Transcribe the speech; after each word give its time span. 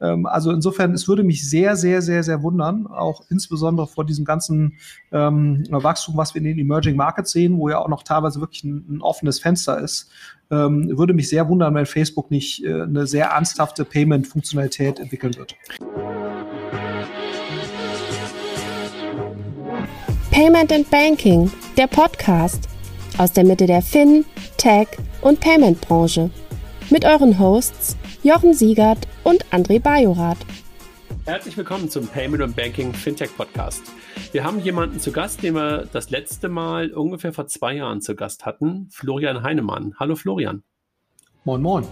Ähm, 0.00 0.26
also 0.26 0.50
insofern, 0.50 0.92
es 0.92 1.08
würde 1.08 1.22
mich 1.22 1.48
sehr, 1.48 1.76
sehr, 1.76 2.02
sehr, 2.02 2.22
sehr 2.22 2.42
wundern, 2.42 2.86
auch 2.86 3.22
insbesondere 3.30 3.86
vor 3.86 4.04
diesem 4.04 4.24
ganzen 4.24 4.74
ähm, 5.12 5.64
Wachstum, 5.70 6.16
was 6.16 6.34
wir 6.34 6.40
in 6.40 6.44
den 6.44 6.58
Emerging 6.58 6.96
Markets 6.96 7.32
sehen, 7.32 7.58
wo 7.58 7.68
ja 7.68 7.78
auch 7.78 7.88
noch 7.88 8.02
teilweise 8.02 8.40
wirklich 8.40 8.64
ein, 8.64 8.84
ein 8.88 9.02
offenes 9.02 9.38
Fenster 9.38 9.78
ist, 9.78 10.10
ähm, 10.50 10.96
würde 10.96 11.14
mich 11.14 11.28
sehr 11.28 11.48
wundern, 11.48 11.74
wenn 11.74 11.86
Facebook 11.86 12.30
nicht 12.30 12.64
äh, 12.64 12.82
eine 12.82 13.06
sehr 13.06 13.26
ernsthafte 13.26 13.84
Payment-Funktionalität 13.84 14.98
entwickeln 14.98 15.34
wird. 15.36 15.54
Payment 20.30 20.72
and 20.72 20.90
Banking, 20.90 21.50
der 21.76 21.86
Podcast 21.86 22.68
aus 23.18 23.32
der 23.32 23.44
Mitte 23.44 23.66
der 23.66 23.82
Fin, 23.82 24.24
Tech 24.56 24.88
und 25.22 25.40
Payment 25.40 25.80
Branche. 25.80 26.30
Mit 26.90 27.04
euren 27.04 27.38
Hosts 27.38 27.96
Jochen 28.24 28.54
Siegert 28.54 29.06
und 29.22 29.44
André 29.52 29.78
Bajorath. 29.78 30.38
Herzlich 31.26 31.58
willkommen 31.58 31.90
zum 31.90 32.08
Payment 32.08 32.42
und 32.42 32.56
Banking 32.56 32.94
Fintech 32.94 33.36
Podcast. 33.36 33.82
Wir 34.32 34.44
haben 34.44 34.60
jemanden 34.60 34.98
zu 34.98 35.12
Gast, 35.12 35.42
den 35.42 35.54
wir 35.54 35.86
das 35.92 36.08
letzte 36.08 36.48
Mal 36.48 36.90
ungefähr 36.94 37.34
vor 37.34 37.48
zwei 37.48 37.74
Jahren 37.74 38.00
zu 38.00 38.16
Gast 38.16 38.46
hatten, 38.46 38.88
Florian 38.90 39.42
Heinemann. 39.42 39.94
Hallo 40.00 40.16
Florian. 40.16 40.62
Moin, 41.44 41.60
moin. 41.60 41.86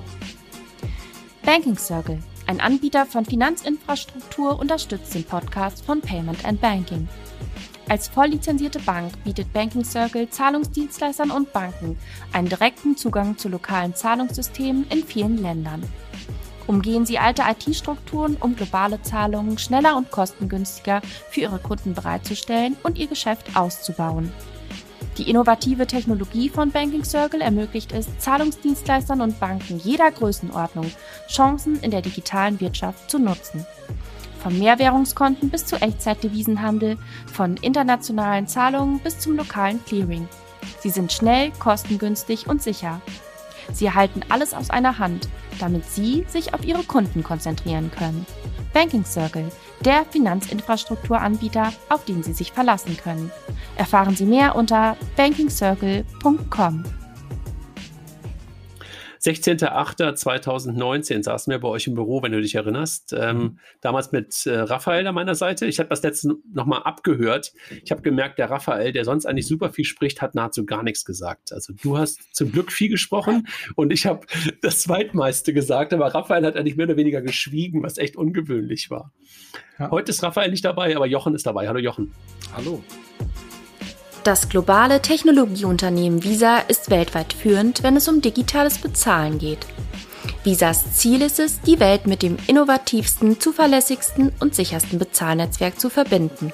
Banking 1.44 1.76
Circle, 1.76 2.18
ein 2.46 2.62
Anbieter 2.62 3.04
von 3.04 3.26
Finanzinfrastruktur, 3.26 4.58
unterstützt 4.58 5.14
den 5.14 5.24
Podcast 5.24 5.84
von 5.84 6.00
Payment 6.00 6.46
and 6.46 6.62
Banking. 6.62 7.08
Als 7.90 8.08
volllizenzierte 8.08 8.78
Bank 8.78 9.22
bietet 9.22 9.52
Banking 9.52 9.84
Circle 9.84 10.30
Zahlungsdienstleistern 10.30 11.30
und 11.30 11.52
Banken 11.52 11.98
einen 12.32 12.48
direkten 12.48 12.96
Zugang 12.96 13.36
zu 13.36 13.50
lokalen 13.50 13.94
Zahlungssystemen 13.94 14.86
in 14.88 15.04
vielen 15.04 15.36
Ländern. 15.36 15.82
Umgehen 16.72 17.04
Sie 17.04 17.18
alte 17.18 17.42
IT-Strukturen, 17.42 18.38
um 18.40 18.56
globale 18.56 19.02
Zahlungen 19.02 19.58
schneller 19.58 19.94
und 19.94 20.10
kostengünstiger 20.10 21.02
für 21.28 21.40
Ihre 21.40 21.58
Kunden 21.58 21.92
bereitzustellen 21.92 22.78
und 22.82 22.96
Ihr 22.96 23.08
Geschäft 23.08 23.54
auszubauen. 23.54 24.32
Die 25.18 25.28
innovative 25.28 25.86
Technologie 25.86 26.48
von 26.48 26.70
Banking 26.70 27.04
Circle 27.04 27.42
ermöglicht 27.42 27.92
es, 27.92 28.06
Zahlungsdienstleistern 28.16 29.20
und 29.20 29.38
Banken 29.38 29.80
jeder 29.84 30.10
Größenordnung 30.10 30.90
Chancen 31.28 31.78
in 31.82 31.90
der 31.90 32.00
digitalen 32.00 32.58
Wirtschaft 32.58 33.10
zu 33.10 33.18
nutzen. 33.18 33.66
Von 34.42 34.58
Mehrwährungskonten 34.58 35.50
bis 35.50 35.66
zu 35.66 35.76
Echtzeitdevisenhandel, 35.76 36.96
von 37.30 37.58
internationalen 37.58 38.48
Zahlungen 38.48 38.98
bis 39.00 39.18
zum 39.18 39.36
lokalen 39.36 39.84
Clearing. 39.84 40.26
Sie 40.80 40.88
sind 40.88 41.12
schnell, 41.12 41.52
kostengünstig 41.58 42.46
und 42.46 42.62
sicher. 42.62 43.02
Sie 43.72 43.86
erhalten 43.86 44.22
alles 44.28 44.54
aus 44.54 44.70
einer 44.70 44.98
Hand, 44.98 45.28
damit 45.58 45.84
Sie 45.84 46.24
sich 46.28 46.54
auf 46.54 46.64
Ihre 46.64 46.84
Kunden 46.84 47.22
konzentrieren 47.22 47.90
können. 47.90 48.26
Banking 48.72 49.04
Circle, 49.04 49.50
der 49.84 50.04
Finanzinfrastrukturanbieter, 50.10 51.72
auf 51.88 52.04
den 52.04 52.22
Sie 52.22 52.32
sich 52.32 52.52
verlassen 52.52 52.96
können. 52.96 53.30
Erfahren 53.76 54.16
Sie 54.16 54.26
mehr 54.26 54.56
unter 54.56 54.96
bankingcircle.com. 55.16 57.01
16.08.2019 59.24 61.22
saßen 61.22 61.50
wir 61.50 61.60
bei 61.60 61.68
euch 61.68 61.86
im 61.86 61.94
Büro, 61.94 62.22
wenn 62.22 62.32
du 62.32 62.40
dich 62.40 62.56
erinnerst. 62.56 63.14
Ähm, 63.16 63.36
mhm. 63.36 63.58
damals 63.80 64.10
mit 64.10 64.46
äh, 64.46 64.58
Raphael 64.58 65.06
an 65.06 65.14
meiner 65.14 65.36
Seite. 65.36 65.66
Ich 65.66 65.78
habe 65.78 65.88
das 65.88 66.02
letzte 66.02 66.34
nochmal 66.52 66.82
abgehört. 66.82 67.52
Ich 67.84 67.92
habe 67.92 68.02
gemerkt, 68.02 68.38
der 68.38 68.50
Raphael, 68.50 68.92
der 68.92 69.04
sonst 69.04 69.26
eigentlich 69.26 69.46
super 69.46 69.70
viel 69.70 69.84
spricht, 69.84 70.20
hat 70.22 70.34
nahezu 70.34 70.66
gar 70.66 70.82
nichts 70.82 71.04
gesagt. 71.04 71.52
Also 71.52 71.72
du 71.72 71.98
hast 71.98 72.34
zum 72.34 72.50
Glück 72.50 72.72
viel 72.72 72.88
gesprochen 72.88 73.46
und 73.76 73.92
ich 73.92 74.06
habe 74.06 74.26
das 74.60 74.82
zweitmeiste 74.82 75.52
gesagt, 75.52 75.92
aber 75.92 76.12
Raphael 76.12 76.44
hat 76.44 76.56
eigentlich 76.56 76.76
mehr 76.76 76.86
oder 76.86 76.96
weniger 76.96 77.22
geschwiegen, 77.22 77.82
was 77.82 77.98
echt 77.98 78.16
ungewöhnlich 78.16 78.90
war. 78.90 79.12
Ja. 79.78 79.90
Heute 79.90 80.10
ist 80.10 80.22
Raphael 80.22 80.50
nicht 80.50 80.64
dabei, 80.64 80.96
aber 80.96 81.06
Jochen 81.06 81.34
ist 81.34 81.46
dabei. 81.46 81.68
Hallo 81.68 81.78
Jochen. 81.78 82.12
Hallo. 82.54 82.82
Das 84.24 84.48
globale 84.48 85.02
Technologieunternehmen 85.02 86.22
Visa 86.22 86.58
ist 86.58 86.90
weltweit 86.90 87.32
führend, 87.32 87.82
wenn 87.82 87.96
es 87.96 88.06
um 88.06 88.20
digitales 88.20 88.78
Bezahlen 88.78 89.38
geht. 89.38 89.66
Visas 90.44 90.94
Ziel 90.94 91.22
ist 91.22 91.40
es, 91.40 91.60
die 91.62 91.80
Welt 91.80 92.06
mit 92.06 92.22
dem 92.22 92.36
innovativsten, 92.46 93.40
zuverlässigsten 93.40 94.30
und 94.38 94.54
sichersten 94.54 95.00
Bezahlnetzwerk 95.00 95.80
zu 95.80 95.90
verbinden. 95.90 96.52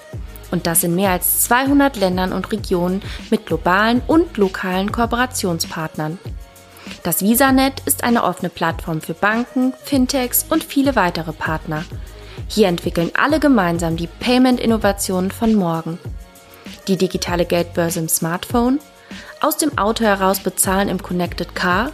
Und 0.50 0.66
das 0.66 0.82
in 0.82 0.94
mehr 0.94 1.10
als 1.10 1.44
200 1.44 1.98
Ländern 1.98 2.32
und 2.32 2.50
Regionen 2.52 3.02
mit 3.28 3.44
globalen 3.44 4.00
und 4.06 4.38
lokalen 4.38 4.90
Kooperationspartnern. 4.90 6.18
Das 7.02 7.20
VisaNet 7.20 7.82
ist 7.84 8.02
eine 8.02 8.24
offene 8.24 8.48
Plattform 8.48 9.02
für 9.02 9.12
Banken, 9.12 9.74
Fintechs 9.84 10.46
und 10.48 10.64
viele 10.64 10.96
weitere 10.96 11.32
Partner. 11.32 11.84
Hier 12.48 12.68
entwickeln 12.68 13.10
alle 13.14 13.40
gemeinsam 13.40 13.96
die 13.98 14.06
Payment-Innovationen 14.06 15.30
von 15.30 15.54
morgen 15.54 15.98
die 16.86 16.96
digitale 16.96 17.44
Geldbörse 17.44 18.00
im 18.00 18.08
Smartphone, 18.08 18.80
aus 19.40 19.56
dem 19.56 19.76
Auto 19.78 20.04
heraus 20.04 20.40
bezahlen 20.40 20.88
im 20.88 21.02
Connected 21.02 21.54
Car 21.54 21.92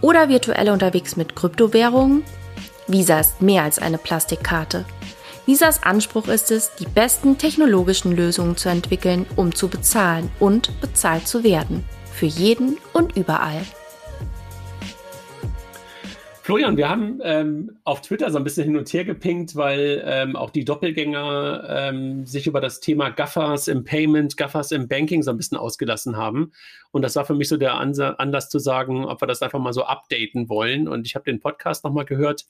oder 0.00 0.28
virtuell 0.28 0.70
unterwegs 0.70 1.16
mit 1.16 1.36
Kryptowährungen? 1.36 2.24
Visa 2.86 3.20
ist 3.20 3.40
mehr 3.40 3.62
als 3.62 3.78
eine 3.78 3.98
Plastikkarte. 3.98 4.84
Visas 5.46 5.82
Anspruch 5.82 6.28
ist 6.28 6.50
es, 6.50 6.72
die 6.78 6.86
besten 6.86 7.36
technologischen 7.36 8.12
Lösungen 8.12 8.56
zu 8.56 8.68
entwickeln, 8.68 9.26
um 9.34 9.54
zu 9.54 9.68
bezahlen 9.68 10.30
und 10.38 10.80
bezahlt 10.80 11.26
zu 11.26 11.42
werden. 11.42 11.84
Für 12.12 12.26
jeden 12.26 12.78
und 12.92 13.16
überall. 13.16 13.62
Florian, 16.42 16.76
wir 16.76 16.88
haben 16.88 17.20
ähm, 17.22 17.78
auf 17.84 18.00
Twitter 18.00 18.28
so 18.32 18.36
ein 18.36 18.42
bisschen 18.42 18.64
hin 18.64 18.76
und 18.76 18.92
her 18.92 19.04
gepinkt, 19.04 19.54
weil 19.54 20.02
ähm, 20.04 20.34
auch 20.34 20.50
die 20.50 20.64
Doppelgänger 20.64 21.64
ähm, 21.68 22.26
sich 22.26 22.48
über 22.48 22.60
das 22.60 22.80
Thema 22.80 23.10
Gaffers 23.10 23.68
im 23.68 23.84
Payment, 23.84 24.36
Gaffers 24.36 24.72
im 24.72 24.88
Banking 24.88 25.22
so 25.22 25.30
ein 25.30 25.36
bisschen 25.36 25.56
ausgelassen 25.56 26.16
haben. 26.16 26.50
Und 26.90 27.02
das 27.02 27.14
war 27.14 27.24
für 27.24 27.36
mich 27.36 27.48
so 27.48 27.56
der 27.56 27.74
Ansa 27.74 28.14
Anlass 28.14 28.48
zu 28.48 28.58
sagen, 28.58 29.04
ob 29.04 29.22
wir 29.22 29.28
das 29.28 29.40
einfach 29.40 29.60
mal 29.60 29.72
so 29.72 29.84
updaten 29.84 30.48
wollen. 30.48 30.88
Und 30.88 31.06
ich 31.06 31.14
habe 31.14 31.24
den 31.24 31.38
Podcast 31.38 31.84
nochmal 31.84 32.06
gehört, 32.06 32.44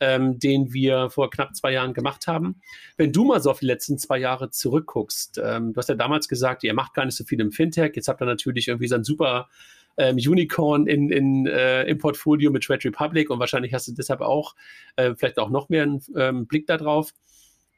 ähm, 0.00 0.40
den 0.40 0.72
wir 0.72 1.08
vor 1.08 1.30
knapp 1.30 1.54
zwei 1.54 1.70
Jahren 1.70 1.94
gemacht 1.94 2.26
haben. 2.26 2.60
Wenn 2.96 3.12
du 3.12 3.24
mal 3.24 3.40
so 3.40 3.52
auf 3.52 3.60
die 3.60 3.66
letzten 3.66 3.98
zwei 3.98 4.18
Jahre 4.18 4.50
zurückguckst, 4.50 5.40
ähm, 5.44 5.74
du 5.74 5.78
hast 5.78 5.88
ja 5.88 5.94
damals 5.94 6.26
gesagt, 6.26 6.64
ihr 6.64 6.74
macht 6.74 6.92
gar 6.92 7.04
nicht 7.04 7.16
so 7.16 7.22
viel 7.22 7.40
im 7.40 7.52
Fintech. 7.52 7.92
Jetzt 7.94 8.08
habt 8.08 8.20
ihr 8.20 8.26
natürlich 8.26 8.66
irgendwie 8.66 8.88
so 8.88 8.96
ein 8.96 9.04
super 9.04 9.48
ähm, 9.98 10.16
Unicorn 10.16 10.86
in, 10.86 11.10
in, 11.10 11.46
äh, 11.46 11.84
im 11.84 11.98
Portfolio 11.98 12.50
mit 12.50 12.64
Trade 12.64 12.84
Republic 12.84 13.30
und 13.30 13.38
wahrscheinlich 13.38 13.74
hast 13.74 13.88
du 13.88 13.92
deshalb 13.92 14.20
auch 14.20 14.54
äh, 14.96 15.14
vielleicht 15.14 15.38
auch 15.38 15.50
noch 15.50 15.68
mehr 15.68 15.82
einen 15.82 16.02
ähm, 16.16 16.46
Blick 16.46 16.66
darauf. 16.66 17.12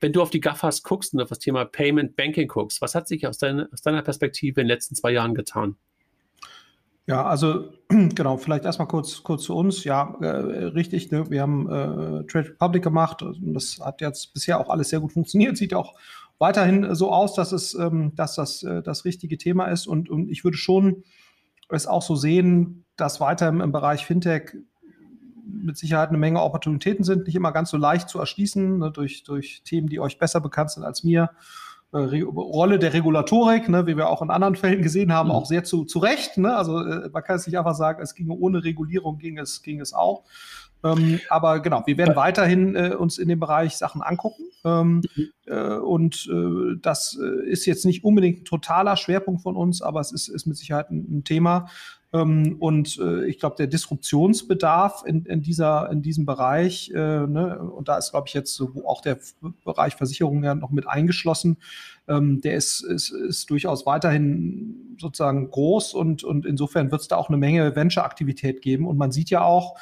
Wenn 0.01 0.13
du 0.13 0.23
auf 0.23 0.31
die 0.31 0.41
GAFAs 0.41 0.83
guckst 0.83 1.13
und 1.13 1.21
auf 1.21 1.29
das 1.29 1.41
Thema 1.41 1.65
Payment 1.65 2.17
Banking 2.17 2.49
guckst, 2.49 2.81
was 2.81 2.95
hat 2.95 3.09
sich 3.09 3.27
aus, 3.27 3.39
dein, 3.39 3.71
aus 3.73 3.83
deiner 3.83 4.03
Perspektive 4.03 4.61
in 4.61 4.67
den 4.67 4.69
letzten 4.69 4.95
zwei 4.95 5.11
Jahren 5.11 5.35
getan? 5.35 5.77
Ja, 7.07 7.25
also 7.25 7.73
genau, 7.89 8.37
vielleicht 8.37 8.65
erstmal 8.65 8.89
kurz, 8.89 9.23
kurz 9.23 9.45
zu 9.45 9.57
uns. 9.57 9.85
Ja, 9.85 10.17
äh, 10.21 10.29
richtig, 10.67 11.11
ne? 11.11 11.29
wir 11.31 11.43
haben 11.43 11.67
äh, 11.67 12.27
Trade 12.27 12.51
Republic 12.51 12.83
gemacht 12.83 13.23
und 13.23 13.55
das 13.55 13.81
hat 13.83 14.01
jetzt 14.01 14.33
bisher 14.33 14.61
auch 14.61 14.71
alles 14.71 14.91
sehr 14.91 15.01
gut 15.01 15.13
funktioniert. 15.13 15.57
Sieht 15.57 15.75
auch 15.75 15.95
weiterhin 16.39 16.95
so 16.95 17.11
aus, 17.13 17.35
dass 17.35 17.53
es, 17.53 17.75
ähm, 17.75 18.13
dass 18.15 18.37
das 18.37 18.63
äh, 18.63 18.83
das 18.83 19.05
richtige 19.05 19.39
Thema 19.39 19.67
ist 19.67 19.87
und, 19.87 20.09
und 20.09 20.31
ich 20.31 20.45
würde 20.45 20.57
schon 20.57 21.03
es 21.71 21.87
auch 21.87 22.03
so 22.03 22.17
sehen, 22.17 22.85
dass 22.97 23.21
weiter 23.21 23.49
im, 23.49 23.61
im 23.61 23.73
Bereich 23.73 24.07
Fintech 24.07 24.57
mit 25.47 25.77
Sicherheit 25.77 26.11
eine 26.11 26.19
Menge 26.19 26.43
Opportunitäten 26.43 27.05
sind, 27.05 27.27
nicht 27.27 27.37
immer 27.37 27.53
ganz 27.53 27.71
so 27.71 27.77
leicht 27.77 28.09
zu 28.09 28.19
erschließen, 28.19 28.79
ne, 28.79 28.91
durch, 28.91 29.25
durch 29.25 29.63
Themen, 29.65 29.89
die 29.89 30.01
euch 30.01 30.19
besser 30.19 30.41
bekannt 30.41 30.71
sind 30.71 30.85
als 30.85 31.03
mir. 31.03 31.31
Äh, 31.93 32.23
Rolle 32.23 32.79
der 32.79 32.93
Regulatorik, 32.93 33.69
ne, 33.69 33.87
wie 33.87 33.97
wir 33.97 34.09
auch 34.09 34.23
in 34.23 34.31
anderen 34.31 34.55
Fällen 34.55 34.83
gesehen 34.83 35.13
haben, 35.13 35.29
mhm. 35.29 35.35
auch 35.35 35.47
sehr 35.47 35.65
zu, 35.65 35.85
zu 35.85 35.99
Recht. 35.99 36.39
Ne? 36.39 36.55
Also 36.55 36.79
äh, 36.79 37.09
man 37.13 37.23
kann 37.25 37.37
es 37.37 37.47
nicht 37.47 37.59
einfach 37.59 37.75
sagen, 37.75 38.01
es 38.01 38.15
ginge 38.15 38.35
ohne 38.35 38.63
Regulierung, 38.63 39.19
ging 39.19 39.39
es, 39.39 39.63
ging 39.63 39.81
es 39.81 39.93
auch. 39.93 40.25
Ähm, 40.83 41.21
aber 41.29 41.61
genau, 41.61 41.83
wir 41.87 41.99
werden 41.99 42.17
weiterhin 42.17 42.75
äh, 42.75 42.95
uns 42.99 43.19
in 43.19 43.29
dem 43.29 43.41
Bereich 43.41 43.77
Sachen 43.77 44.03
angucken. 44.03 44.45
Ähm, 44.65 45.03
mhm. 45.15 45.29
äh, 45.47 45.77
und 45.77 46.29
äh, 46.31 46.77
das 46.81 47.19
äh, 47.21 47.49
ist 47.49 47.67
jetzt 47.67 47.85
nicht 47.85 48.05
unbedingt 48.05 48.43
ein 48.43 48.45
totaler 48.45 48.97
Schwerpunkt 48.97 49.43
von 49.43 49.57
uns, 49.57 49.83
aber 49.83 50.01
es 50.01 50.13
ist, 50.13 50.29
ist 50.29 50.47
mit 50.47 50.57
Sicherheit 50.57 50.91
ein, 50.91 51.19
ein 51.19 51.25
Thema. 51.25 51.69
Ähm, 52.13 52.57
und 52.59 52.99
äh, 52.99 53.27
ich 53.27 53.39
glaube, 53.39 53.57
der 53.57 53.69
Disruptionsbedarf 53.69 55.05
in, 55.07 55.25
in, 55.27 55.43
dieser, 55.43 55.91
in 55.91 56.03
diesem 56.03 56.27
Bereich, 56.27 56.91
äh, 56.91 56.99
ne, 56.99 57.61
und 57.61 57.89
da 57.89 57.99
ist, 57.99 58.11
glaube 58.11 58.27
ich, 58.27 58.35
jetzt 58.35 58.55
so, 58.55 58.73
auch 58.85 59.01
der 59.01 59.19
Bereich 59.65 59.95
Versicherung 59.95 60.43
ja 60.43 60.55
noch 60.55 60.71
mit 60.71 60.89
eingeschlossen, 60.89 61.59
ähm, 62.09 62.41
der 62.41 62.55
ist, 62.55 62.83
ist, 62.83 63.11
ist 63.11 63.49
durchaus 63.51 63.87
weiterhin 63.87 64.97
sozusagen 64.99 65.51
groß 65.51 65.95
und, 65.95 66.25
und 66.25 66.47
insofern 66.47 66.91
wird 66.91 67.03
es 67.03 67.09
da 67.09 67.17
auch 67.17 67.29
eine 67.29 67.39
Menge 67.39 67.77
Venture-Aktivität 67.77 68.61
geben. 68.61 68.89
Und 68.89 68.97
man 68.97 69.13
sieht 69.13 69.31
ja 69.31 69.43
auch, 69.43 69.77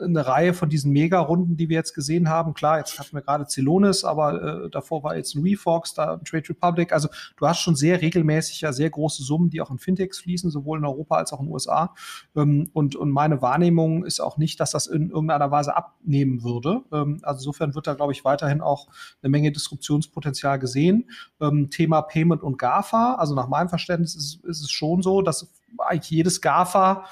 eine 0.00 0.26
Reihe 0.26 0.54
von 0.54 0.68
diesen 0.68 0.92
Mega-Runden, 0.92 1.56
die 1.56 1.68
wir 1.68 1.76
jetzt 1.76 1.94
gesehen 1.94 2.28
haben. 2.28 2.54
Klar, 2.54 2.78
jetzt 2.78 2.98
hatten 2.98 3.14
wir 3.14 3.20
gerade 3.20 3.46
Celonis, 3.46 4.04
aber 4.04 4.64
äh, 4.64 4.70
davor 4.70 5.02
war 5.02 5.16
jetzt 5.16 5.34
ein 5.34 5.42
Refox, 5.42 5.94
da 5.94 6.14
ein 6.14 6.24
Trade 6.24 6.48
Republic. 6.50 6.92
Also 6.92 7.08
du 7.36 7.46
hast 7.48 7.60
schon 7.60 7.74
sehr 7.74 8.00
regelmäßig 8.00 8.60
ja 8.60 8.72
sehr 8.72 8.90
große 8.90 9.24
Summen, 9.24 9.50
die 9.50 9.60
auch 9.60 9.70
in 9.70 9.78
Fintechs 9.78 10.20
fließen, 10.20 10.50
sowohl 10.50 10.78
in 10.78 10.84
Europa 10.84 11.16
als 11.16 11.32
auch 11.32 11.40
in 11.40 11.46
den 11.46 11.52
USA. 11.52 11.94
Ähm, 12.36 12.70
und, 12.72 12.94
und 12.94 13.10
meine 13.10 13.42
Wahrnehmung 13.42 14.04
ist 14.04 14.20
auch 14.20 14.38
nicht, 14.38 14.60
dass 14.60 14.70
das 14.70 14.86
in 14.86 15.10
irgendeiner 15.10 15.50
Weise 15.50 15.76
abnehmen 15.76 16.44
würde. 16.44 16.82
Ähm, 16.92 17.18
also 17.22 17.40
insofern 17.40 17.74
wird 17.74 17.88
da, 17.88 17.94
glaube 17.94 18.12
ich, 18.12 18.24
weiterhin 18.24 18.60
auch 18.60 18.86
eine 19.20 19.30
Menge 19.30 19.50
Disruptionspotenzial 19.50 20.60
gesehen. 20.60 21.10
Ähm, 21.40 21.70
Thema 21.70 22.02
Payment 22.02 22.42
und 22.42 22.56
GAFA, 22.56 23.14
also 23.14 23.34
nach 23.34 23.48
meinem 23.48 23.68
Verständnis 23.68 24.14
ist, 24.14 24.44
ist 24.44 24.62
es 24.62 24.70
schon 24.70 25.02
so, 25.02 25.22
dass 25.22 25.52
eigentlich 25.78 26.10
jedes 26.10 26.40
GAFA 26.40 27.04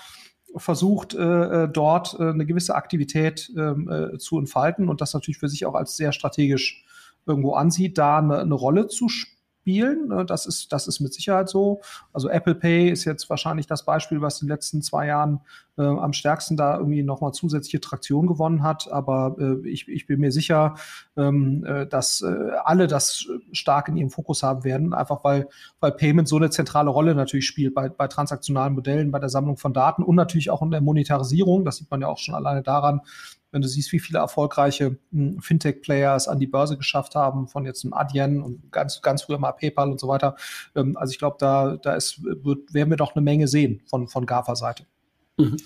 versucht, 0.56 1.14
äh, 1.14 1.64
äh, 1.64 1.68
dort 1.68 2.16
äh, 2.18 2.30
eine 2.30 2.46
gewisse 2.46 2.74
Aktivität 2.74 3.52
ähm, 3.56 3.88
äh, 3.88 4.18
zu 4.18 4.38
entfalten 4.38 4.88
und 4.88 5.00
das 5.00 5.14
natürlich 5.14 5.38
für 5.38 5.48
sich 5.48 5.66
auch 5.66 5.74
als 5.74 5.96
sehr 5.96 6.12
strategisch 6.12 6.84
irgendwo 7.26 7.54
ansieht, 7.54 7.98
da 7.98 8.18
eine, 8.18 8.38
eine 8.38 8.54
Rolle 8.54 8.88
zu 8.88 9.08
spielen 9.08 9.39
spielen. 9.70 10.08
Ne? 10.08 10.24
Das 10.24 10.46
ist, 10.46 10.72
das 10.72 10.88
ist 10.88 11.00
mit 11.00 11.14
Sicherheit 11.14 11.48
so. 11.48 11.80
Also 12.12 12.28
Apple 12.28 12.54
Pay 12.54 12.90
ist 12.90 13.04
jetzt 13.04 13.30
wahrscheinlich 13.30 13.66
das 13.66 13.84
Beispiel, 13.84 14.20
was 14.20 14.40
in 14.40 14.48
den 14.48 14.54
letzten 14.54 14.82
zwei 14.82 15.06
Jahren 15.06 15.40
äh, 15.78 15.82
am 15.82 16.12
stärksten 16.12 16.56
da 16.56 16.76
irgendwie 16.76 17.02
nochmal 17.02 17.32
zusätzliche 17.32 17.80
Traktion 17.80 18.26
gewonnen 18.26 18.62
hat. 18.62 18.90
Aber 18.90 19.36
äh, 19.38 19.68
ich, 19.68 19.88
ich 19.88 20.06
bin 20.06 20.20
mir 20.20 20.32
sicher, 20.32 20.74
ähm, 21.16 21.64
äh, 21.64 21.86
dass 21.86 22.22
äh, 22.22 22.50
alle 22.64 22.88
das 22.88 23.26
stark 23.52 23.88
in 23.88 23.96
ihrem 23.96 24.10
Fokus 24.10 24.42
haben 24.42 24.64
werden, 24.64 24.92
einfach 24.92 25.22
weil, 25.22 25.48
weil 25.78 25.92
Payment 25.92 26.26
so 26.26 26.36
eine 26.36 26.50
zentrale 26.50 26.90
Rolle 26.90 27.14
natürlich 27.14 27.46
spielt 27.46 27.74
bei, 27.74 27.88
bei 27.88 28.08
transaktionalen 28.08 28.74
Modellen, 28.74 29.12
bei 29.12 29.20
der 29.20 29.28
Sammlung 29.28 29.56
von 29.56 29.72
Daten 29.72 30.02
und 30.02 30.16
natürlich 30.16 30.50
auch 30.50 30.62
in 30.62 30.70
der 30.70 30.80
Monetarisierung. 30.80 31.64
Das 31.64 31.76
sieht 31.76 31.90
man 31.90 32.00
ja 32.00 32.08
auch 32.08 32.18
schon 32.18 32.34
alleine 32.34 32.62
daran, 32.62 33.02
wenn 33.52 33.62
du 33.62 33.68
siehst, 33.68 33.92
wie 33.92 34.00
viele 34.00 34.18
erfolgreiche 34.18 34.98
hm, 35.12 35.40
Fintech-Player 35.40 36.14
es 36.14 36.28
an 36.28 36.38
die 36.38 36.46
Börse 36.46 36.76
geschafft 36.76 37.14
haben, 37.14 37.48
von 37.48 37.64
jetzt 37.64 37.84
einem 37.84 37.94
Adyen 37.94 38.42
und 38.42 38.70
ganz, 38.72 39.02
ganz 39.02 39.22
früher 39.22 39.38
mal 39.38 39.52
PayPal 39.52 39.90
und 39.90 40.00
so 40.00 40.08
weiter. 40.08 40.36
Ähm, 40.74 40.96
also 40.96 41.12
ich 41.12 41.18
glaube, 41.18 41.36
da, 41.38 41.76
da 41.76 41.94
ist, 41.94 42.22
wird, 42.22 42.72
werden 42.72 42.90
wir 42.90 42.96
doch 42.96 43.14
eine 43.14 43.22
Menge 43.22 43.48
sehen 43.48 43.82
von, 43.86 44.08
von 44.08 44.26
GAFA-Seite. 44.26 44.86
Mhm. 45.36 45.56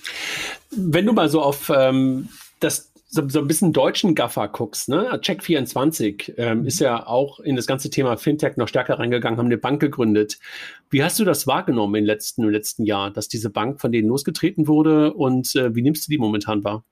Wenn 0.71 1.07
du 1.07 1.13
mal 1.13 1.29
so 1.29 1.43
auf 1.43 1.71
ähm, 1.75 2.29
das 2.61 2.93
so, 3.15 3.29
so 3.29 3.39
ein 3.39 3.47
bisschen 3.47 3.73
deutschen 3.73 4.15
Gaffer 4.15 4.49
guckst, 4.49 4.89
ne? 4.89 5.09
Check24 5.15 6.35
ähm, 6.37 6.61
mhm. 6.61 6.67
ist 6.67 6.81
ja 6.81 7.07
auch 7.07 7.39
in 7.39 7.55
das 7.55 7.67
ganze 7.67 7.89
Thema 7.89 8.17
Fintech 8.17 8.57
noch 8.57 8.67
stärker 8.67 8.99
reingegangen, 8.99 9.39
haben 9.39 9.47
eine 9.47 9.59
Bank 9.59 9.81
gegründet. 9.81 10.39
Wie 10.91 11.03
hast 11.03 11.19
du 11.21 11.25
das 11.25 11.47
wahrgenommen 11.47 11.95
im 11.95 12.05
letzten, 12.05 12.43
im 12.43 12.51
letzten 12.51 12.85
Jahr, 12.85 13.13
dass 13.13 13.29
diese 13.29 13.51
Bank 13.51 13.81
von 13.81 13.93
denen 13.93 14.09
losgetreten 14.09 14.67
wurde 14.67 15.15
und 15.15 15.55
äh, 15.55 15.75
wie 15.75 15.83
nimmst 15.83 16.07
du 16.07 16.11
die 16.11 16.19
momentan 16.19 16.65
wahr? 16.65 16.85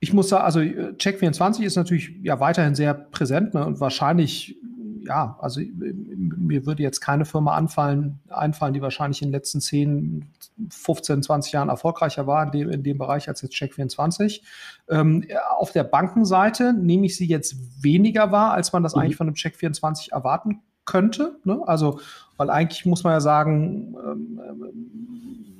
Ich 0.00 0.14
muss 0.14 0.30
sagen, 0.30 0.44
also 0.44 0.60
äh, 0.60 0.94
Check24 0.96 1.62
ist 1.62 1.76
natürlich 1.76 2.14
ja 2.22 2.40
weiterhin 2.40 2.74
sehr 2.74 2.94
präsent 2.94 3.52
ne, 3.54 3.64
und 3.64 3.80
wahrscheinlich, 3.80 4.56
ja, 5.04 5.38
also 5.40 5.60
äh, 5.60 5.74
mir 5.76 6.64
würde 6.64 6.82
jetzt 6.82 7.00
keine 7.00 7.26
Firma 7.26 7.54
anfallen, 7.54 8.18
einfallen, 8.30 8.72
die 8.72 8.80
wahrscheinlich 8.80 9.20
in 9.20 9.28
den 9.28 9.32
letzten 9.32 9.60
10, 9.60 10.24
15, 10.70 11.22
20 11.22 11.52
Jahren 11.52 11.68
erfolgreicher 11.68 12.26
war 12.26 12.44
in 12.44 12.50
dem, 12.50 12.70
in 12.70 12.82
dem 12.82 12.96
Bereich 12.96 13.28
als 13.28 13.42
jetzt 13.42 13.54
Check24. 13.54 14.40
Ähm, 14.88 15.26
auf 15.58 15.72
der 15.72 15.84
Bankenseite 15.84 16.72
nehme 16.72 17.04
ich 17.04 17.16
sie 17.16 17.26
jetzt 17.26 17.56
weniger 17.82 18.32
wahr, 18.32 18.54
als 18.54 18.72
man 18.72 18.82
das 18.82 18.94
mhm. 18.94 19.02
eigentlich 19.02 19.16
von 19.16 19.26
einem 19.26 19.36
Check24 19.36 20.12
erwarten 20.12 20.62
könnte. 20.86 21.38
Ne? 21.44 21.60
Also, 21.66 22.00
weil 22.38 22.48
eigentlich 22.48 22.86
muss 22.86 23.04
man 23.04 23.12
ja 23.12 23.20
sagen, 23.20 23.94
ähm, 24.02 24.40
ähm 24.48 25.50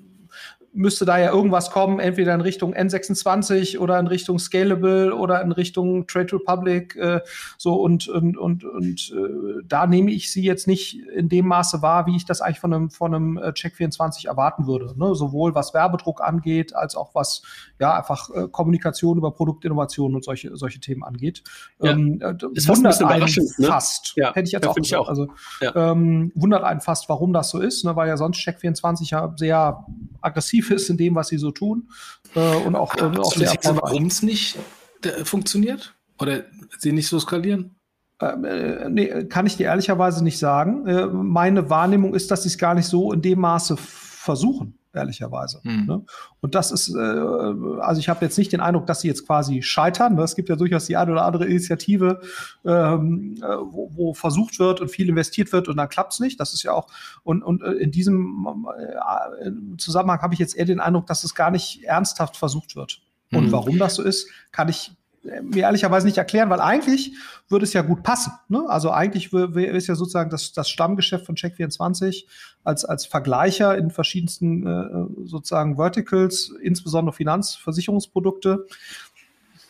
müsste 0.73 1.05
da 1.05 1.19
ja 1.19 1.33
irgendwas 1.33 1.71
kommen, 1.71 1.99
entweder 1.99 2.35
in 2.35 2.41
Richtung 2.41 2.75
N26 2.75 3.79
oder 3.79 3.99
in 3.99 4.07
Richtung 4.07 4.39
Scalable 4.39 5.15
oder 5.15 5.43
in 5.43 5.53
Richtung 5.53 6.07
Trade 6.07 6.35
Republic. 6.35 6.95
Äh, 6.97 7.21
so 7.59 7.75
und, 7.75 8.09
und, 8.09 8.37
und, 8.37 8.65
und 8.65 9.13
äh, 9.13 9.63
da 9.67 9.87
nehme 9.87 10.13
ich 10.13 10.31
sie 10.31 10.43
jetzt 10.43 10.67
nicht 10.67 11.01
in 11.15 11.29
dem 11.29 11.47
Maße 11.47 11.83
wahr, 11.83 12.07
wie 12.07 12.17
ich 12.17 12.25
das 12.25 12.41
eigentlich 12.41 12.61
von 12.61 12.73
einem, 12.73 12.91
von 12.91 13.15
einem 13.15 13.37
äh, 13.37 13.49
Check24 13.49 14.29
erwarten 14.29 14.67
würde. 14.67 14.95
Ne? 14.97 15.15
Sowohl 15.15 15.55
was 15.55 15.75
Werbedruck 15.75 16.21
angeht, 16.23 16.75
als 16.75 16.95
auch 16.95 17.15
was 17.15 17.43
ja 17.81 17.97
einfach 17.97 18.31
äh, 18.31 18.47
Kommunikation 18.49 19.19
über 19.19 19.33
Produktinnovation 19.33 20.15
und 20.15 20.25
solche, 20.25 20.57
solche 20.57 20.79
Themen 20.79 21.03
angeht. 21.03 21.43
Ja. 21.83 21.93
Ähm, 21.93 22.21
äh, 22.23 22.35
ist 22.55 22.69
wundert 22.69 23.03
einen 23.03 23.25
ne? 23.59 23.67
fast. 23.67 24.13
Ja. 24.17 24.29
Hätte 24.35 24.47
ich 24.47 24.53
jetzt 24.53 24.65
ja, 24.65 24.71
auch 24.71 24.75
gesagt. 24.77 24.87
Ich 24.87 24.97
auch. 24.97 25.09
Also 25.09 25.29
ja. 25.61 25.75
ähm, 25.75 26.31
wundert 26.35 26.63
einen 26.63 26.81
fast, 26.81 27.09
warum 27.09 27.33
das 27.33 27.51
so 27.51 27.59
ist, 27.59 27.85
ne? 27.85 27.97
weil 27.97 28.09
ja 28.09 28.17
sonst 28.17 28.39
Check24 28.39 29.11
ja 29.11 29.35
sehr 29.37 29.85
aggressiv 30.21 30.60
aktiv 30.61 30.71
ist 30.71 30.91
in 30.91 30.97
dem, 30.97 31.15
was 31.15 31.29
sie 31.29 31.39
so 31.39 31.51
tun. 31.51 31.89
Äh, 32.35 32.57
und 32.57 32.77
auch, 32.77 32.97
äh, 32.97 33.03
auch 33.19 33.35
sehr 33.35 33.57
warum 33.65 34.07
es 34.07 34.23
nicht 34.23 34.59
äh, 35.03 35.25
funktioniert? 35.25 35.95
Oder 36.19 36.45
sie 36.79 36.93
nicht 36.93 37.09
so 37.09 37.19
skalieren? 37.19 37.77
Ähm, 38.21 38.45
äh, 38.45 38.91
nee, 38.91 39.25
kann 39.25 39.47
ich 39.47 39.57
dir 39.57 39.67
ehrlicherweise 39.67 40.23
nicht 40.23 40.39
sagen. 40.39 40.87
Äh, 40.87 41.07
meine 41.07 41.71
Wahrnehmung 41.71 42.15
ist, 42.15 42.31
dass 42.31 42.43
sie 42.43 42.49
es 42.51 42.59
gar 42.59 42.75
nicht 42.75 42.87
so 42.87 43.13
in 43.13 43.23
dem 43.23 43.41
Maße 43.41 43.77
versuchen 43.79 44.80
ehrlicherweise. 44.93 45.61
Hm. 45.63 45.87
Ne? 45.87 46.05
Und 46.41 46.55
das 46.55 46.73
ist, 46.73 46.95
äh, 46.95 46.99
also 46.99 48.01
ich 48.01 48.09
habe 48.09 48.25
jetzt 48.25 48.39
nicht 48.39 48.53
den 48.53 48.61
Eindruck, 48.61 48.87
dass 48.87 49.01
sie 49.01 49.09
jetzt 49.09 49.27
quasi 49.27 49.63
scheitern. 49.63 50.15
Ne? 50.15 50.23
Es 50.23 50.35
gibt 50.35 50.49
ja 50.49 50.57
durchaus 50.57 50.87
die 50.87 50.97
eine 50.97 51.13
oder 51.13 51.25
andere 51.25 51.47
Initiative, 51.47 52.21
ähm, 52.65 53.37
äh, 53.39 53.43
wo, 53.43 53.91
wo, 53.95 54.15
versucht 54.15 54.59
wird 54.59 54.81
und 54.81 54.89
viel 54.89 55.09
investiert 55.09 55.53
wird 55.53 55.69
und 55.69 55.77
dann 55.77 55.89
klappt 55.89 56.15
es 56.15 56.21
nicht. 56.21 56.41
Das 56.41 56.55
ist 56.55 56.63
ja 56.63 56.73
auch, 56.73 56.89
und, 57.23 57.43
und 57.43 57.63
äh, 57.63 57.73
in 57.73 57.91
diesem 57.91 58.67
äh, 58.77 59.51
Zusammenhang 59.79 60.21
habe 60.23 60.35
ich 60.35 60.41
jetzt 60.41 60.57
eher 60.57 60.65
den 60.65 60.81
Eindruck, 60.81 61.07
dass 61.07 61.25
es 61.25 61.35
gar 61.35 61.51
nicht 61.51 61.85
ernsthaft 61.85 62.37
versucht 62.37 62.77
wird. 62.77 63.01
Und 63.33 63.45
hm. 63.45 63.53
warum 63.53 63.79
das 63.79 63.95
so 63.95 64.03
ist, 64.03 64.29
kann 64.51 64.69
ich 64.69 64.93
mir 65.23 65.65
ehrlicherweise 65.65 66.07
nicht 66.07 66.19
erklären, 66.19 66.51
weil 66.51 66.61
eigentlich 66.61 67.13
würde 67.49 67.65
es 67.65 67.73
ja 67.73 67.83
gut 67.83 68.03
passen. 68.03 68.33
Ne? 68.49 68.65
Also 68.69 68.91
eigentlich 68.91 69.33
ist 69.33 69.87
ja 69.87 69.95
sozusagen 69.95 70.31
das, 70.31 70.53
das 70.53 70.71
Stammgeschäft 70.71 71.27
von 71.27 71.35
Check24 71.35 72.25
als, 72.65 72.85
als 72.85 73.07
Vergleicher 73.07 73.77
in 73.77 73.91
verschiedensten 73.91 74.67
äh, 74.67 75.27
sozusagen 75.27 75.77
Verticals, 75.77 76.53
insbesondere 76.63 77.15
Finanzversicherungsprodukte, 77.15 78.67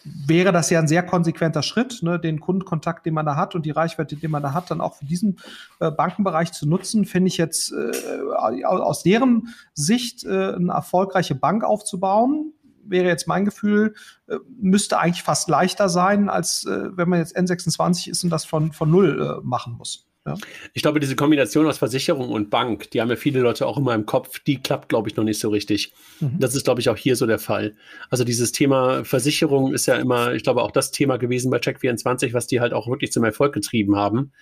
wäre 0.04 0.52
das 0.52 0.70
ja 0.70 0.78
ein 0.78 0.88
sehr 0.88 1.02
konsequenter 1.02 1.62
Schritt, 1.62 2.02
ne, 2.02 2.18
den 2.18 2.40
Kundenkontakt, 2.40 3.04
den 3.04 3.14
man 3.14 3.26
da 3.26 3.36
hat 3.36 3.54
und 3.54 3.66
die 3.66 3.70
Reichweite, 3.70 4.16
die 4.16 4.28
man 4.28 4.42
da 4.42 4.54
hat, 4.54 4.70
dann 4.70 4.80
auch 4.80 4.94
für 4.94 5.04
diesen 5.04 5.38
äh, 5.78 5.90
Bankenbereich 5.90 6.52
zu 6.52 6.66
nutzen, 6.66 7.04
finde 7.04 7.28
ich 7.28 7.36
jetzt 7.36 7.72
äh, 7.72 8.64
aus 8.64 9.02
deren 9.02 9.48
Sicht 9.74 10.24
äh, 10.24 10.54
eine 10.54 10.72
erfolgreiche 10.72 11.34
Bank 11.34 11.64
aufzubauen 11.64 12.54
wäre 12.90 13.08
jetzt 13.08 13.26
mein 13.26 13.44
Gefühl, 13.44 13.94
äh, 14.28 14.36
müsste 14.60 14.98
eigentlich 14.98 15.22
fast 15.22 15.48
leichter 15.48 15.88
sein, 15.88 16.28
als 16.28 16.64
äh, 16.66 16.96
wenn 16.96 17.08
man 17.08 17.20
jetzt 17.20 17.36
N26 17.36 18.10
ist 18.10 18.24
und 18.24 18.30
das 18.30 18.44
von, 18.44 18.72
von 18.72 18.90
null 18.90 19.40
äh, 19.40 19.46
machen 19.46 19.74
muss. 19.74 20.10
Ja. 20.26 20.36
Ich 20.74 20.82
glaube, 20.82 21.00
diese 21.00 21.16
Kombination 21.16 21.66
aus 21.66 21.78
Versicherung 21.78 22.28
und 22.28 22.50
Bank, 22.50 22.90
die 22.90 23.00
haben 23.00 23.08
ja 23.08 23.16
viele 23.16 23.40
Leute 23.40 23.66
auch 23.66 23.78
immer 23.78 23.94
im 23.94 24.04
Kopf, 24.04 24.38
die 24.40 24.60
klappt, 24.60 24.90
glaube 24.90 25.08
ich, 25.08 25.16
noch 25.16 25.24
nicht 25.24 25.40
so 25.40 25.48
richtig. 25.48 25.94
Mhm. 26.20 26.36
Das 26.38 26.54
ist, 26.54 26.64
glaube 26.64 26.80
ich, 26.80 26.90
auch 26.90 26.96
hier 26.96 27.16
so 27.16 27.26
der 27.26 27.38
Fall. 27.38 27.74
Also 28.10 28.22
dieses 28.22 28.52
Thema 28.52 29.02
Versicherung 29.04 29.72
ist 29.72 29.86
ja 29.86 29.96
immer, 29.96 30.34
ich 30.34 30.42
glaube, 30.42 30.62
auch 30.62 30.72
das 30.72 30.90
Thema 30.90 31.16
gewesen 31.16 31.50
bei 31.50 31.56
Check24, 31.56 32.34
was 32.34 32.46
die 32.46 32.60
halt 32.60 32.74
auch 32.74 32.86
wirklich 32.86 33.12
zum 33.12 33.24
Erfolg 33.24 33.54
getrieben 33.54 33.96
haben. 33.96 34.32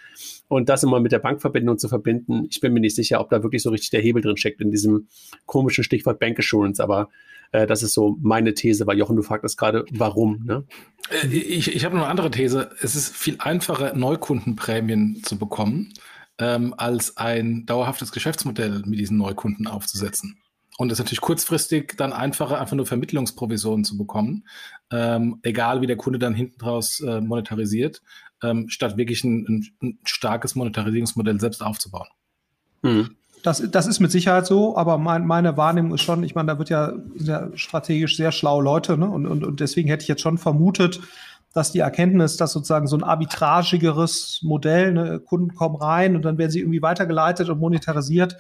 Und 0.49 0.69
das 0.69 0.83
immer 0.83 0.99
mit 0.99 1.13
der 1.13 1.21
Bankverbindung 1.21 1.79
zu 1.79 1.89
verbinden, 1.89 2.47
ich 2.51 2.61
bin 2.61 2.73
mir 2.73 2.81
nicht 2.81 2.97
sicher, 2.97 3.21
ob 3.21 3.31
da 3.31 3.45
wirklich 3.45 3.63
so 3.63 3.71
richtig 3.71 3.91
der 3.91 4.01
Hebel 4.01 4.21
drin 4.21 4.37
steckt 4.37 4.61
in 4.61 4.73
diesem 4.73 5.07
komischen 5.47 5.85
Stichwort 5.85 6.19
Bank 6.19 6.41
Assurance. 6.41 6.83
Aber 6.83 7.09
äh, 7.53 7.67
das 7.67 7.83
ist 7.83 7.95
so 7.95 8.17
meine 8.21 8.55
These, 8.55 8.87
weil 8.87 8.99
Jochen, 8.99 9.17
du 9.17 9.23
fragtest 9.23 9.59
gerade, 9.59 9.85
warum. 9.91 10.45
Ne? 10.45 10.65
Äh, 11.11 11.27
ich, 11.29 11.75
ich 11.75 11.85
habe 11.85 11.97
noch 11.97 12.03
eine 12.03 12.11
andere 12.11 12.31
These. 12.31 12.71
Es 12.81 12.95
ist 12.95 13.17
viel 13.17 13.37
einfacher, 13.39 13.95
Neukundenprämien 13.95 15.23
zu 15.25 15.39
bekommen, 15.39 15.93
ähm, 16.39 16.75
als 16.77 17.17
ein 17.17 17.67
dauerhaftes 17.67 18.13
Geschäftsmodell 18.13 18.83
mit 18.87 18.99
diesen 18.99 19.17
Neukunden 19.17 19.67
aufzusetzen. 19.67 20.41
Und 20.79 20.93
es 20.93 20.99
ist 20.99 21.05
natürlich 21.05 21.21
kurzfristig 21.21 21.95
dann 21.97 22.13
einfacher, 22.13 22.61
einfach 22.61 22.77
nur 22.77 22.87
Vermittlungsprovisionen 22.87 23.85
zu 23.85 23.99
bekommen, 23.99 24.47
ähm, 24.93 25.41
egal 25.43 25.81
wie 25.81 25.89
der 25.89 25.97
Kunde 25.97 26.21
dann 26.21 26.35
hinten 26.35 26.59
draus 26.59 27.01
äh, 27.01 27.21
monetarisiert, 27.21 28.01
ähm, 28.45 28.69
statt 28.69 28.97
wirklich 28.97 29.25
ein, 29.25 29.45
ein, 29.49 29.67
ein, 29.83 29.99
starkes 30.05 30.55
Monetarisierungsmodell 30.55 31.41
selbst 31.41 31.65
aufzubauen. 31.65 32.07
Mhm. 32.83 33.17
Das, 33.49 33.63
das 33.71 33.87
ist 33.87 33.99
mit 33.99 34.11
Sicherheit 34.11 34.45
so, 34.45 34.77
aber 34.77 34.99
mein, 34.99 35.27
meine 35.27 35.57
Wahrnehmung 35.57 35.95
ist 35.95 36.03
schon, 36.03 36.23
ich 36.23 36.35
meine, 36.35 36.49
da 36.49 36.59
wird 36.59 36.69
ja, 36.69 36.93
ja 37.15 37.49
strategisch 37.55 38.19
sehr 38.19 38.31
schlaue 38.31 38.63
Leute, 38.63 38.99
ne? 38.99 39.09
Und, 39.09 39.27
und, 39.27 39.43
und 39.43 39.61
deswegen 39.61 39.89
hätte 39.89 40.03
ich 40.03 40.09
jetzt 40.09 40.21
schon 40.21 40.37
vermutet, 40.37 41.01
dass 41.55 41.73
die 41.73 41.79
Erkenntnis, 41.79 42.37
dass 42.37 42.53
sozusagen 42.53 42.87
so 42.87 42.99
ein 42.99 43.03
arbitragigeres 43.03 44.41
Modell, 44.43 44.93
ne, 44.93 45.19
Kunden 45.21 45.55
kommen 45.55 45.77
rein 45.77 46.15
und 46.15 46.27
dann 46.27 46.37
werden 46.37 46.51
sie 46.51 46.61
irgendwie 46.61 46.83
weitergeleitet 46.83 47.49
und 47.49 47.59
monetarisiert, 47.59 48.37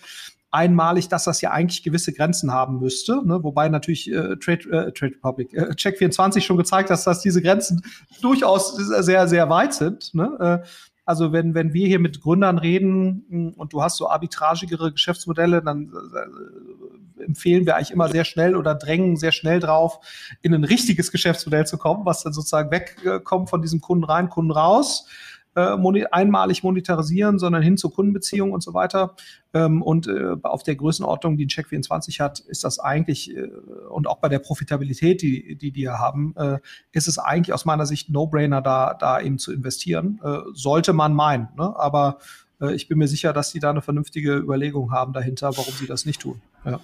einmalig, 0.50 1.08
dass 1.08 1.24
das 1.24 1.40
ja 1.40 1.52
eigentlich 1.52 1.82
gewisse 1.82 2.12
Grenzen 2.12 2.52
haben 2.52 2.78
müsste, 2.78 3.26
ne? 3.26 3.42
wobei 3.42 3.70
natürlich 3.70 4.12
äh, 4.12 4.36
Trade, 4.36 4.70
äh, 4.70 4.92
Trade 4.92 5.14
Republic, 5.14 5.54
äh, 5.54 5.70
Check24 5.70 6.42
schon 6.42 6.58
gezeigt 6.58 6.90
hat, 6.90 7.06
dass 7.06 7.20
diese 7.20 7.40
Grenzen 7.40 7.80
durchaus 8.20 8.76
sehr, 8.76 9.26
sehr 9.26 9.48
weit 9.48 9.72
sind. 9.72 10.12
Ne? 10.12 10.62
Äh, 10.64 10.68
also 11.08 11.32
wenn, 11.32 11.54
wenn 11.54 11.72
wir 11.72 11.86
hier 11.86 12.00
mit 12.00 12.20
Gründern 12.20 12.58
reden 12.58 13.24
hm, 13.30 13.54
und 13.56 13.72
du 13.72 13.82
hast 13.82 13.96
so 13.96 14.10
arbitragigere 14.10 14.92
Geschäftsmodelle, 14.92 15.62
dann 15.62 15.90
äh, 17.18 17.24
empfehlen 17.24 17.64
wir 17.64 17.76
eigentlich 17.76 17.92
immer 17.92 18.10
sehr 18.10 18.26
schnell 18.26 18.54
oder 18.54 18.74
drängen 18.74 19.16
sehr 19.16 19.32
schnell 19.32 19.58
drauf, 19.58 20.00
in 20.42 20.52
ein 20.52 20.64
richtiges 20.64 21.10
Geschäftsmodell 21.10 21.66
zu 21.66 21.78
kommen, 21.78 22.04
was 22.04 22.24
dann 22.24 22.34
sozusagen 22.34 22.70
wegkommt 22.70 23.48
von 23.48 23.62
diesem 23.62 23.80
Kunden 23.80 24.04
rein, 24.04 24.28
Kunden 24.28 24.50
raus 24.50 25.06
äh, 25.58 26.04
einmalig 26.10 26.62
monetarisieren, 26.62 27.38
sondern 27.38 27.62
hin 27.62 27.76
zur 27.76 27.92
Kundenbeziehung 27.92 28.52
und 28.52 28.62
so 28.62 28.74
weiter. 28.74 29.14
Ähm, 29.54 29.82
und 29.82 30.06
äh, 30.06 30.36
auf 30.42 30.62
der 30.62 30.76
Größenordnung, 30.76 31.36
die 31.36 31.46
ein 31.46 31.48
Check24 31.48 32.20
hat, 32.20 32.40
ist 32.40 32.64
das 32.64 32.78
eigentlich, 32.78 33.36
äh, 33.36 33.48
und 33.90 34.06
auch 34.06 34.18
bei 34.18 34.28
der 34.28 34.38
Profitabilität, 34.38 35.22
die 35.22 35.56
die, 35.56 35.72
die 35.72 35.88
haben, 35.88 36.34
ist 36.92 37.08
es 37.08 37.18
eigentlich 37.18 37.52
aus 37.52 37.64
meiner 37.64 37.86
Sicht 37.86 38.10
No-Brainer, 38.10 38.60
da, 38.60 38.94
da 38.94 39.20
eben 39.20 39.38
zu 39.38 39.52
investieren. 39.52 40.20
Sollte 40.52 40.92
man 40.92 41.14
meinen. 41.14 41.48
Ne? 41.56 41.74
Aber 41.76 42.18
ich 42.60 42.88
bin 42.88 42.98
mir 42.98 43.06
sicher, 43.06 43.32
dass 43.32 43.50
sie 43.50 43.60
da 43.60 43.70
eine 43.70 43.82
vernünftige 43.82 44.36
Überlegung 44.36 44.90
haben 44.90 45.12
dahinter, 45.12 45.56
warum 45.56 45.72
sie 45.74 45.86
das 45.86 46.06
nicht 46.06 46.20
tun. 46.20 46.40
Ja. 46.64 46.80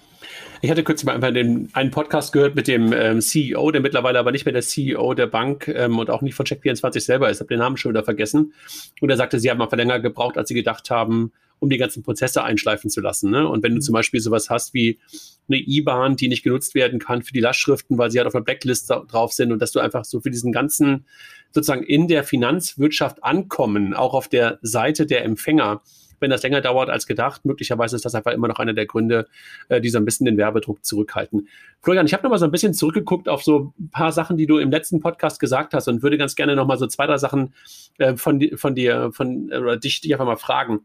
Ich 0.61 0.71
hatte 0.71 0.83
kürzlich 0.83 1.05
mal 1.05 1.15
einfach 1.15 1.33
den, 1.33 1.69
einen 1.73 1.91
Podcast 1.91 2.31
gehört 2.31 2.55
mit 2.55 2.67
dem 2.67 2.93
ähm, 2.93 3.19
CEO, 3.19 3.71
der 3.71 3.81
mittlerweile 3.81 4.19
aber 4.19 4.31
nicht 4.31 4.45
mehr 4.45 4.53
der 4.53 4.61
CEO 4.61 5.13
der 5.13 5.27
Bank 5.27 5.67
ähm, 5.67 5.99
und 5.99 6.09
auch 6.09 6.21
nicht 6.21 6.35
von 6.35 6.45
Check24 6.45 7.01
selber 7.01 7.29
ist. 7.29 7.37
Ich 7.37 7.41
habe 7.41 7.49
den 7.49 7.59
Namen 7.59 7.75
schon 7.75 7.91
wieder 7.91 8.03
vergessen. 8.03 8.53
Und 9.01 9.09
er 9.09 9.17
sagte, 9.17 9.39
sie 9.39 9.51
haben 9.51 9.61
einfach 9.61 9.77
länger 9.77 9.99
gebraucht, 9.99 10.37
als 10.37 10.47
sie 10.47 10.55
gedacht 10.55 10.89
haben, 10.89 11.33
um 11.59 11.69
die 11.69 11.77
ganzen 11.77 12.03
Prozesse 12.03 12.43
einschleifen 12.43 12.89
zu 12.89 13.01
lassen. 13.01 13.31
Ne? 13.31 13.47
Und 13.47 13.63
wenn 13.63 13.71
du 13.71 13.77
mhm. 13.77 13.81
zum 13.81 13.93
Beispiel 13.93 14.19
sowas 14.19 14.49
hast 14.49 14.73
wie 14.73 14.99
eine 15.47 15.57
IBAN, 15.57 16.15
die 16.15 16.27
nicht 16.27 16.43
genutzt 16.43 16.75
werden 16.75 16.99
kann 16.99 17.21
für 17.21 17.33
die 17.33 17.39
Lastschriften, 17.39 17.97
weil 17.97 18.11
sie 18.11 18.17
halt 18.17 18.27
auf 18.27 18.35
einer 18.35 18.43
Blacklist 18.43 18.89
drauf 18.89 19.33
sind 19.33 19.51
und 19.51 19.61
dass 19.61 19.71
du 19.71 19.79
einfach 19.79 20.05
so 20.05 20.19
für 20.19 20.31
diesen 20.31 20.51
ganzen 20.51 21.05
sozusagen 21.51 21.83
in 21.83 22.07
der 22.07 22.23
Finanzwirtschaft 22.23 23.23
ankommen, 23.23 23.93
auch 23.93 24.13
auf 24.13 24.27
der 24.27 24.59
Seite 24.61 25.05
der 25.05 25.23
Empfänger, 25.23 25.81
wenn 26.19 26.29
das 26.29 26.43
länger 26.43 26.61
dauert 26.61 26.89
als 26.89 27.07
gedacht. 27.07 27.45
Möglicherweise 27.45 27.95
ist 27.95 28.05
das 28.05 28.15
einfach 28.15 28.31
immer 28.31 28.47
noch 28.47 28.59
einer 28.59 28.73
der 28.73 28.85
Gründe, 28.85 29.27
äh, 29.69 29.81
die 29.81 29.89
so 29.89 29.97
ein 29.97 30.05
bisschen 30.05 30.25
den 30.25 30.37
Werbedruck 30.37 30.83
zurückhalten. 30.83 31.47
Florian, 31.81 32.05
ich 32.05 32.13
habe 32.13 32.23
noch 32.23 32.29
mal 32.29 32.37
so 32.37 32.45
ein 32.45 32.51
bisschen 32.51 32.73
zurückgeguckt 32.73 33.29
auf 33.29 33.43
so 33.43 33.73
ein 33.79 33.89
paar 33.89 34.11
Sachen, 34.11 34.37
die 34.37 34.47
du 34.47 34.57
im 34.57 34.71
letzten 34.71 34.99
Podcast 34.99 35.39
gesagt 35.39 35.73
hast 35.73 35.87
und 35.87 36.03
würde 36.03 36.17
ganz 36.17 36.35
gerne 36.35 36.55
noch 36.55 36.67
mal 36.67 36.77
so 36.77 36.87
zwei, 36.87 37.05
drei 37.07 37.17
Sachen 37.17 37.53
äh, 37.97 38.15
von, 38.15 38.41
von 38.55 38.75
dir, 38.75 39.11
von 39.13 39.51
äh, 39.51 39.79
dich, 39.79 40.01
dich 40.01 40.13
einfach 40.13 40.25
mal 40.25 40.37
fragen. 40.37 40.81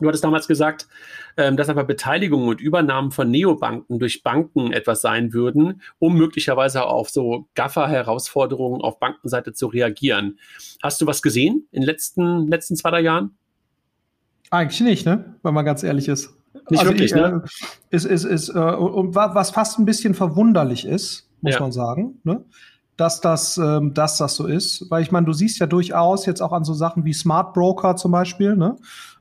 Du 0.00 0.08
hattest 0.08 0.24
damals 0.24 0.46
gesagt, 0.46 0.86
ähm, 1.36 1.56
dass 1.56 1.68
aber 1.68 1.84
Beteiligungen 1.84 2.48
und 2.48 2.60
Übernahmen 2.60 3.10
von 3.10 3.30
Neobanken 3.30 3.98
durch 3.98 4.22
Banken 4.22 4.72
etwas 4.72 5.00
sein 5.00 5.32
würden, 5.32 5.82
um 5.98 6.16
möglicherweise 6.16 6.84
auf 6.84 7.10
so 7.10 7.46
Gaffer-Herausforderungen 7.54 8.80
auf 8.80 8.98
Bankenseite 8.98 9.52
zu 9.52 9.66
reagieren. 9.66 10.38
Hast 10.82 11.00
du 11.00 11.06
was 11.06 11.22
gesehen 11.22 11.66
in 11.72 11.82
den 11.82 11.86
letzten, 11.86 12.48
letzten 12.48 12.76
zwei, 12.76 12.90
drei 12.90 13.00
Jahren? 13.00 13.36
Eigentlich 14.50 14.80
nicht, 14.80 15.06
ne? 15.06 15.36
Wenn 15.42 15.54
man 15.54 15.64
ganz 15.64 15.82
ehrlich 15.82 16.08
ist. 16.08 16.34
Nicht 16.70 16.80
also 16.80 16.92
wirklich, 16.92 17.12
ich, 17.12 17.16
ne? 17.16 17.42
Äh, 17.90 17.96
ist, 17.96 18.04
ist, 18.04 18.24
ist, 18.24 18.48
äh, 18.50 18.58
und 18.58 19.14
was 19.14 19.50
fast 19.50 19.78
ein 19.78 19.84
bisschen 19.84 20.14
verwunderlich 20.14 20.84
ist, 20.86 21.28
muss 21.40 21.54
ja. 21.54 21.60
man 21.60 21.72
sagen, 21.72 22.20
ne? 22.24 22.44
dass 22.98 23.20
das, 23.20 23.56
ähm, 23.56 23.94
dass 23.94 24.18
das 24.18 24.34
so 24.34 24.46
ist. 24.46 24.90
Weil 24.90 25.02
ich 25.02 25.12
meine, 25.12 25.24
du 25.24 25.32
siehst 25.32 25.60
ja 25.60 25.66
durchaus 25.66 26.26
jetzt 26.26 26.42
auch 26.42 26.52
an 26.52 26.64
so 26.64 26.74
Sachen 26.74 27.04
wie 27.04 27.14
Smart 27.14 27.54
Broker 27.54 27.96
zum 27.96 28.12
Beispiel, 28.12 28.56
ne? 28.56 28.76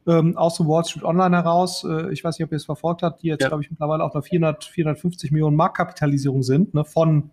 Ähm, 0.07 0.37
aus 0.37 0.57
dem 0.57 0.67
Wall 0.67 0.85
Street 0.85 1.03
Online 1.03 1.35
heraus, 1.35 1.83
äh, 1.83 2.11
ich 2.11 2.23
weiß 2.23 2.39
nicht, 2.39 2.45
ob 2.45 2.51
ihr 2.51 2.57
es 2.57 2.65
verfolgt 2.65 3.03
habt, 3.03 3.21
die 3.21 3.27
jetzt, 3.27 3.41
ja. 3.41 3.49
glaube 3.49 3.63
ich, 3.63 3.69
mittlerweile 3.69 4.03
auch 4.03 4.13
noch 4.13 4.23
400, 4.23 4.63
450 4.63 5.31
Millionen 5.31 5.57
Marktkapitalisierung 5.57 6.43
sind, 6.43 6.73
ne? 6.73 6.85
von, 6.85 7.31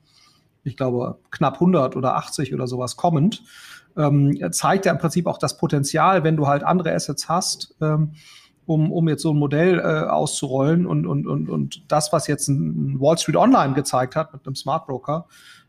ich 0.64 0.76
glaube, 0.76 1.19
knapp 1.31 1.54
100 1.54 1.95
oder 1.95 2.16
80 2.16 2.52
oder 2.52 2.66
sowas 2.66 2.97
kommend 2.97 3.43
ähm, 3.97 4.38
zeigt 4.50 4.87
ja 4.87 4.93
im 4.93 4.99
Prinzip 4.99 5.26
auch 5.26 5.38
das 5.38 5.57
Potenzial, 5.57 6.25
wenn 6.25 6.37
du 6.37 6.47
halt 6.47 6.64
andere 6.64 6.93
Assets 6.93 7.28
hast, 7.28 7.75
ähm, 7.81 8.12
um, 8.66 8.93
um 8.93 9.09
jetzt 9.09 9.23
so 9.23 9.33
ein 9.33 9.38
Modell 9.38 9.78
äh, 9.78 10.09
auszurollen 10.09 10.87
und, 10.87 11.07
und, 11.07 11.26
und, 11.26 11.50
und 11.50 11.85
das, 11.88 12.12
was 12.12 12.26
jetzt 12.26 12.49
ein 12.49 12.99
Wall 12.99 13.19
Street 13.19 13.37
Online 13.37 13.75
gezeigt 13.75 14.16
hat 14.16 14.33
mit 14.33 14.47
einem 14.47 14.57
Smart 14.57 14.87
Broker, 14.87 15.26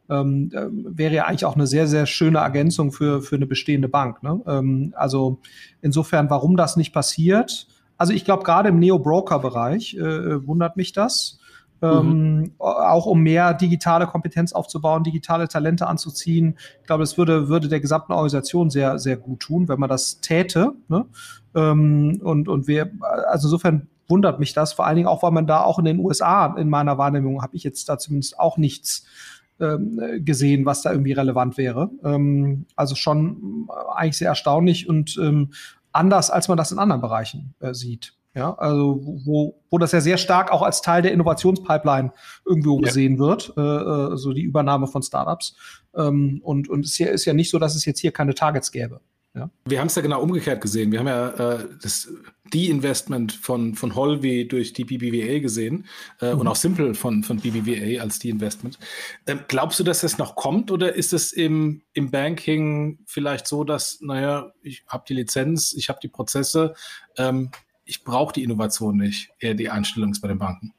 ähm, 0.10 0.52
äh, 0.54 0.68
wäre 0.70 1.14
ja 1.14 1.26
eigentlich 1.26 1.46
auch 1.46 1.56
eine 1.56 1.68
sehr, 1.68 1.88
sehr 1.88 2.06
schöne 2.06 2.40
Ergänzung 2.40 2.92
für, 2.92 3.22
für 3.22 3.36
eine 3.36 3.48
bestehende 3.48 3.88
Bank. 3.88 4.24
Ne? 4.24 4.42
Ähm, 4.48 4.94
also 4.96 5.40
insofern, 5.82 6.30
warum 6.30 6.58
das 6.58 6.78
nicht 6.78 6.94
passiert? 6.94 7.68
Also 7.98 8.14
ich 8.14 8.26
glaube, 8.26 8.44
gerade 8.44 8.70
im 8.70 8.80
Neo-Broker-Bereich 8.80 9.96
äh, 9.96 10.46
wundert 10.48 10.78
mich 10.78 10.94
das. 10.94 11.40
Ähm, 11.82 12.38
mhm. 12.38 12.52
auch 12.58 13.06
um 13.06 13.20
mehr 13.22 13.54
digitale 13.54 14.08
Kompetenz 14.08 14.54
aufzubauen, 14.54 15.04
digitale 15.04 15.50
Talente 15.50 15.88
anzuziehen. 15.88 16.58
Ich 16.80 16.88
glaube, 16.88 17.04
das 17.04 17.18
würde, 17.18 17.50
würde 17.50 17.68
der 17.68 17.82
gesamten 17.82 18.14
Organisation 18.14 18.70
sehr, 18.70 18.98
sehr 18.98 19.18
gut 19.18 19.42
tun, 19.42 19.68
wenn 19.68 19.80
man 19.80 19.90
das 19.90 20.22
täte. 20.22 20.72
Ne? 20.88 21.06
Ähm, 21.54 22.22
und, 22.24 22.48
und 22.48 22.68
wir, 22.68 22.92
also 23.30 23.48
insofern 23.50 23.88
wundert 24.08 24.40
mich 24.40 24.54
das, 24.54 24.74
vor 24.74 24.86
allen 24.86 24.96
Dingen 24.96 25.08
auch, 25.08 25.24
weil 25.24 25.32
man 25.32 25.48
da 25.48 25.62
auch 25.62 25.78
in 25.78 25.86
den 25.86 26.00
USA, 26.00 26.56
in 26.58 26.70
meiner 26.70 26.98
Wahrnehmung, 26.98 27.42
habe 27.42 27.56
ich 27.56 27.64
jetzt 27.64 27.90
da 27.90 27.98
zumindest 27.98 28.40
auch 28.40 28.58
nichts 28.58 29.06
gesehen, 29.58 30.66
was 30.66 30.82
da 30.82 30.92
irgendwie 30.92 31.14
relevant 31.14 31.58
wäre. 31.58 31.90
Ähm, 32.04 32.66
also 32.76 32.96
schon 32.96 33.68
eigentlich 33.96 34.18
sehr 34.18 34.30
erstaunlich 34.30 34.90
und 34.90 35.18
ähm, 35.22 35.52
anders, 35.94 36.30
als 36.30 36.48
man 36.48 36.58
das 36.58 36.72
in 36.72 36.80
anderen 36.80 37.02
Bereichen 37.02 37.56
äh, 37.60 37.74
sieht. 37.74 38.14
Ja, 38.34 38.54
also 38.56 39.00
wo, 39.02 39.62
wo 39.70 39.78
das 39.78 39.94
ja 39.94 40.02
sehr 40.02 40.18
stark 40.18 40.52
auch 40.52 40.62
als 40.62 40.82
Teil 40.82 41.02
der 41.02 41.14
Innovationspipeline 41.14 42.12
irgendwo 42.46 42.80
ja. 42.80 42.82
gesehen 42.82 43.18
wird, 43.18 43.54
äh, 43.56 43.62
äh, 43.62 44.18
so 44.18 44.34
die 44.34 44.42
Übernahme 44.42 44.88
von 44.88 45.02
Startups. 45.02 45.56
Ähm, 45.96 46.42
und 46.44 46.68
und 46.68 46.86
es 46.86 47.00
ist 47.00 47.24
ja 47.24 47.34
nicht 47.34 47.50
so, 47.50 47.60
dass 47.60 47.76
es 47.76 47.86
jetzt 47.86 48.02
hier 48.02 48.12
keine 48.12 48.36
Targets 48.36 48.74
gäbe. 48.74 49.00
Ja. 49.36 49.50
Wir 49.66 49.82
haben 49.82 49.88
es 49.88 49.96
ja 49.96 50.02
genau 50.02 50.22
umgekehrt 50.22 50.62
gesehen. 50.62 50.92
Wir 50.94 51.00
haben 51.00 51.08
ja 51.08 51.30
äh, 51.30 51.68
das 51.82 52.10
Die-Investment 52.54 53.34
von, 53.34 53.76
von 53.76 53.94
Holby 53.94 54.48
durch 54.48 54.72
die 54.72 54.86
BBVA 54.86 55.40
gesehen 55.40 55.88
äh, 56.22 56.34
mhm. 56.34 56.40
und 56.40 56.48
auch 56.48 56.56
Simple 56.56 56.94
von, 56.94 57.22
von 57.22 57.42
BBVA 57.42 58.02
als 58.02 58.20
Die-Investment. 58.20 58.80
Ähm, 59.28 59.42
glaubst 59.50 59.80
du, 59.80 59.84
dass 59.84 60.02
das 60.02 60.18
noch 60.18 60.36
kommt 60.36 60.72
oder 60.72 60.96
ist 60.96 61.12
es 61.12 61.34
im, 61.34 61.82
im 61.92 62.12
Banking 62.12 63.00
vielleicht 63.06 63.46
so, 63.48 63.66
dass, 63.66 64.00
naja, 64.00 64.54
ich 64.62 64.86
habe 64.88 65.04
die 65.08 65.16
Lizenz, 65.16 65.74
ich 65.74 65.90
habe 65.90 66.00
die 66.02 66.08
Prozesse, 66.08 66.74
ähm, 67.18 67.52
ich 67.84 68.06
brauche 68.06 68.34
die 68.34 68.44
Innovation 68.44 68.96
nicht, 68.96 69.32
eher 69.40 69.54
die 69.54 69.70
Einstellung 69.70 70.12
ist 70.12 70.22
bei 70.22 70.30
den 70.30 70.40
Banken. 70.40 70.74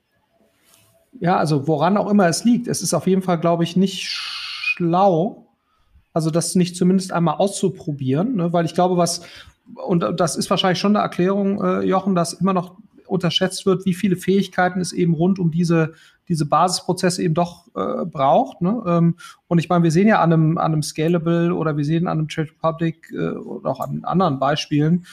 Ja, 1.20 1.36
also 1.36 1.66
woran 1.68 1.98
auch 1.98 2.10
immer 2.10 2.26
es 2.26 2.44
liegt, 2.44 2.68
es 2.68 2.80
ist 2.80 2.94
auf 2.94 3.06
jeden 3.06 3.22
Fall, 3.22 3.38
glaube 3.38 3.64
ich, 3.64 3.76
nicht 3.76 4.08
schlau, 4.08 5.45
also 6.16 6.30
das 6.30 6.54
nicht 6.54 6.76
zumindest 6.76 7.12
einmal 7.12 7.34
auszuprobieren, 7.34 8.36
ne? 8.36 8.50
weil 8.50 8.64
ich 8.64 8.72
glaube, 8.72 8.96
was, 8.96 9.20
und 9.74 10.02
das 10.16 10.34
ist 10.34 10.48
wahrscheinlich 10.48 10.78
schon 10.78 10.96
eine 10.96 11.02
Erklärung, 11.02 11.62
äh, 11.62 11.82
Jochen, 11.82 12.14
dass 12.14 12.32
immer 12.32 12.54
noch 12.54 12.78
unterschätzt 13.06 13.66
wird, 13.66 13.84
wie 13.84 13.92
viele 13.92 14.16
Fähigkeiten 14.16 14.80
es 14.80 14.94
eben 14.94 15.12
rund 15.12 15.38
um 15.38 15.50
diese, 15.50 15.92
diese 16.26 16.46
Basisprozesse 16.46 17.22
eben 17.22 17.34
doch 17.34 17.66
äh, 17.76 18.06
braucht. 18.06 18.62
Ne? 18.62 18.82
Ähm, 18.86 19.16
und 19.46 19.58
ich 19.58 19.68
meine, 19.68 19.84
wir 19.84 19.90
sehen 19.90 20.08
ja 20.08 20.22
an 20.22 20.32
einem, 20.32 20.56
an 20.56 20.72
einem 20.72 20.82
Scalable 20.82 21.54
oder 21.54 21.76
wir 21.76 21.84
sehen 21.84 22.06
an 22.06 22.18
einem 22.18 22.28
Trade 22.28 22.48
Republic 22.48 23.12
äh, 23.12 23.32
oder 23.32 23.72
auch 23.72 23.80
an 23.80 24.02
anderen 24.04 24.38
Beispielen, 24.38 25.04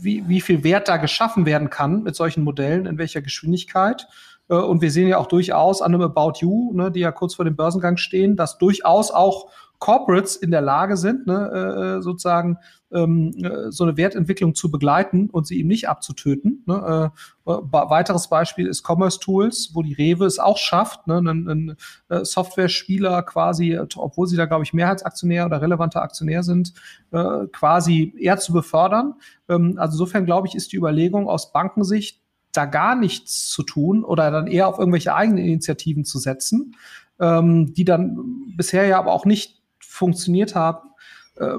wie, 0.00 0.26
wie 0.26 0.40
viel 0.40 0.64
Wert 0.64 0.88
da 0.88 0.96
geschaffen 0.96 1.46
werden 1.46 1.70
kann 1.70 2.02
mit 2.02 2.16
solchen 2.16 2.42
Modellen, 2.42 2.86
in 2.86 2.98
welcher 2.98 3.22
Geschwindigkeit. 3.22 4.08
Äh, 4.48 4.56
und 4.56 4.82
wir 4.82 4.90
sehen 4.90 5.06
ja 5.06 5.18
auch 5.18 5.28
durchaus 5.28 5.80
an 5.80 5.94
einem 5.94 6.02
About 6.02 6.40
You, 6.40 6.72
ne, 6.74 6.90
die 6.90 7.00
ja 7.00 7.12
kurz 7.12 7.36
vor 7.36 7.44
dem 7.44 7.54
Börsengang 7.54 7.98
stehen, 7.98 8.34
dass 8.34 8.58
durchaus 8.58 9.12
auch 9.12 9.48
Corporates 9.80 10.36
in 10.36 10.52
der 10.52 10.60
Lage 10.60 10.96
sind, 10.96 11.26
ne, 11.26 11.50
äh, 11.52 11.98
äh 11.98 12.02
sozusagen 12.02 12.58
ähm, 12.92 13.32
äh, 13.42 13.72
so 13.72 13.84
eine 13.84 13.96
Wertentwicklung 13.96 14.54
zu 14.54 14.70
begleiten 14.70 15.28
und 15.30 15.46
sie 15.46 15.58
eben 15.58 15.68
nicht 15.68 15.88
abzutöten. 15.88 16.62
Ne? 16.66 17.10
Weiteres 17.44 18.28
Beispiel 18.28 18.66
ist 18.66 18.86
Commerce 18.86 19.18
Tools, 19.18 19.70
wo 19.72 19.82
die 19.82 19.94
Rewe 19.94 20.26
es 20.26 20.38
auch 20.38 20.58
schafft, 20.58 21.06
ne, 21.06 21.16
einen, 21.18 21.48
einen 21.48 21.76
Software-Spieler 22.08 23.22
quasi, 23.22 23.78
obwohl 23.96 24.26
sie 24.26 24.36
da, 24.36 24.46
glaube 24.46 24.64
ich, 24.64 24.72
Mehrheitsaktionär 24.72 25.46
oder 25.46 25.60
relevanter 25.60 26.02
Aktionär 26.02 26.42
sind, 26.42 26.74
äh, 27.10 27.46
quasi 27.52 28.14
eher 28.18 28.38
zu 28.38 28.52
befördern. 28.52 29.14
Ähm, 29.48 29.76
also 29.78 29.94
insofern, 29.94 30.26
glaube 30.26 30.46
ich, 30.46 30.54
ist 30.54 30.72
die 30.72 30.76
Überlegung 30.76 31.28
aus 31.28 31.52
Bankensicht, 31.52 32.20
da 32.52 32.66
gar 32.66 32.96
nichts 32.96 33.48
zu 33.48 33.62
tun 33.62 34.04
oder 34.04 34.30
dann 34.30 34.46
eher 34.46 34.68
auf 34.68 34.78
irgendwelche 34.78 35.14
eigenen 35.14 35.44
Initiativen 35.44 36.04
zu 36.04 36.18
setzen, 36.18 36.76
ähm, 37.20 37.72
die 37.74 37.84
dann 37.84 38.54
bisher 38.56 38.86
ja 38.86 38.98
aber 38.98 39.12
auch 39.12 39.24
nicht 39.24 39.59
funktioniert 40.00 40.54
haben, 40.54 40.88
äh, 41.36 41.56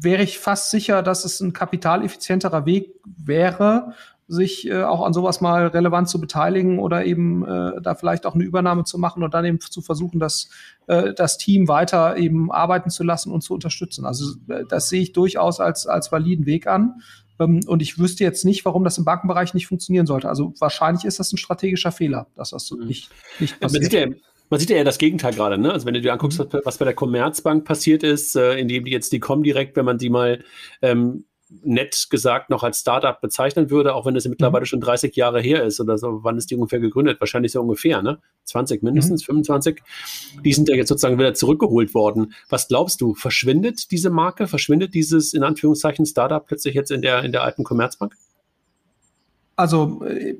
wäre 0.00 0.22
ich 0.22 0.38
fast 0.38 0.70
sicher, 0.70 1.02
dass 1.02 1.24
es 1.24 1.40
ein 1.40 1.54
kapitaleffizienterer 1.54 2.66
Weg 2.66 2.94
wäre, 3.04 3.94
sich 4.28 4.68
äh, 4.68 4.82
auch 4.82 5.06
an 5.06 5.14
sowas 5.14 5.40
mal 5.40 5.68
relevant 5.68 6.08
zu 6.10 6.20
beteiligen 6.20 6.78
oder 6.78 7.06
eben 7.06 7.46
äh, 7.46 7.80
da 7.80 7.94
vielleicht 7.94 8.26
auch 8.26 8.34
eine 8.34 8.44
Übernahme 8.44 8.84
zu 8.84 8.98
machen 8.98 9.22
und 9.22 9.32
dann 9.32 9.46
eben 9.46 9.58
zu 9.58 9.80
versuchen, 9.80 10.20
das, 10.20 10.50
äh, 10.86 11.14
das 11.14 11.38
Team 11.38 11.66
weiter 11.66 12.18
eben 12.18 12.52
arbeiten 12.52 12.90
zu 12.90 13.04
lassen 13.04 13.32
und 13.32 13.40
zu 13.40 13.54
unterstützen. 13.54 14.04
Also 14.04 14.34
äh, 14.48 14.64
das 14.68 14.90
sehe 14.90 15.00
ich 15.00 15.12
durchaus 15.12 15.60
als, 15.60 15.86
als 15.86 16.12
validen 16.12 16.44
Weg 16.44 16.66
an. 16.66 17.00
Ähm, 17.38 17.60
und 17.66 17.80
ich 17.80 17.98
wüsste 17.98 18.24
jetzt 18.24 18.44
nicht, 18.44 18.64
warum 18.66 18.84
das 18.84 18.98
im 18.98 19.04
Bankenbereich 19.04 19.54
nicht 19.54 19.68
funktionieren 19.68 20.06
sollte. 20.06 20.28
Also 20.28 20.52
wahrscheinlich 20.58 21.04
ist 21.06 21.20
das 21.20 21.32
ein 21.32 21.38
strategischer 21.38 21.92
Fehler, 21.92 22.26
dass 22.34 22.50
das 22.50 22.66
so 22.66 22.76
mhm. 22.76 22.86
nicht, 22.86 23.10
nicht 23.38 23.58
passiert. 23.60 24.16
Man 24.48 24.60
sieht 24.60 24.70
ja 24.70 24.84
das 24.84 24.98
Gegenteil 24.98 25.34
gerade, 25.34 25.58
ne? 25.58 25.72
Also 25.72 25.86
wenn 25.86 25.94
du 25.94 26.00
dir 26.00 26.12
anguckst, 26.12 26.38
mhm. 26.38 26.60
was, 26.64 26.78
bei 26.78 26.84
der 26.84 26.94
Commerzbank 26.94 27.64
passiert 27.64 28.02
ist, 28.02 28.36
äh, 28.36 28.54
indem 28.54 28.84
die 28.84 28.92
jetzt 28.92 29.12
die 29.12 29.20
kommen 29.20 29.42
direkt, 29.42 29.76
wenn 29.76 29.84
man 29.84 29.98
die 29.98 30.10
mal 30.10 30.44
ähm, 30.82 31.24
nett 31.62 32.08
gesagt 32.10 32.50
noch 32.50 32.62
als 32.62 32.80
Startup 32.80 33.20
bezeichnen 33.20 33.70
würde, 33.70 33.94
auch 33.94 34.04
wenn 34.06 34.16
es 34.16 34.26
mittlerweile 34.26 34.62
mhm. 34.62 34.66
schon 34.66 34.80
30 34.80 35.14
Jahre 35.14 35.40
her 35.40 35.64
ist 35.64 35.80
oder 35.80 35.96
so. 35.98 36.20
Wann 36.22 36.36
ist 36.36 36.50
die 36.50 36.56
ungefähr 36.56 36.80
gegründet? 36.80 37.20
Wahrscheinlich 37.20 37.52
so 37.52 37.60
ungefähr, 37.60 38.02
ne? 38.02 38.18
20 38.44 38.82
mindestens, 38.82 39.22
mhm. 39.22 39.44
25. 39.44 39.82
Die 40.44 40.52
sind 40.52 40.68
ja 40.68 40.74
jetzt 40.74 40.88
sozusagen 40.88 41.18
wieder 41.18 41.34
zurückgeholt 41.34 41.94
worden. 41.94 42.34
Was 42.48 42.68
glaubst 42.68 43.00
du? 43.00 43.14
Verschwindet 43.14 43.90
diese 43.90 44.10
Marke? 44.10 44.46
Verschwindet 44.46 44.94
dieses 44.94 45.34
in 45.34 45.42
Anführungszeichen 45.42 46.06
Startup 46.06 46.44
plötzlich 46.44 46.74
jetzt 46.74 46.90
in 46.90 47.02
der, 47.02 47.22
in 47.22 47.32
der 47.32 47.42
alten 47.42 47.64
Commerzbank? 47.64 48.14
Also, 49.56 50.04
äh, 50.04 50.36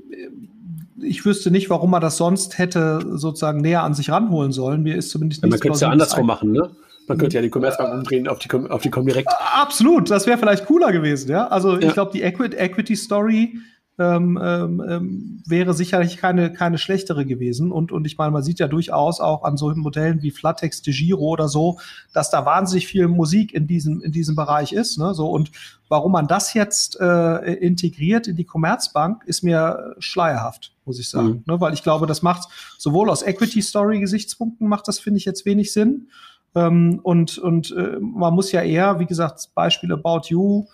ich 1.00 1.24
wüsste 1.24 1.50
nicht, 1.50 1.70
warum 1.70 1.90
man 1.90 2.00
das 2.00 2.16
sonst 2.16 2.58
hätte 2.58 3.00
sozusagen 3.16 3.60
näher 3.60 3.82
an 3.82 3.94
sich 3.94 4.10
ranholen 4.10 4.52
sollen. 4.52 4.82
Mir 4.82 4.96
ist 4.96 5.10
zumindest 5.10 5.42
nicht. 5.42 5.50
Ja, 5.50 5.54
man 5.54 5.60
könnte 5.60 5.74
es 5.76 5.80
ja 5.80 5.90
andersrum 5.90 6.26
machen, 6.26 6.52
ne? 6.52 6.70
Man 7.08 7.18
könnte 7.18 7.36
ja 7.36 7.42
die 7.42 7.50
Commerzbank 7.50 7.94
umdrehen 7.94 8.26
auf 8.26 8.40
die, 8.40 8.50
auf 8.52 8.82
die 8.82 8.90
Comdirect. 8.90 9.28
Absolut, 9.54 10.10
das 10.10 10.26
wäre 10.26 10.38
vielleicht 10.38 10.66
cooler 10.66 10.90
gewesen, 10.90 11.30
ja. 11.30 11.46
Also 11.46 11.78
ja. 11.78 11.86
ich 11.86 11.92
glaube, 11.92 12.10
die 12.12 12.22
Equity, 12.22 12.56
Equity 12.56 12.96
Story 12.96 13.58
ähm, 13.98 14.38
ähm, 14.42 14.84
ähm, 14.86 15.42
wäre 15.46 15.72
sicherlich 15.72 16.18
keine, 16.18 16.52
keine 16.52 16.76
schlechtere 16.76 17.24
gewesen. 17.24 17.72
Und, 17.72 17.92
und 17.92 18.06
ich 18.06 18.18
meine, 18.18 18.30
man 18.30 18.42
sieht 18.42 18.58
ja 18.58 18.68
durchaus 18.68 19.20
auch 19.20 19.42
an 19.42 19.56
solchen 19.56 19.80
Modellen 19.80 20.22
wie 20.22 20.30
Flatex 20.30 20.82
de 20.82 20.92
Giro 20.92 21.24
oder 21.24 21.48
so, 21.48 21.78
dass 22.12 22.30
da 22.30 22.44
wahnsinnig 22.44 22.86
viel 22.86 23.08
Musik 23.08 23.54
in 23.54 23.66
diesem, 23.66 24.02
in 24.02 24.12
diesem 24.12 24.36
Bereich 24.36 24.72
ist. 24.72 24.98
Ne? 24.98 25.14
So, 25.14 25.30
und 25.30 25.50
warum 25.88 26.12
man 26.12 26.26
das 26.26 26.52
jetzt 26.52 27.00
äh, 27.00 27.54
integriert 27.54 28.28
in 28.28 28.36
die 28.36 28.44
Commerzbank, 28.44 29.24
ist 29.24 29.42
mir 29.42 29.94
schleierhaft, 29.98 30.72
muss 30.84 30.98
ich 30.98 31.08
sagen. 31.08 31.28
Mhm. 31.28 31.42
Ne? 31.46 31.60
Weil 31.60 31.72
ich 31.72 31.82
glaube, 31.82 32.06
das 32.06 32.20
macht 32.20 32.48
sowohl 32.76 33.08
aus 33.08 33.22
Equity 33.22 33.62
Story 33.62 33.98
Gesichtspunkten 34.00 34.68
macht 34.68 34.88
das, 34.88 34.98
finde 34.98 35.18
ich, 35.18 35.24
jetzt 35.24 35.46
wenig 35.46 35.72
Sinn. 35.72 36.08
Ähm, 36.54 37.00
und 37.02 37.38
und 37.38 37.70
äh, 37.72 37.98
man 37.98 38.34
muss 38.34 38.52
ja 38.52 38.60
eher, 38.62 38.98
wie 38.98 39.06
gesagt, 39.06 39.48
Beispiel 39.54 39.92
About 39.92 40.28
You, 40.28 40.66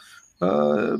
äh, 0.43 0.99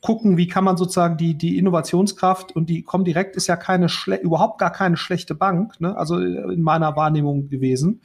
gucken, 0.00 0.36
wie 0.38 0.48
kann 0.48 0.64
man 0.64 0.76
sozusagen 0.76 1.18
die, 1.18 1.34
die 1.34 1.58
Innovationskraft 1.58 2.56
und 2.56 2.70
die 2.70 2.82
Comdirect 2.82 3.36
ist 3.36 3.46
ja 3.46 3.56
keine 3.56 3.88
überhaupt 4.22 4.58
gar 4.58 4.72
keine 4.72 4.96
schlechte 4.96 5.34
Bank, 5.34 5.80
ne? 5.80 5.96
also 5.96 6.18
in 6.18 6.62
meiner 6.62 6.96
Wahrnehmung 6.96 7.48
gewesen. 7.48 8.00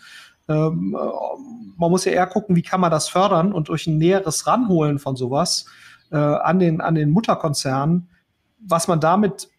Ähm, 0.49 0.97
äh, 0.99 1.05
man 1.77 1.91
muss 1.91 2.05
ja 2.05 2.11
eher 2.11 2.27
gucken, 2.27 2.55
wie 2.55 2.61
kann 2.61 2.81
man 2.81 2.91
das 2.91 3.07
fördern 3.07 3.53
und 3.53 3.69
durch 3.69 3.87
ein 3.87 3.97
näheres 3.97 4.47
Ranholen 4.47 4.99
von 4.99 5.15
sowas 5.15 5.65
äh, 6.11 6.17
an, 6.17 6.59
den, 6.59 6.81
an 6.81 6.95
den 6.95 7.09
Mutterkonzernen, 7.09 8.09
was 8.59 8.87
man 8.87 8.99
damit 8.99 9.49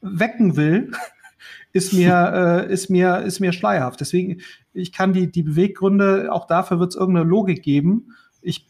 wecken 0.00 0.56
will, 0.56 0.92
ist 1.72 1.92
mir, 1.92 2.66
äh, 2.68 2.72
ist 2.72 2.88
mir, 2.88 3.18
ist 3.18 3.40
mir 3.40 3.52
schleierhaft. 3.52 4.00
Deswegen, 4.00 4.40
ich 4.72 4.92
kann 4.92 5.12
die, 5.12 5.30
die 5.30 5.42
Beweggründe, 5.42 6.32
auch 6.32 6.46
dafür 6.46 6.80
wird 6.80 6.90
es 6.90 6.96
irgendeine 6.96 7.28
Logik 7.28 7.62
geben. 7.62 8.14
Ich 8.40 8.69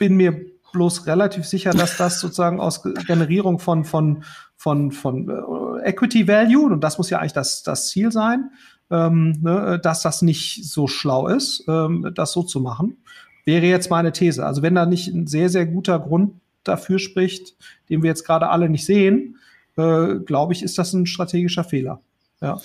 bin 0.00 0.16
mir 0.16 0.46
bloß 0.72 1.06
relativ 1.06 1.44
sicher, 1.44 1.70
dass 1.70 1.96
das 1.96 2.20
sozusagen 2.20 2.58
aus 2.58 2.82
Generierung 2.82 3.58
von, 3.58 3.84
von, 3.84 4.24
von, 4.56 4.90
von 4.90 5.28
äh, 5.28 5.88
Equity 5.88 6.26
Value, 6.26 6.72
und 6.72 6.80
das 6.82 6.98
muss 6.98 7.10
ja 7.10 7.18
eigentlich 7.18 7.34
das, 7.34 7.62
das 7.62 7.88
Ziel 7.90 8.10
sein, 8.10 8.50
ähm, 8.90 9.38
ne, 9.42 9.78
dass 9.80 10.02
das 10.02 10.22
nicht 10.22 10.64
so 10.64 10.86
schlau 10.86 11.28
ist, 11.28 11.64
ähm, 11.68 12.10
das 12.14 12.32
so 12.32 12.42
zu 12.42 12.60
machen, 12.60 12.96
wäre 13.44 13.66
jetzt 13.66 13.90
meine 13.90 14.12
These. 14.12 14.44
Also 14.44 14.62
wenn 14.62 14.74
da 14.74 14.86
nicht 14.86 15.08
ein 15.08 15.26
sehr, 15.26 15.48
sehr 15.48 15.66
guter 15.66 15.98
Grund 15.98 16.32
dafür 16.64 16.98
spricht, 16.98 17.54
den 17.88 18.02
wir 18.02 18.08
jetzt 18.08 18.24
gerade 18.24 18.48
alle 18.48 18.68
nicht 18.68 18.86
sehen, 18.86 19.36
äh, 19.76 20.16
glaube 20.16 20.52
ich, 20.52 20.62
ist 20.62 20.78
das 20.78 20.92
ein 20.92 21.06
strategischer 21.06 21.64
Fehler. 21.64 22.00
Ja. 22.40 22.58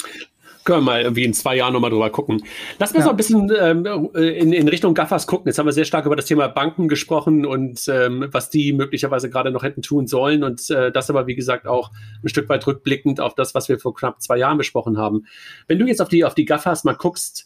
Können 0.66 0.80
wir 0.80 0.86
mal 0.86 1.02
irgendwie 1.04 1.24
in 1.24 1.34
zwei 1.34 1.56
Jahren 1.56 1.74
nochmal 1.74 1.92
drüber 1.92 2.10
gucken. 2.10 2.44
Lass 2.80 2.92
uns 2.92 3.00
ja. 3.00 3.06
noch 3.06 3.12
ein 3.12 3.18
bisschen 3.18 3.52
ähm, 3.58 4.10
in, 4.16 4.52
in 4.52 4.68
Richtung 4.68 4.96
Gaffers 4.96 5.28
gucken. 5.28 5.48
Jetzt 5.48 5.60
haben 5.60 5.68
wir 5.68 5.74
sehr 5.74 5.86
stark 5.86 6.08
über 6.08 6.16
das 6.16 6.26
Thema 6.26 6.48
Banken 6.48 6.88
gesprochen 6.88 7.46
und 7.46 7.88
ähm, 7.88 8.28
was 8.32 8.50
die 8.50 8.74
möglicherweise 8.74 9.30
gerade 9.30 9.52
noch 9.52 9.62
hätten 9.62 9.84
tun 9.84 10.08
sollen. 10.08 10.44
Und 10.44 10.68
äh, 10.72 10.92
das 10.92 11.10
aber, 11.12 11.28
wie 11.28 11.36
gesagt, 11.36 11.68
auch 11.68 11.92
ein 12.24 12.30
Stück 12.30 12.50
weit 12.50 12.66
rückblickend 12.66 13.20
auf 13.20 13.36
das, 13.36 13.54
was 13.54 13.70
wir 13.70 13.78
vor 13.78 13.94
knapp 13.94 14.22
zwei 14.24 14.38
Jahren 14.38 14.58
besprochen 14.58 14.98
haben. 14.98 15.28
Wenn 15.68 15.78
du 15.78 15.86
jetzt 15.86 16.02
auf 16.02 16.10
die, 16.10 16.26
auf 16.26 16.34
die 16.34 16.46
Gaffers 16.46 16.84
mal 16.84 16.96
guckst, 16.96 17.46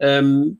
ähm, 0.00 0.58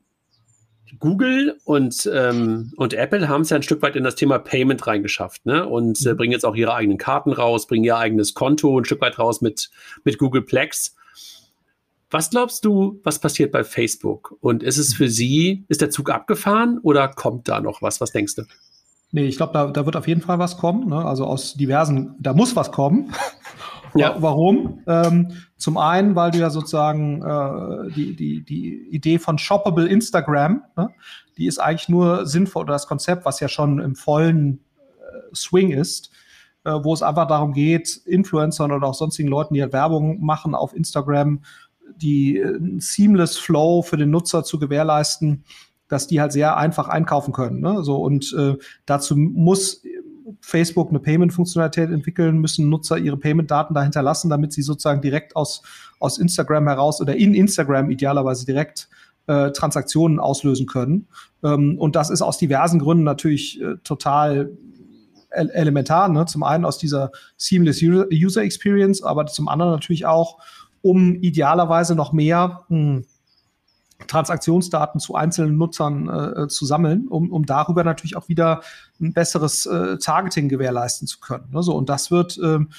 Google 0.99 1.57
und, 1.65 2.09
ähm, 2.11 2.71
und 2.77 2.93
Apple 2.93 3.27
haben 3.27 3.41
es 3.41 3.49
ja 3.49 3.57
ein 3.57 3.63
Stück 3.63 3.81
weit 3.81 3.97
in 3.97 4.05
das 4.05 4.15
Thema 4.15 4.39
Payment 4.39 4.87
reingeschafft 4.87 5.45
ne? 5.45 5.67
und 5.67 6.05
äh, 6.05 6.13
mhm. 6.13 6.17
bringen 6.17 6.31
jetzt 6.31 6.45
auch 6.45 6.55
ihre 6.55 6.73
eigenen 6.73 6.97
Karten 6.97 7.33
raus, 7.33 7.67
bringen 7.67 7.83
ihr 7.83 7.97
eigenes 7.97 8.33
Konto 8.33 8.79
ein 8.79 8.85
Stück 8.85 9.01
weit 9.01 9.19
raus 9.19 9.41
mit, 9.41 9.69
mit 10.05 10.17
Google 10.17 10.43
Plex. 10.43 10.95
Was 12.09 12.29
glaubst 12.29 12.63
du, 12.63 13.01
was 13.03 13.19
passiert 13.19 13.51
bei 13.51 13.63
Facebook? 13.63 14.37
Und 14.39 14.63
ist 14.63 14.77
es 14.77 14.93
für 14.93 15.09
Sie, 15.09 15.65
ist 15.67 15.81
der 15.81 15.89
Zug 15.89 16.09
abgefahren 16.09 16.79
oder 16.81 17.09
kommt 17.09 17.49
da 17.49 17.59
noch 17.59 17.81
was? 17.81 17.99
Was 17.99 18.11
denkst 18.11 18.35
du? 18.35 18.43
Nee, 19.11 19.25
ich 19.25 19.37
glaube, 19.37 19.53
da, 19.53 19.67
da 19.67 19.85
wird 19.85 19.95
auf 19.95 20.07
jeden 20.07 20.21
Fall 20.21 20.39
was 20.39 20.57
kommen. 20.57 20.87
Ne? 20.87 21.03
Also 21.03 21.25
aus 21.25 21.55
diversen, 21.55 22.15
da 22.19 22.33
muss 22.33 22.55
was 22.55 22.71
kommen. 22.71 23.13
ja. 23.95 24.15
Warum? 24.21 24.83
Ähm, 24.87 25.33
zum 25.57 25.77
einen, 25.77 26.15
weil 26.15 26.31
du 26.31 26.39
ja 26.39 26.49
sozusagen 26.49 27.21
äh, 27.23 27.91
die, 27.93 28.15
die, 28.15 28.43
die 28.43 28.87
Idee 28.89 29.19
von 29.19 29.37
Shoppable 29.37 29.87
Instagram, 29.87 30.61
ne? 30.75 30.89
die 31.37 31.47
ist 31.47 31.59
eigentlich 31.59 31.89
nur 31.89 32.25
sinnvoll, 32.25 32.63
oder 32.63 32.73
das 32.73 32.87
Konzept, 32.87 33.25
was 33.25 33.39
ja 33.39 33.47
schon 33.47 33.79
im 33.79 33.95
vollen 33.95 34.59
äh, 34.99 35.35
Swing 35.35 35.71
ist, 35.71 36.11
äh, 36.63 36.71
wo 36.71 36.93
es 36.93 37.01
einfach 37.01 37.27
darum 37.27 37.53
geht, 37.53 38.01
Influencern 38.05 38.71
oder 38.71 38.87
auch 38.87 38.93
sonstigen 38.93 39.29
Leuten, 39.29 39.53
die 39.53 39.61
halt 39.61 39.73
Werbung 39.73 40.23
machen 40.23 40.53
auf 40.53 40.75
Instagram, 40.75 41.41
die 41.97 42.37
äh, 42.37 42.59
seamless 42.79 43.37
Flow 43.37 43.81
für 43.81 43.97
den 43.97 44.09
Nutzer 44.09 44.43
zu 44.43 44.59
gewährleisten, 44.59 45.43
dass 45.87 46.07
die 46.07 46.19
halt 46.19 46.31
sehr 46.31 46.57
einfach 46.57 46.87
einkaufen 46.87 47.33
können. 47.33 47.61
Ne? 47.61 47.83
So 47.83 47.97
und 47.97 48.33
äh, 48.37 48.55
dazu 48.85 49.15
muss 49.15 49.81
Facebook 50.41 50.89
eine 50.89 50.99
Payment-Funktionalität 50.99 51.89
entwickeln, 51.89 52.39
müssen 52.39 52.69
Nutzer 52.69 52.97
ihre 52.97 53.17
Payment-Daten 53.17 53.73
dahinter 53.73 54.01
lassen, 54.01 54.29
damit 54.29 54.53
sie 54.53 54.61
sozusagen 54.61 55.01
direkt 55.01 55.35
aus, 55.35 55.61
aus 55.99 56.17
Instagram 56.17 56.67
heraus 56.67 57.01
oder 57.01 57.15
in 57.15 57.33
Instagram 57.33 57.89
idealerweise 57.89 58.45
direkt 58.45 58.89
äh, 59.27 59.51
Transaktionen 59.51 60.19
auslösen 60.19 60.67
können. 60.67 61.07
Ähm, 61.43 61.77
und 61.79 61.95
das 61.95 62.09
ist 62.09 62.21
aus 62.21 62.37
diversen 62.37 62.79
Gründen 62.79 63.03
natürlich 63.03 63.61
äh, 63.61 63.75
total 63.83 64.51
elementar. 65.29 66.07
Ne? 66.09 66.25
Zum 66.25 66.43
einen 66.43 66.65
aus 66.65 66.77
dieser 66.77 67.11
Seamless 67.35 67.81
User 67.81 68.41
Experience, 68.41 69.03
aber 69.03 69.25
zum 69.27 69.49
anderen 69.49 69.73
natürlich 69.73 70.05
auch 70.05 70.39
um 70.81 71.15
idealerweise 71.15 71.95
noch 71.95 72.13
mehr 72.13 72.63
hm, 72.69 73.05
Transaktionsdaten 74.05 74.99
zu 74.99 75.15
einzelnen 75.15 75.57
Nutzern 75.57 76.07
äh, 76.07 76.47
zu 76.47 76.65
sammeln, 76.65 77.07
um, 77.07 77.31
um 77.31 77.45
darüber 77.45 77.83
natürlich 77.83 78.15
auch 78.15 78.29
wieder 78.29 78.61
ein 79.01 79.13
besseres 79.13 79.65
äh, 79.65 79.97
Targeting 79.97 80.49
gewährleisten 80.49 81.07
zu 81.07 81.19
können. 81.19 81.49
Ne? 81.51 81.63
So, 81.63 81.75
und 81.75 81.89
das 81.89 82.11
wird 82.11 82.39
ähm, 82.43 82.69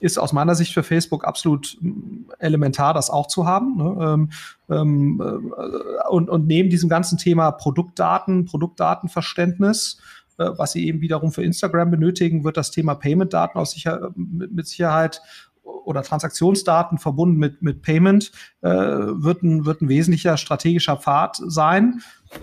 ist 0.00 0.18
aus 0.18 0.32
meiner 0.32 0.54
Sicht 0.54 0.72
für 0.72 0.82
Facebook 0.82 1.24
absolut 1.24 1.76
hm, 1.80 2.26
elementar, 2.38 2.94
das 2.94 3.10
auch 3.10 3.26
zu 3.26 3.46
haben. 3.46 3.76
Ne? 3.76 3.96
Ähm, 4.00 4.30
ähm, 4.70 5.22
äh, 5.56 6.08
und, 6.08 6.30
und 6.30 6.46
neben 6.46 6.70
diesem 6.70 6.88
ganzen 6.88 7.18
Thema 7.18 7.52
Produktdaten, 7.52 8.44
Produktdatenverständnis, 8.46 9.98
äh, 10.38 10.50
was 10.56 10.72
sie 10.72 10.86
eben 10.86 11.00
wiederum 11.00 11.32
für 11.32 11.44
Instagram 11.44 11.90
benötigen, 11.90 12.44
wird 12.44 12.56
das 12.56 12.70
Thema 12.70 12.94
Payment-Daten 12.94 13.58
aus 13.58 13.72
sicher, 13.72 14.10
mit 14.16 14.66
Sicherheit 14.66 15.20
oder 15.64 16.02
Transaktionsdaten 16.02 16.98
verbunden 16.98 17.36
mit, 17.36 17.62
mit 17.62 17.82
Payment 17.82 18.32
äh, 18.62 18.70
wird, 18.70 19.42
ein, 19.42 19.64
wird 19.64 19.82
ein 19.82 19.88
wesentlicher 19.88 20.36
strategischer 20.36 20.96
Pfad 20.96 21.40
sein. 21.46 22.00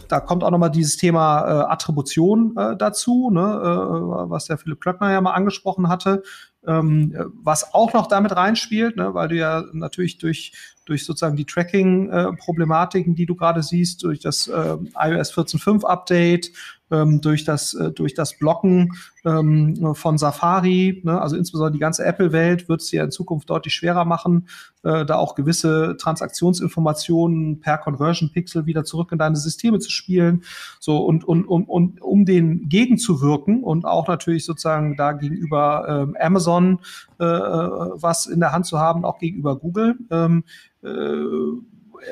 Da 0.07 0.19
kommt 0.19 0.43
auch 0.43 0.51
nochmal 0.51 0.71
dieses 0.71 0.97
Thema 0.97 1.41
äh, 1.41 1.71
Attribution 1.71 2.55
äh, 2.57 2.77
dazu, 2.77 3.29
ne, 3.31 3.41
äh, 3.41 4.29
was 4.29 4.45
der 4.45 4.57
Philipp 4.57 4.81
Klöckner 4.81 5.11
ja 5.11 5.21
mal 5.21 5.33
angesprochen 5.33 5.89
hatte, 5.89 6.23
ähm, 6.65 7.31
was 7.43 7.73
auch 7.73 7.93
noch 7.93 8.07
damit 8.07 8.35
reinspielt, 8.35 8.95
ne, 8.95 9.13
weil 9.13 9.29
du 9.29 9.35
ja 9.35 9.63
natürlich 9.73 10.17
durch, 10.17 10.53
durch 10.85 11.05
sozusagen 11.05 11.35
die 11.35 11.45
Tracking-Problematiken, 11.45 13.13
äh, 13.13 13.15
die 13.15 13.25
du 13.25 13.35
gerade 13.35 13.63
siehst, 13.63 14.03
durch 14.03 14.19
das 14.19 14.47
äh, 14.47 14.77
iOS 14.95 15.33
14.5 15.33 15.83
Update, 15.83 16.51
ähm, 16.91 17.21
durch, 17.21 17.43
das, 17.43 17.73
äh, 17.73 17.91
durch 17.91 18.13
das 18.13 18.37
Blocken 18.37 18.91
ähm, 19.25 19.95
von 19.95 20.17
Safari, 20.17 21.01
ne? 21.03 21.21
also 21.21 21.35
insbesondere 21.35 21.73
die 21.73 21.79
ganze 21.79 22.03
Apple-Welt 22.05 22.69
wird 22.69 22.81
es 22.81 22.91
ja 22.91 23.03
in 23.03 23.11
Zukunft 23.11 23.49
deutlich 23.49 23.73
schwerer 23.73 24.05
machen, 24.05 24.47
äh, 24.83 25.05
da 25.05 25.15
auch 25.15 25.35
gewisse 25.35 25.95
Transaktionsinformationen 25.97 27.59
per 27.59 27.77
Conversion 27.77 28.31
Pixel 28.31 28.65
wieder 28.65 28.83
zurück 28.83 29.11
in 29.11 29.17
deine 29.17 29.35
Systeme 29.35 29.79
zu 29.79 29.91
spielen. 29.91 30.43
So 30.79 30.97
und, 30.97 31.23
und, 31.23 31.45
und, 31.45 31.65
und 31.69 32.01
um 32.01 32.25
den 32.25 32.67
gegenzuwirken 32.69 33.63
und 33.63 33.85
auch 33.85 34.07
natürlich 34.07 34.45
sozusagen 34.45 34.97
da 34.97 35.13
gegenüber 35.13 36.07
ähm, 36.07 36.17
Amazon 36.19 36.79
äh, 37.19 37.23
was 37.25 38.25
in 38.25 38.39
der 38.39 38.51
Hand 38.51 38.65
zu 38.65 38.79
haben, 38.79 39.05
auch 39.05 39.19
gegenüber 39.19 39.55
Google. 39.55 39.95
Ähm, 40.09 40.43
äh, 40.81 40.87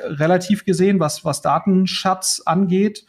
relativ 0.06 0.66
gesehen, 0.66 1.00
was, 1.00 1.26
was 1.26 1.42
Datenschatz 1.42 2.42
angeht, 2.46 3.06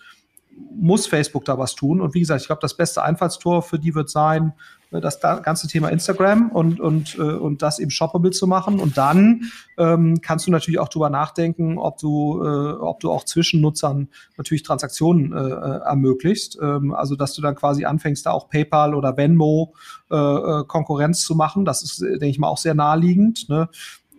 muss 0.72 1.06
Facebook 1.06 1.44
da 1.44 1.58
was 1.58 1.74
tun. 1.74 2.00
Und 2.00 2.14
wie 2.14 2.20
gesagt, 2.20 2.40
ich 2.40 2.46
glaube, 2.46 2.62
das 2.62 2.76
beste 2.76 3.02
Einfallstor 3.02 3.62
für 3.62 3.78
die 3.78 3.94
wird 3.94 4.10
sein, 4.10 4.52
äh, 4.90 5.00
das 5.00 5.20
ganze 5.20 5.68
Thema 5.68 5.88
Instagram 5.88 6.50
und, 6.50 6.80
und, 6.80 7.16
äh, 7.18 7.22
und 7.22 7.62
das 7.62 7.78
eben 7.78 7.90
shoppable 7.90 8.30
zu 8.30 8.46
machen. 8.46 8.80
Und 8.80 8.98
dann 8.98 9.50
ähm, 9.78 10.20
kannst 10.20 10.46
du 10.46 10.50
natürlich 10.50 10.80
auch 10.80 10.88
drüber 10.88 11.10
nachdenken, 11.10 11.78
ob 11.78 11.98
du, 11.98 12.42
äh, 12.42 12.72
ob 12.72 13.00
du 13.00 13.10
auch 13.10 13.24
zwischen 13.24 13.60
Nutzern 13.60 14.08
natürlich 14.36 14.62
Transaktionen 14.62 15.32
äh, 15.32 15.36
äh 15.36 15.80
ermöglicht. 15.84 16.58
Ähm, 16.60 16.94
also, 16.94 17.16
dass 17.16 17.34
du 17.34 17.42
dann 17.42 17.54
quasi 17.54 17.84
anfängst, 17.84 18.26
da 18.26 18.32
auch 18.32 18.48
PayPal 18.48 18.94
oder 18.94 19.16
Venmo 19.16 19.74
äh 20.10 20.64
Konkurrenz 20.66 21.22
zu 21.22 21.36
machen. 21.36 21.64
Das 21.64 21.84
ist, 21.84 22.00
denke 22.00 22.26
ich 22.26 22.38
mal, 22.38 22.48
auch 22.48 22.58
sehr 22.58 22.74
naheliegend. 22.74 23.48
Ne? 23.48 23.68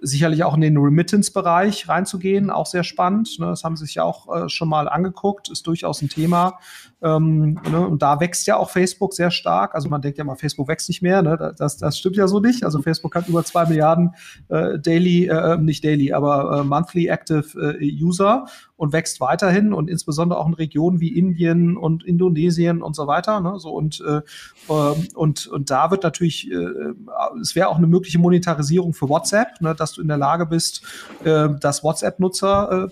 Sicherlich 0.01 0.43
auch 0.43 0.55
in 0.55 0.61
den 0.61 0.77
Remittance-Bereich 0.77 1.87
reinzugehen, 1.87 2.49
auch 2.49 2.65
sehr 2.65 2.83
spannend. 2.83 3.39
Ne? 3.39 3.45
Das 3.47 3.63
haben 3.63 3.77
sie 3.77 3.85
sich 3.85 3.95
ja 3.95 4.03
auch 4.03 4.35
äh, 4.35 4.49
schon 4.49 4.67
mal 4.67 4.89
angeguckt, 4.89 5.49
ist 5.49 5.67
durchaus 5.67 6.01
ein 6.01 6.09
Thema. 6.09 6.59
Ähm, 7.03 7.59
ne? 7.69 7.87
Und 7.87 8.01
da 8.01 8.19
wächst 8.19 8.45
ja 8.47 8.57
auch 8.57 8.69
Facebook 8.69 9.13
sehr 9.13 9.31
stark. 9.31 9.73
Also 9.75 9.89
man 9.89 10.01
denkt 10.01 10.17
ja 10.17 10.23
mal, 10.23 10.35
Facebook 10.35 10.67
wächst 10.67 10.89
nicht 10.89 11.01
mehr. 11.01 11.21
Ne? 11.21 11.53
Das, 11.57 11.77
das 11.77 11.97
stimmt 11.97 12.15
ja 12.15 12.27
so 12.27 12.39
nicht. 12.39 12.63
Also 12.63 12.81
Facebook 12.81 13.15
hat 13.15 13.27
über 13.27 13.43
zwei 13.43 13.65
Milliarden 13.65 14.13
äh, 14.49 14.77
Daily, 14.79 15.27
äh, 15.27 15.57
nicht 15.57 15.83
Daily, 15.83 16.13
aber 16.13 16.59
äh, 16.59 16.63
Monthly 16.63 17.07
Active 17.07 17.77
äh, 17.79 18.03
User 18.03 18.45
und 18.77 18.93
wächst 18.93 19.19
weiterhin 19.21 19.73
und 19.73 19.89
insbesondere 19.89 20.39
auch 20.39 20.47
in 20.47 20.53
Regionen 20.53 20.99
wie 20.99 21.15
Indien 21.15 21.77
und 21.77 22.03
Indonesien 22.03 22.81
und 22.81 22.95
so 22.95 23.07
weiter. 23.07 23.39
Ne? 23.39 23.59
So 23.59 23.71
und, 23.71 24.01
äh, 24.01 24.21
ähm, 24.69 25.07
und, 25.13 25.47
und 25.47 25.69
da 25.69 25.91
wird 25.91 26.03
natürlich, 26.03 26.51
äh, 26.51 26.93
es 27.41 27.55
wäre 27.55 27.67
auch 27.67 27.77
eine 27.77 27.87
mögliche 27.87 28.19
Monetarisierung 28.19 28.93
für 28.93 29.09
WhatsApp, 29.09 29.61
ne? 29.61 29.75
dass 29.75 29.93
du 29.93 30.01
in 30.01 30.07
der 30.07 30.17
Lage 30.17 30.45
bist, 30.45 30.83
äh, 31.23 31.49
das 31.59 31.83
WhatsApp-Nutzer 31.83 32.85
äh, 32.85 32.89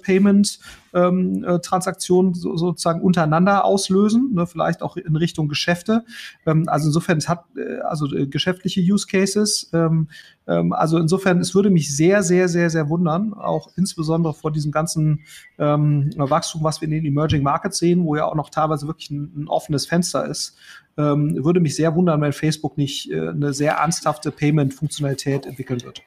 ähm, 0.93 1.43
äh, 1.43 1.60
Transaktionen 1.60 2.34
so, 2.34 2.56
sozusagen 2.58 3.02
untereinander 3.02 3.65
auslösen, 3.65 4.34
ne, 4.34 4.47
vielleicht 4.47 4.82
auch 4.82 4.97
in 4.97 5.15
Richtung 5.15 5.47
Geschäfte. 5.47 6.04
Ähm, 6.45 6.67
also 6.67 6.88
insofern, 6.88 7.17
es 7.17 7.30
hat 7.30 7.45
äh, 7.56 7.80
also 7.82 8.13
äh, 8.13 8.28
geschäftliche 8.28 8.82
Use 8.82 9.08
Cases. 9.08 9.69
Ähm, 9.73 10.08
ähm, 10.47 10.73
also 10.73 10.97
insofern, 10.97 11.39
es 11.39 11.54
würde 11.54 11.69
mich 11.69 11.95
sehr, 11.95 12.23
sehr, 12.23 12.47
sehr, 12.47 12.69
sehr 12.69 12.89
wundern, 12.89 13.34
auch 13.34 13.69
insbesondere 13.75 14.34
vor 14.34 14.52
diesem 14.52 14.71
ganzen 14.71 15.21
ähm, 15.58 16.12
Wachstum, 16.17 16.63
was 16.63 16.82
wir 16.82 16.88
in 16.88 16.91
den 16.91 17.06
Emerging 17.06 17.43
Markets 17.43 17.78
sehen, 17.78 18.04
wo 18.04 18.15
ja 18.15 18.25
auch 18.25 18.36
noch 18.36 18.49
teilweise 18.49 18.88
wirklich 18.88 19.12
ein, 19.12 19.32
ein 19.36 19.47
offenes 19.47 19.86
Fenster 19.86 20.25
ist. 20.25 20.58
Ähm, 20.97 21.43
würde 21.45 21.60
mich 21.60 21.75
sehr 21.75 21.95
wundern, 21.95 22.19
wenn 22.21 22.34
Facebook 22.34 22.78
nicht 22.78 23.10
äh, 23.12 23.30
eine 23.30 23.54
sehr 23.54 23.73
ernsthafte 23.73 24.32
Payment-Funktionalität 24.32 25.45
entwickeln 25.45 25.82
wird. 25.84 26.02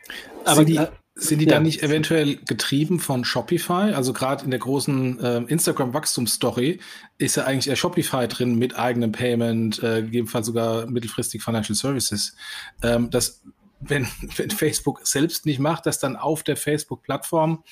Aber 0.44 0.64
die, 0.64 0.80
sind 1.14 1.40
die 1.40 1.44
ja. 1.44 1.52
dann 1.52 1.64
nicht 1.64 1.82
eventuell 1.82 2.36
getrieben 2.36 2.98
von 2.98 3.24
Shopify? 3.24 3.92
Also 3.92 4.12
gerade 4.12 4.44
in 4.44 4.50
der 4.50 4.60
großen 4.60 5.20
äh, 5.20 5.36
Instagram-Wachstumsstory 5.46 6.80
ist 7.18 7.36
ja 7.36 7.44
eigentlich 7.44 7.68
eher 7.68 7.76
Shopify 7.76 8.26
drin 8.28 8.54
mit 8.58 8.78
eigenem 8.78 9.12
Payment, 9.12 9.82
äh, 9.82 10.02
gegebenenfalls 10.02 10.46
sogar 10.46 10.86
mittelfristig 10.86 11.42
Financial 11.42 11.74
Services. 11.74 12.34
Ähm, 12.82 13.10
das, 13.10 13.42
wenn, 13.80 14.06
wenn 14.36 14.50
Facebook 14.50 15.06
selbst 15.06 15.44
nicht 15.44 15.58
macht, 15.58 15.84
dass 15.84 15.98
dann 15.98 16.16
auf 16.16 16.42
der 16.44 16.56
Facebook-Plattform 16.56 17.62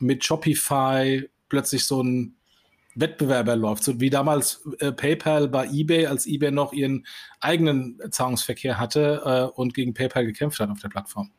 mit 0.00 0.24
Shopify 0.24 1.28
plötzlich 1.48 1.84
so 1.84 2.02
ein 2.02 2.36
Wettbewerber 2.96 3.54
läuft, 3.54 3.84
so 3.84 4.00
wie 4.00 4.10
damals 4.10 4.66
äh, 4.80 4.90
PayPal 4.90 5.46
bei 5.46 5.68
eBay, 5.68 6.06
als 6.06 6.26
eBay 6.26 6.50
noch 6.50 6.72
ihren 6.72 7.06
eigenen 7.38 8.00
Zahlungsverkehr 8.10 8.78
hatte 8.78 9.22
äh, 9.54 9.56
und 9.56 9.74
gegen 9.74 9.94
PayPal 9.94 10.26
gekämpft 10.26 10.58
hat 10.58 10.70
auf 10.70 10.80
der 10.80 10.88
Plattform. 10.88 11.30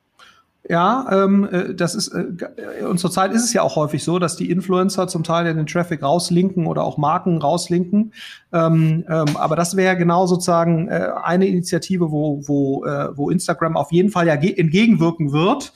Ja, 0.69 1.07
ähm, 1.11 1.49
äh, 1.51 1.73
das 1.73 1.95
ist, 1.95 2.09
äh, 2.09 2.85
und 2.85 2.99
zurzeit 2.99 3.33
ist 3.33 3.43
es 3.43 3.51
ja 3.51 3.63
auch 3.63 3.75
häufig 3.75 4.03
so, 4.03 4.19
dass 4.19 4.35
die 4.35 4.51
Influencer 4.51 5.07
zum 5.07 5.23
Teil 5.23 5.47
ja 5.47 5.53
den 5.53 5.65
Traffic 5.65 6.03
rauslinken 6.03 6.67
oder 6.67 6.83
auch 6.83 6.97
Marken 6.97 7.39
rauslinken. 7.39 8.13
Ähm, 8.53 9.03
ähm, 9.09 9.37
aber 9.37 9.55
das 9.55 9.75
wäre 9.75 9.97
genau 9.97 10.27
sozusagen 10.27 10.87
äh, 10.87 11.09
eine 11.23 11.47
Initiative, 11.47 12.11
wo, 12.11 12.47
wo, 12.47 12.85
äh, 12.85 13.17
wo 13.17 13.31
Instagram 13.31 13.75
auf 13.75 13.91
jeden 13.91 14.11
Fall 14.11 14.27
ja 14.27 14.35
entgegenwirken 14.35 15.31
wird, 15.31 15.73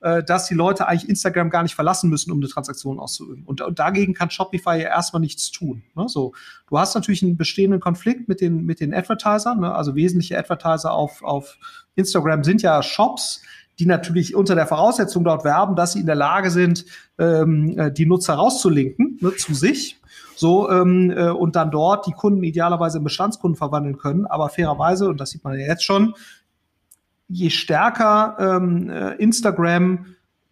äh, 0.00 0.22
dass 0.22 0.46
die 0.46 0.54
Leute 0.54 0.86
eigentlich 0.86 1.08
Instagram 1.08 1.50
gar 1.50 1.64
nicht 1.64 1.74
verlassen 1.74 2.08
müssen, 2.08 2.30
um 2.30 2.38
eine 2.38 2.48
Transaktion 2.48 3.00
auszuüben. 3.00 3.42
Und, 3.44 3.60
und 3.60 3.80
dagegen 3.80 4.14
kann 4.14 4.30
Shopify 4.30 4.80
ja 4.80 4.88
erstmal 4.88 5.20
nichts 5.20 5.50
tun. 5.50 5.82
Ne? 5.96 6.08
So, 6.08 6.32
du 6.68 6.78
hast 6.78 6.94
natürlich 6.94 7.24
einen 7.24 7.36
bestehenden 7.36 7.80
Konflikt 7.80 8.28
mit 8.28 8.40
den, 8.40 8.64
mit 8.64 8.78
den 8.78 8.94
Advertisern, 8.94 9.58
ne? 9.58 9.74
also 9.74 9.96
wesentliche 9.96 10.38
Advertiser 10.38 10.92
auf, 10.92 11.24
auf 11.24 11.58
Instagram 11.96 12.44
sind 12.44 12.62
ja 12.62 12.80
Shops, 12.84 13.42
die 13.78 13.86
natürlich 13.86 14.34
unter 14.34 14.54
der 14.54 14.66
Voraussetzung 14.66 15.24
dort 15.24 15.44
werben, 15.44 15.76
dass 15.76 15.92
sie 15.92 16.00
in 16.00 16.06
der 16.06 16.14
Lage 16.14 16.50
sind, 16.50 16.84
ähm, 17.18 17.78
äh, 17.78 17.92
die 17.92 18.06
Nutzer 18.06 18.34
rauszulinken 18.34 19.18
ne, 19.20 19.34
zu 19.36 19.54
sich. 19.54 20.00
So, 20.36 20.70
ähm, 20.70 21.10
äh, 21.10 21.30
und 21.30 21.56
dann 21.56 21.70
dort 21.70 22.06
die 22.06 22.12
Kunden 22.12 22.42
idealerweise 22.44 22.98
in 22.98 23.04
Bestandskunden 23.04 23.56
verwandeln 23.56 23.98
können. 23.98 24.26
Aber 24.26 24.48
fairerweise, 24.48 25.08
und 25.08 25.20
das 25.20 25.30
sieht 25.30 25.42
man 25.42 25.58
ja 25.58 25.66
jetzt 25.66 25.84
schon, 25.84 26.14
je 27.28 27.50
stärker 27.50 28.36
ähm, 28.38 28.88
äh, 28.88 29.14
Instagram 29.14 30.06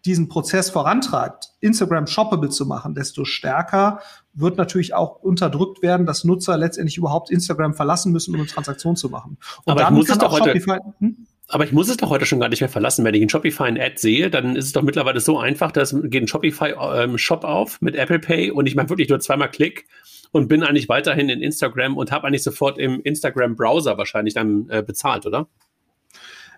diesen 0.04 0.28
Prozess 0.28 0.70
vorantreibt, 0.70 1.50
Instagram 1.60 2.06
shoppable 2.06 2.48
zu 2.48 2.64
machen, 2.64 2.94
desto 2.94 3.24
stärker 3.24 4.00
wird 4.34 4.56
natürlich 4.56 4.94
auch 4.94 5.20
unterdrückt 5.22 5.82
werden, 5.82 6.06
dass 6.06 6.22
Nutzer 6.22 6.56
letztendlich 6.56 6.96
überhaupt 6.96 7.30
Instagram 7.30 7.74
verlassen 7.74 8.12
müssen, 8.12 8.34
um 8.34 8.40
eine 8.40 8.48
Transaktion 8.48 8.94
zu 8.94 9.08
machen. 9.08 9.36
Und 9.64 9.72
Aber 9.72 9.82
dann 9.82 9.94
muss 9.94 10.08
es 10.08 10.18
doch 10.18 10.32
heute, 10.32 10.52
hm? 11.00 11.26
Aber 11.48 11.64
ich 11.64 11.72
muss 11.72 11.88
es 11.88 11.96
doch 11.96 12.10
heute 12.10 12.26
schon 12.26 12.40
gar 12.40 12.48
nicht 12.48 12.60
mehr 12.60 12.68
verlassen. 12.68 13.04
Wenn 13.04 13.14
ich 13.14 13.22
in 13.22 13.28
Shopify 13.28 13.64
ein 13.64 13.80
Ad 13.80 13.94
sehe, 13.96 14.30
dann 14.30 14.56
ist 14.56 14.66
es 14.66 14.72
doch 14.72 14.82
mittlerweile 14.82 15.20
so 15.20 15.38
einfach, 15.38 15.70
dass 15.70 15.94
geht 16.04 16.22
ein 16.22 16.28
Shopify-Shop 16.28 17.44
ähm, 17.44 17.48
auf 17.48 17.80
mit 17.80 17.94
Apple 17.94 18.18
Pay 18.18 18.50
und 18.50 18.66
ich 18.66 18.74
mache 18.74 18.88
wirklich 18.88 19.08
nur 19.08 19.20
zweimal 19.20 19.50
Klick 19.50 19.86
und 20.32 20.48
bin 20.48 20.64
eigentlich 20.64 20.88
weiterhin 20.88 21.28
in 21.28 21.42
Instagram 21.42 21.96
und 21.96 22.10
habe 22.10 22.26
eigentlich 22.26 22.42
sofort 22.42 22.78
im 22.78 23.00
Instagram-Browser 23.02 23.96
wahrscheinlich 23.96 24.34
dann 24.34 24.68
äh, 24.70 24.82
bezahlt, 24.82 25.24
oder? 25.24 25.46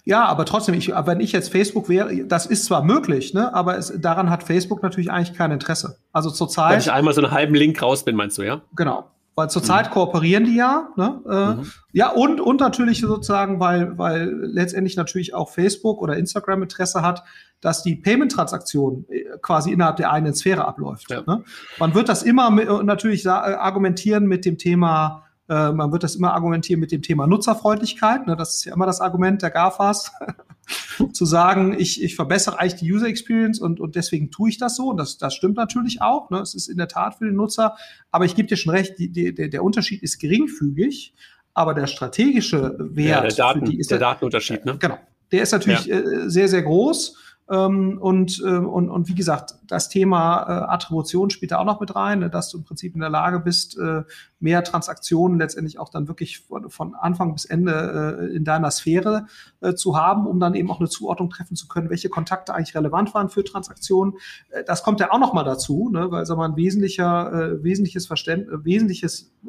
Ja, 0.04 0.24
aber 0.24 0.46
trotzdem, 0.46 0.74
ich, 0.74 0.88
wenn 0.88 1.20
ich 1.20 1.32
jetzt 1.32 1.52
Facebook 1.52 1.90
wäre, 1.90 2.24
das 2.24 2.46
ist 2.46 2.64
zwar 2.64 2.82
möglich, 2.82 3.34
ne, 3.34 3.52
aber 3.52 3.76
es, 3.76 3.92
daran 4.00 4.30
hat 4.30 4.42
Facebook 4.42 4.82
natürlich 4.82 5.10
eigentlich 5.10 5.36
kein 5.36 5.50
Interesse. 5.50 5.98
Also 6.12 6.30
zurzeit. 6.30 6.72
Wenn 6.72 6.80
ich 6.80 6.90
einmal 6.90 7.12
so 7.12 7.20
einen 7.20 7.30
halben 7.30 7.54
Link 7.54 7.82
raus 7.82 8.04
bin, 8.04 8.16
meinst 8.16 8.38
du, 8.38 8.42
ja? 8.42 8.62
Genau. 8.74 9.10
Weil 9.38 9.50
zurzeit 9.50 9.86
mhm. 9.86 9.90
kooperieren 9.92 10.44
die 10.46 10.56
ja. 10.56 10.88
Ne? 10.96 11.20
Äh, 11.30 11.60
mhm. 11.60 11.70
Ja, 11.92 12.10
und, 12.10 12.40
und 12.40 12.58
natürlich 12.58 13.02
sozusagen, 13.02 13.60
weil, 13.60 13.96
weil 13.96 14.34
letztendlich 14.34 14.96
natürlich 14.96 15.32
auch 15.32 15.48
Facebook 15.48 16.02
oder 16.02 16.16
Instagram 16.16 16.64
Interesse 16.64 17.02
hat, 17.02 17.22
dass 17.60 17.84
die 17.84 17.94
Payment-Transaktion 17.94 19.04
äh, 19.08 19.26
quasi 19.40 19.70
innerhalb 19.70 19.94
der 19.94 20.10
eigenen 20.10 20.34
Sphäre 20.34 20.66
abläuft. 20.66 21.08
Ja. 21.12 21.22
Ne? 21.24 21.44
Man 21.78 21.94
wird 21.94 22.08
das 22.08 22.24
immer 22.24 22.50
mit, 22.50 22.68
natürlich 22.82 23.26
äh, 23.26 23.28
argumentieren 23.28 24.26
mit 24.26 24.44
dem 24.44 24.58
Thema, 24.58 25.27
äh, 25.48 25.72
man 25.72 25.92
wird 25.92 26.02
das 26.02 26.14
immer 26.14 26.34
argumentieren 26.34 26.80
mit 26.80 26.92
dem 26.92 27.02
Thema 27.02 27.26
Nutzerfreundlichkeit. 27.26 28.26
Ne? 28.26 28.36
Das 28.36 28.54
ist 28.54 28.64
ja 28.64 28.74
immer 28.74 28.86
das 28.86 29.00
Argument 29.00 29.42
der 29.42 29.50
GAFAs. 29.50 30.12
zu 31.12 31.24
sagen, 31.24 31.74
ich, 31.78 32.02
ich 32.02 32.14
verbessere 32.14 32.58
eigentlich 32.58 32.76
die 32.76 32.92
User 32.92 33.06
Experience 33.06 33.58
und, 33.58 33.80
und 33.80 33.96
deswegen 33.96 34.30
tue 34.30 34.50
ich 34.50 34.58
das 34.58 34.76
so. 34.76 34.90
Und 34.90 34.98
das, 34.98 35.18
das 35.18 35.34
stimmt 35.34 35.56
natürlich 35.56 36.02
auch. 36.02 36.30
Ne? 36.30 36.40
Es 36.40 36.54
ist 36.54 36.68
in 36.68 36.76
der 36.76 36.88
Tat 36.88 37.16
für 37.16 37.24
den 37.24 37.36
Nutzer. 37.36 37.76
Aber 38.10 38.24
ich 38.24 38.34
gebe 38.34 38.48
dir 38.48 38.56
schon 38.56 38.74
recht, 38.74 38.98
die, 38.98 39.10
die, 39.10 39.34
der, 39.34 39.48
der 39.48 39.64
Unterschied 39.64 40.02
ist 40.02 40.18
geringfügig. 40.18 41.14
Aber 41.54 41.74
der 41.74 41.86
strategische 41.86 42.76
Wert 42.78 43.08
ja, 43.08 43.20
der, 43.22 43.34
Daten, 43.34 43.64
die 43.64 43.78
ist 43.78 43.90
der 43.90 43.98
Datenunterschied, 43.98 44.64
ne? 44.64 44.76
Genau. 44.78 44.98
Der 45.32 45.42
ist 45.42 45.52
natürlich 45.52 45.86
ja. 45.86 45.98
äh, 45.98 46.30
sehr, 46.30 46.48
sehr 46.48 46.62
groß. 46.62 47.16
Ähm, 47.50 47.98
und, 47.98 48.42
äh, 48.44 48.58
und, 48.58 48.90
und 48.90 49.08
wie 49.08 49.14
gesagt, 49.14 49.54
das 49.66 49.88
Thema 49.88 50.42
äh, 50.42 50.72
Attribution 50.72 51.30
spielt 51.30 51.52
da 51.52 51.58
auch 51.58 51.64
noch 51.64 51.80
mit 51.80 51.94
rein, 51.96 52.18
ne, 52.18 52.30
dass 52.30 52.50
du 52.50 52.58
im 52.58 52.64
Prinzip 52.64 52.94
in 52.94 53.00
der 53.00 53.08
Lage 53.08 53.40
bist, 53.40 53.78
äh, 53.78 54.02
mehr 54.38 54.62
Transaktionen 54.64 55.38
letztendlich 55.38 55.78
auch 55.78 55.88
dann 55.88 56.08
wirklich 56.08 56.40
von, 56.40 56.68
von 56.68 56.94
Anfang 56.94 57.32
bis 57.32 57.46
Ende 57.46 58.18
äh, 58.20 58.36
in 58.36 58.44
deiner 58.44 58.70
Sphäre 58.70 59.26
äh, 59.60 59.74
zu 59.74 59.96
haben, 59.96 60.26
um 60.26 60.40
dann 60.40 60.54
eben 60.54 60.70
auch 60.70 60.80
eine 60.80 60.90
Zuordnung 60.90 61.30
treffen 61.30 61.56
zu 61.56 61.68
können, 61.68 61.88
welche 61.88 62.10
Kontakte 62.10 62.54
eigentlich 62.54 62.74
relevant 62.74 63.14
waren 63.14 63.30
für 63.30 63.44
Transaktionen. 63.44 64.14
Äh, 64.50 64.64
das 64.64 64.82
kommt 64.82 65.00
ja 65.00 65.10
auch 65.10 65.18
noch 65.18 65.32
mal 65.32 65.44
dazu, 65.44 65.88
ne, 65.90 66.10
weil 66.10 66.26
sag 66.26 66.36
mal, 66.36 66.50
ein 66.50 66.56
wesentlicher, 66.56 67.32
äh, 67.32 67.64
wesentliches 67.64 68.06
Verständnis, 68.06 68.60
wesentliches, 68.62 69.32
äh, 69.44 69.48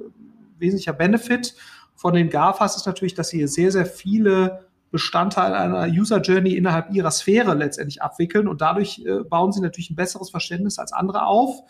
wesentlicher 0.58 0.94
Benefit 0.94 1.56
von 1.96 2.14
den 2.14 2.30
GAFAs 2.30 2.78
ist 2.78 2.86
natürlich, 2.86 3.14
dass 3.14 3.28
sie 3.28 3.46
sehr, 3.48 3.74
sehr 3.74 3.86
viele 3.86 4.69
Bestandteil 4.92 5.54
einer 5.54 5.88
User 5.88 6.22
Journey 6.22 6.56
innerhalb 6.56 6.92
ihrer 6.92 7.12
Sphäre 7.12 7.54
letztendlich 7.54 8.02
abwickeln 8.02 8.48
und 8.48 8.62
dadurch 8.62 9.04
äh, 9.06 9.24
bauen 9.24 9.52
sie 9.52 9.62
natürlich 9.62 9.90
ein 9.90 9.96
besseres 9.96 10.30
Verständnis 10.30 10.80
als 10.80 10.94
andere 10.94 11.26
auf, 11.26 11.62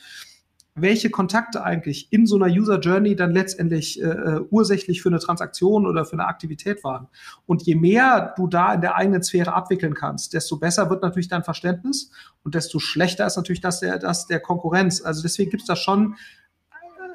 welche 0.76 1.10
Kontakte 1.10 1.64
eigentlich 1.64 2.12
in 2.12 2.26
so 2.26 2.36
einer 2.36 2.48
User 2.48 2.80
Journey 2.80 3.16
dann 3.16 3.32
letztendlich 3.32 4.02
äh, 4.02 4.06
äh, 4.06 4.42
ursächlich 4.50 5.02
für 5.02 5.10
eine 5.10 5.20
Transaktion 5.20 5.86
oder 5.86 6.06
für 6.06 6.14
eine 6.14 6.28
Aktivität 6.28 6.84
waren. 6.84 7.08
Und 7.46 7.64
je 7.64 7.76
mehr 7.76 8.34
du 8.38 8.48
da 8.48 8.74
in 8.74 8.82
der 8.82 8.96
eigenen 8.96 9.24
Sphäre 9.24 9.54
abwickeln 9.54 9.94
kannst, 9.94 10.34
desto 10.34 10.58
besser 10.58 10.90
wird 10.90 11.02
natürlich 11.02 11.28
dein 11.28 11.44
Verständnis 11.44 12.12
und 12.44 12.56
desto 12.56 12.80
schlechter 12.80 13.26
ist 13.26 13.36
natürlich 13.36 13.62
das 13.62 13.80
der, 13.80 14.00
das 14.00 14.28
der 14.28 14.40
Konkurrenz. 14.40 15.02
Also 15.02 15.22
deswegen 15.22 15.52
gibt 15.52 15.64
es 15.64 15.68
da 15.68 15.76
schon 15.76 16.16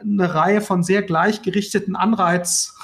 eine 0.03 0.35
Reihe 0.35 0.61
von 0.61 0.83
sehr 0.83 1.03
gleichgerichteten 1.03 1.97
Anreiz 1.97 2.75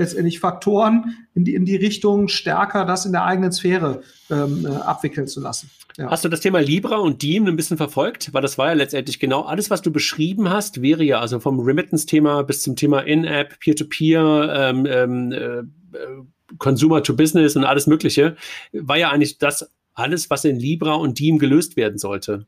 letztendlich 0.00 0.40
Faktoren 0.40 1.14
in 1.34 1.44
die, 1.44 1.54
in 1.54 1.64
die 1.64 1.76
Richtung 1.76 2.28
stärker 2.28 2.84
das 2.84 3.06
in 3.06 3.12
der 3.12 3.24
eigenen 3.24 3.52
Sphäre 3.52 4.02
ähm, 4.30 4.66
äh, 4.66 4.74
abwickeln 4.74 5.28
zu 5.28 5.40
lassen. 5.40 5.70
Ja. 5.96 6.10
Hast 6.10 6.24
du 6.24 6.28
das 6.28 6.40
Thema 6.40 6.60
Libra 6.60 6.96
und 6.96 7.22
Diem 7.22 7.46
ein 7.46 7.56
bisschen 7.56 7.76
verfolgt? 7.76 8.32
Weil 8.32 8.42
das 8.42 8.56
war 8.58 8.68
ja 8.68 8.72
letztendlich 8.72 9.20
genau 9.20 9.42
alles, 9.42 9.70
was 9.70 9.82
du 9.82 9.92
beschrieben 9.92 10.48
hast, 10.48 10.82
wäre 10.82 11.04
ja 11.04 11.20
also 11.20 11.38
vom 11.38 11.60
Remittance-Thema 11.60 12.42
bis 12.42 12.62
zum 12.62 12.74
Thema 12.76 13.00
In-App, 13.00 13.60
Peer-to-Peer, 13.60 14.52
ähm, 14.56 14.86
ähm, 14.86 15.32
äh, 15.32 15.62
Consumer 16.58 17.02
to 17.02 17.14
Business 17.14 17.54
und 17.54 17.64
alles 17.64 17.86
Mögliche, 17.86 18.36
war 18.72 18.96
ja 18.96 19.10
eigentlich 19.10 19.38
das 19.38 19.70
alles, 19.94 20.30
was 20.30 20.44
in 20.44 20.58
Libra 20.58 20.94
und 20.94 21.18
Diem 21.18 21.38
gelöst 21.38 21.76
werden 21.76 21.98
sollte. 21.98 22.46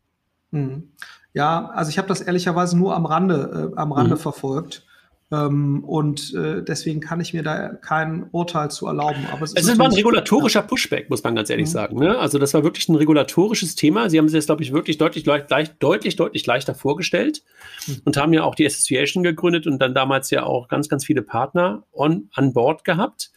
Mhm. 0.51 0.89
Ja, 1.35 1.71
also 1.75 1.91
ich 1.91 1.99
habe 1.99 2.09
das 2.09 2.21
ehrlicherweise 2.21 2.77
nur 2.77 2.95
am 2.95 3.07
Rande, 3.07 3.73
äh, 3.75 3.77
am 3.79 3.93
Rande 3.93 4.15
mhm. 4.15 4.21
verfolgt. 4.21 4.87
Ähm, 5.33 5.83
und 5.85 6.35
äh, 6.35 6.63
deswegen 6.63 7.01
kann 7.01 7.21
ich 7.21 7.33
mir 7.33 7.43
da 7.43 7.71
kein 7.71 8.27
Urteil 8.33 8.71
zu 8.71 8.87
erlauben. 8.87 9.27
Aber 9.33 9.45
es, 9.45 9.55
es 9.55 9.79
war 9.79 9.87
ein 9.87 9.93
regulatorischer 9.93 10.61
Pushback, 10.63 11.09
muss 11.09 11.25
man 11.25 11.35
ganz 11.35 11.49
ehrlich 11.49 11.69
mhm. 11.69 11.73
sagen. 11.73 11.99
Ne? 11.99 12.19
Also 12.19 12.39
das 12.39 12.53
war 12.53 12.63
wirklich 12.65 12.87
ein 12.91 12.97
regulatorisches 12.97 13.75
Thema. 13.75 14.11
Sie 14.11 14.19
haben 14.19 14.29
sich 14.29 14.39
das, 14.39 14.47
glaube 14.47 14.63
ich, 14.63 14.73
wirklich 14.73 14.99
deutlich, 14.99 15.25
leicht, 15.25 15.77
deutlich, 15.79 16.17
deutlich 16.17 16.45
leichter 16.45 16.75
vorgestellt 16.75 17.43
mhm. 17.87 18.03
und 18.05 18.17
haben 18.19 18.35
ja 18.35 18.45
auch 18.45 18.55
die 18.55 18.67
Association 18.67 19.23
gegründet 19.23 19.67
und 19.67 19.79
dann 19.79 19.95
damals 19.95 20.31
ja 20.31 20.43
auch 20.45 20.69
ganz, 20.69 20.91
ganz 20.91 21.07
viele 21.07 21.23
Partner 21.23 21.85
on, 21.93 22.29
an 22.35 22.53
Bord 22.53 22.85
gehabt 22.85 23.31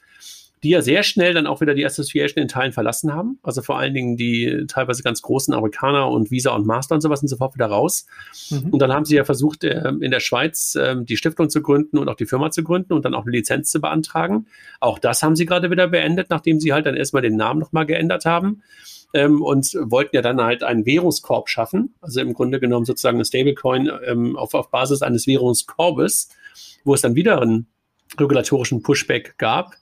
die 0.65 0.71
ja 0.71 0.81
sehr 0.81 1.03
schnell 1.03 1.35
dann 1.35 1.45
auch 1.45 1.61
wieder 1.61 1.75
die 1.75 1.85
Association 1.85 2.41
in 2.41 2.47
Teilen 2.47 2.71
verlassen 2.71 3.13
haben. 3.13 3.37
Also 3.43 3.61
vor 3.61 3.77
allen 3.77 3.93
Dingen 3.93 4.17
die 4.17 4.65
teilweise 4.67 5.03
ganz 5.03 5.21
großen 5.21 5.53
Amerikaner 5.53 6.09
und 6.09 6.31
Visa 6.31 6.55
und 6.55 6.65
Master 6.65 6.95
und 6.95 7.01
sowas 7.01 7.19
sind 7.19 7.27
sofort 7.27 7.53
wieder 7.53 7.67
raus. 7.67 8.07
Mhm. 8.49 8.71
Und 8.71 8.79
dann 8.79 8.91
haben 8.91 9.05
sie 9.05 9.15
ja 9.15 9.25
versucht, 9.25 9.63
äh, 9.63 9.89
in 10.01 10.09
der 10.09 10.19
Schweiz 10.21 10.73
äh, 10.73 10.95
die 10.99 11.17
Stiftung 11.17 11.51
zu 11.51 11.61
gründen 11.61 11.99
und 11.99 12.09
auch 12.09 12.15
die 12.15 12.25
Firma 12.25 12.49
zu 12.49 12.63
gründen 12.63 12.93
und 12.93 13.05
dann 13.05 13.13
auch 13.13 13.21
eine 13.21 13.31
Lizenz 13.31 13.69
zu 13.69 13.79
beantragen. 13.79 14.47
Auch 14.79 14.97
das 14.97 15.21
haben 15.21 15.35
sie 15.35 15.45
gerade 15.45 15.69
wieder 15.69 15.87
beendet, 15.87 16.31
nachdem 16.31 16.59
sie 16.59 16.73
halt 16.73 16.87
dann 16.87 16.95
erstmal 16.95 17.21
den 17.21 17.35
Namen 17.35 17.59
nochmal 17.59 17.85
geändert 17.85 18.25
haben. 18.25 18.63
Ähm, 19.13 19.43
und 19.43 19.71
wollten 19.79 20.15
ja 20.15 20.23
dann 20.23 20.41
halt 20.41 20.63
einen 20.63 20.87
Währungskorb 20.87 21.47
schaffen, 21.47 21.93
also 22.01 22.21
im 22.21 22.33
Grunde 22.33 22.59
genommen 22.59 22.85
sozusagen 22.85 23.17
eine 23.17 23.25
Stablecoin 23.25 23.91
ähm, 24.03 24.35
auf, 24.35 24.55
auf 24.55 24.71
Basis 24.71 25.03
eines 25.03 25.27
Währungskorbes, 25.27 26.29
wo 26.83 26.95
es 26.95 27.01
dann 27.01 27.13
wieder 27.13 27.39
einen 27.39 27.67
regulatorischen 28.19 28.81
Pushback 28.81 29.37
gab. 29.37 29.75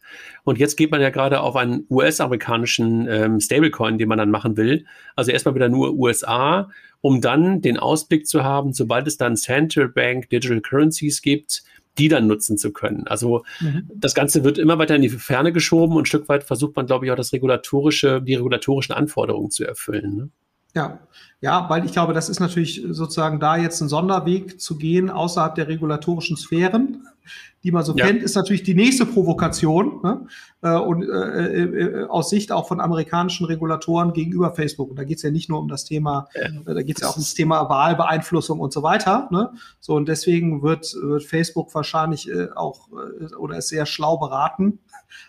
Und 0.43 0.58
jetzt 0.58 0.76
geht 0.76 0.91
man 0.91 1.02
ja 1.02 1.10
gerade 1.10 1.39
auf 1.39 1.56
einen 1.56 1.86
US-amerikanischen 1.89 3.08
ähm, 3.08 3.39
Stablecoin, 3.39 3.98
den 3.98 4.10
man 4.10 4.17
dann 4.17 4.32
machen 4.32 4.58
will. 4.58 4.86
Also 5.15 5.32
erstmal 5.32 5.56
wieder 5.56 5.69
nur 5.69 5.93
USA, 5.93 6.69
um 7.02 7.22
dann 7.22 7.62
den 7.62 7.78
Ausblick 7.78 8.28
zu 8.28 8.43
haben, 8.43 8.74
sobald 8.74 9.08
es 9.08 9.17
dann 9.17 9.36
Central 9.36 9.89
Bank 9.89 10.30
Digital 10.30 10.62
Currencies 10.62 11.22
gibt, 11.22 11.63
die 11.98 12.08
dann 12.08 12.28
nutzen 12.28 12.58
zu 12.58 12.72
können. 12.72 13.08
Also 13.08 13.43
mhm. 13.60 13.89
das 13.93 14.15
Ganze 14.15 14.43
wird 14.43 14.58
immer 14.58 14.78
weiter 14.80 14.96
in 14.96 15.02
die 15.02 15.10
Ferne 15.10 15.54
geschoben 15.54 15.96
und 15.96 16.04
ein 16.04 16.06
Stück 16.06 16.28
weit 16.28 16.43
versucht 16.43 16.76
man, 16.76 16.88
glaube 16.88 17.06
ich, 17.06 17.12
auch 17.12 17.15
das 17.15 17.34
regulatorische, 17.34 18.22
die 18.22 18.36
regulatorischen 18.36 18.96
Anforderungen 18.96 19.52
zu 19.52 19.63
erfüllen. 19.63 20.15
Ne? 20.15 20.30
Ja, 20.76 21.00
ja, 21.43 21.69
weil 21.69 21.84
ich 21.84 21.91
glaube, 21.91 22.13
das 22.13 22.29
ist 22.29 22.39
natürlich 22.39 22.86
sozusagen 22.89 23.41
da 23.41 23.58
jetzt 23.58 23.82
ein 23.82 23.89
Sonderweg 23.89 24.62
zu 24.62 24.77
gehen 24.77 25.10
außerhalb 25.10 25.56
der 25.56 25.67
regulatorischen 25.67 26.38
Sphären 26.38 27.06
die 27.63 27.71
man 27.71 27.84
so 27.84 27.95
ja. 27.95 28.06
kennt, 28.06 28.21
ist 28.21 28.36
natürlich 28.36 28.63
die 28.63 28.73
nächste 28.73 29.06
Provokation 29.06 30.01
ne? 30.03 30.27
Äh, 30.62 30.75
und 30.75 31.03
äh, 31.03 31.63
äh, 31.63 32.06
aus 32.08 32.29
Sicht 32.29 32.51
auch 32.51 32.67
von 32.67 32.82
amerikanischen 32.82 33.45
Regulatoren 33.45 34.12
gegenüber 34.12 34.53
Facebook. 34.53 34.89
Und 34.89 34.97
da 34.97 35.06
geht 35.06 35.17
es 35.17 35.23
ja 35.23 35.32
nicht 35.32 35.49
nur 35.49 35.60
um 35.60 35.69
das 35.69 35.86
Thema, 35.86 36.27
ja. 36.36 36.47
äh, 36.47 36.73
da 36.73 36.82
geht 36.82 36.97
es 36.97 37.03
ja 37.03 37.10
auch 37.10 37.13
ums 37.13 37.34
Thema 37.34 37.69
Wahlbeeinflussung 37.69 38.60
und 38.60 38.73
so 38.73 38.84
weiter. 38.84 39.29
Ne? 39.32 39.51
So 39.79 39.95
und 39.95 40.08
deswegen 40.08 40.62
wird, 40.62 40.93
wird 41.01 41.23
Facebook 41.23 41.73
wahrscheinlich 41.73 42.29
äh, 42.29 42.49
auch 42.53 42.89
äh, 42.91 43.34
oder 43.36 43.58
ist 43.58 43.69
sehr 43.69 43.86
schlau 43.86 44.17
beraten, 44.17 44.79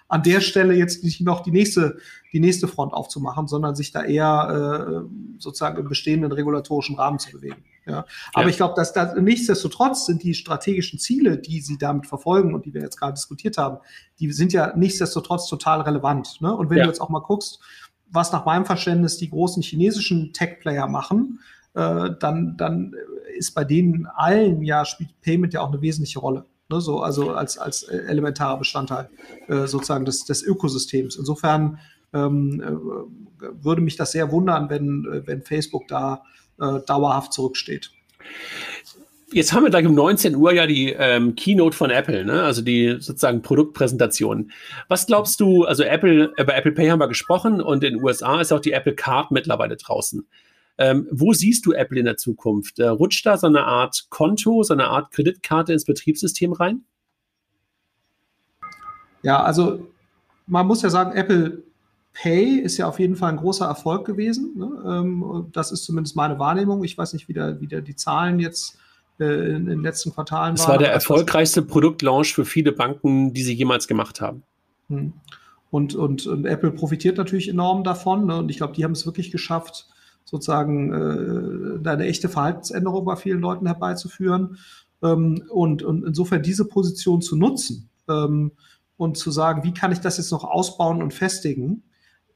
an 0.09 0.23
der 0.23 0.41
Stelle 0.41 0.75
jetzt 0.75 1.05
nicht 1.05 1.21
noch 1.21 1.41
die 1.41 1.51
nächste, 1.51 1.99
die 2.33 2.41
nächste 2.41 2.67
Front 2.69 2.93
aufzumachen, 2.93 3.47
sondern 3.47 3.77
sich 3.77 3.93
da 3.93 4.03
eher 4.03 5.05
äh, 5.05 5.39
sozusagen 5.39 5.79
im 5.79 5.87
bestehenden 6.05 6.33
regulatorischen 6.33 6.97
Rahmen 6.97 7.19
zu 7.19 7.33
bewegen. 7.33 7.65
Ja. 7.87 8.07
Aber 8.33 8.45
ja. 8.45 8.51
ich 8.51 8.57
glaube, 8.57 8.75
dass 8.77 8.93
da 8.93 9.15
nichtsdestotrotz 9.15 10.07
sind 10.07 10.23
die 10.23 10.35
strategischen 10.35 10.99
Ziele, 10.99 11.39
die 11.39 11.61
sie 11.61 11.79
damit 11.79 12.07
verfolgen 12.07 12.55
und 12.55 12.67
die 12.67 12.75
wir 12.75 12.83
jetzt 12.83 12.99
gerade 12.99 13.15
diskutiert 13.15 13.59
haben, 13.59 13.79
die 14.21 14.31
sind 14.33 14.53
ja 14.53 14.75
nichtsdestotrotz 14.77 15.49
total 15.49 15.83
relevant. 15.83 16.41
Ne? 16.41 16.55
Und 16.55 16.71
wenn 16.71 16.79
ja. 16.79 16.85
du 16.85 16.91
jetzt 16.91 17.01
auch 17.01 17.09
mal 17.09 17.21
guckst, 17.21 17.61
was 18.11 18.33
nach 18.33 18.45
meinem 18.45 18.65
Verständnis 18.65 19.19
die 19.19 19.31
großen 19.31 19.63
chinesischen 19.63 20.33
Tech-Player 20.33 20.87
machen, 20.87 21.41
äh, 21.75 22.11
dann, 22.21 22.57
dann 22.57 22.95
ist 23.37 23.55
bei 23.55 23.65
denen 23.65 24.07
allen 24.07 24.63
ja 24.63 24.85
spielt 24.85 25.21
Payment 25.23 25.53
ja 25.53 25.61
auch 25.61 25.73
eine 25.73 25.83
wesentliche 25.83 26.21
Rolle. 26.21 26.45
Ne? 26.71 26.81
So, 26.81 27.01
also 27.01 27.33
als, 27.33 27.59
als 27.59 27.83
elementarer 27.83 28.59
Bestandteil 28.59 29.11
äh, 29.49 29.67
sozusagen 29.67 30.05
des, 30.05 30.25
des 30.25 30.43
Ökosystems. 30.43 31.17
Insofern 31.17 31.79
ähm, 32.15 32.63
äh, 32.63 33.47
würde 33.63 33.83
mich 33.83 33.97
das 33.97 34.13
sehr 34.13 34.31
wundern, 34.31 34.71
wenn, 34.71 35.07
äh, 35.13 35.27
wenn 35.27 35.43
Facebook 35.43 35.89
da 35.89 36.23
äh, 36.61 36.81
dauerhaft 36.87 37.33
zurücksteht. 37.33 37.91
Jetzt 39.33 39.53
haben 39.53 39.65
wir 39.65 39.71
gleich 39.71 39.87
um 39.87 39.95
19 39.95 40.37
Uhr 40.37 40.53
ja 40.53 40.67
die 40.67 40.93
ähm, 40.93 41.35
Keynote 41.35 41.77
von 41.77 41.91
Apple, 41.91 42.25
ne? 42.25 42.45
also 42.45 42.63
die 42.63 42.97
sozusagen 43.01 43.43
Produktpräsentation. 43.43 44.53
Was 44.89 45.07
glaubst 45.07 45.41
du, 45.41 45.65
also 45.65 45.83
Apple, 45.83 46.33
über 46.39 46.55
Apple 46.55 46.73
Pay 46.73 46.89
haben 46.89 47.01
wir 47.01 47.09
gesprochen 47.09 47.61
und 47.61 47.83
in 47.83 47.95
den 47.95 48.05
USA 48.05 48.41
ist 48.41 48.53
auch 48.53 48.61
die 48.61 48.73
Apple 48.73 48.95
Card 48.95 49.33
mittlerweile 49.33 49.77
draußen. 49.77 50.25
Ähm, 50.79 51.09
wo 51.11 51.33
siehst 51.33 51.67
du 51.67 51.73
Apple 51.73 51.99
in 51.99 52.05
der 52.05 52.17
Zukunft? 52.17 52.79
Äh, 52.79 52.87
rutscht 52.87 53.27
da 53.27 53.37
so 53.37 53.47
eine 53.47 53.65
Art 53.65 54.07
Konto, 54.11 54.63
so 54.63 54.73
eine 54.73 54.87
Art 54.87 55.11
Kreditkarte 55.11 55.73
ins 55.73 55.85
Betriebssystem 55.85 56.53
rein? 56.53 56.85
Ja, 59.23 59.43
also 59.43 59.89
man 60.47 60.67
muss 60.67 60.83
ja 60.83 60.91
sagen, 60.91 61.17
Apple 61.17 61.63
Pay 62.15 62.61
ist 62.61 62.77
ja 62.77 62.89
auf 62.89 63.01
jeden 63.01 63.17
Fall 63.17 63.31
ein 63.31 63.37
großer 63.37 63.67
Erfolg 63.67 64.07
gewesen. 64.07 64.53
Ne? 64.57 64.71
Ähm, 64.87 65.49
das 65.53 65.73
ist 65.73 65.85
zumindest 65.85 66.17
meine 66.17 66.39
Wahrnehmung. 66.39 66.85
Ich 66.85 66.97
weiß 66.97 67.13
nicht, 67.13 67.29
wie, 67.29 67.33
der, 67.33 67.61
wie 67.61 67.67
der 67.67 67.83
die 67.83 67.97
Zahlen 67.97 68.39
jetzt 68.39 68.79
äh, 69.19 69.57
in 69.57 69.67
den 69.67 69.83
letzten 69.83 70.13
Quartalen 70.13 70.57
waren. 70.57 70.63
Es 70.63 70.69
war 70.69 70.79
der 70.79 70.93
erfolgreichste 70.93 71.63
Produktlaunch 71.63 72.33
für 72.33 72.45
viele 72.45 72.73
Banken, 72.73 73.35
die 73.35 73.43
sie 73.43 73.53
jemals 73.53 73.89
gemacht 73.89 74.21
haben. 74.21 74.45
Hm. 74.89 75.13
Und, 75.71 75.97
und, 75.97 76.27
und 76.29 76.47
Apple 76.47 76.71
profitiert 76.71 77.19
natürlich 77.19 77.49
enorm 77.49 77.83
davon. 77.83 78.27
Ne? 78.27 78.37
Und 78.37 78.49
ich 78.49 78.59
glaube, 78.59 78.75
die 78.75 78.85
haben 78.85 78.93
es 78.93 79.07
wirklich 79.07 79.33
geschafft, 79.33 79.89
sozusagen 80.25 80.93
äh, 80.93 81.89
eine 81.89 82.07
echte 82.07 82.29
Verhaltensänderung 82.29 83.05
bei 83.05 83.17
vielen 83.17 83.41
Leuten 83.41 83.67
herbeizuführen. 83.67 84.59
Ähm, 85.03 85.43
und, 85.51 85.83
und 85.83 86.05
insofern 86.05 86.45
diese 86.45 86.65
Position 86.65 87.23
zu 87.23 87.35
nutzen 87.35 87.91
ähm, 88.09 88.53
und 88.97 89.17
zu 89.17 89.33
sagen, 89.33 89.65
wie 89.65 89.75
kann 89.75 89.91
ich 89.91 89.99
das 89.99 90.19
jetzt 90.19 90.31
noch 90.31 90.45
ausbauen 90.45 91.03
und 91.03 91.13
festigen, 91.13 91.83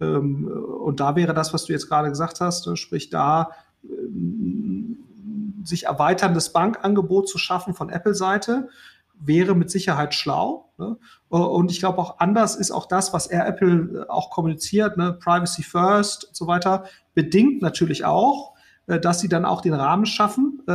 und 0.04 1.00
da 1.00 1.16
wäre 1.16 1.34
das, 1.34 1.52
was 1.52 1.64
du 1.64 1.72
jetzt 1.72 1.88
gerade 1.88 2.08
gesagt 2.08 2.40
hast, 2.40 2.66
ne, 2.66 2.76
sprich 2.76 3.10
da 3.10 3.50
ähm, 3.84 4.98
sich 5.64 5.86
erweiterndes 5.86 6.52
Bankangebot 6.52 7.28
zu 7.28 7.38
schaffen 7.38 7.74
von 7.74 7.90
Apple-Seite, 7.90 8.68
wäre 9.20 9.54
mit 9.54 9.70
Sicherheit 9.70 10.14
schlau. 10.14 10.72
Ne? 10.78 10.96
Und 11.28 11.70
ich 11.70 11.80
glaube 11.80 11.98
auch 11.98 12.20
anders 12.20 12.56
ist 12.56 12.70
auch 12.70 12.86
das, 12.86 13.12
was 13.12 13.26
er 13.26 13.46
Apple 13.46 14.06
äh, 14.06 14.10
auch 14.10 14.30
kommuniziert, 14.30 14.96
ne? 14.96 15.12
Privacy 15.12 15.62
First 15.62 16.26
und 16.26 16.36
so 16.36 16.46
weiter, 16.46 16.84
bedingt 17.14 17.62
natürlich 17.62 18.04
auch, 18.04 18.54
äh, 18.86 19.00
dass 19.00 19.20
sie 19.20 19.28
dann 19.28 19.44
auch 19.44 19.60
den 19.60 19.74
Rahmen 19.74 20.06
schaffen, 20.06 20.62
äh, 20.68 20.72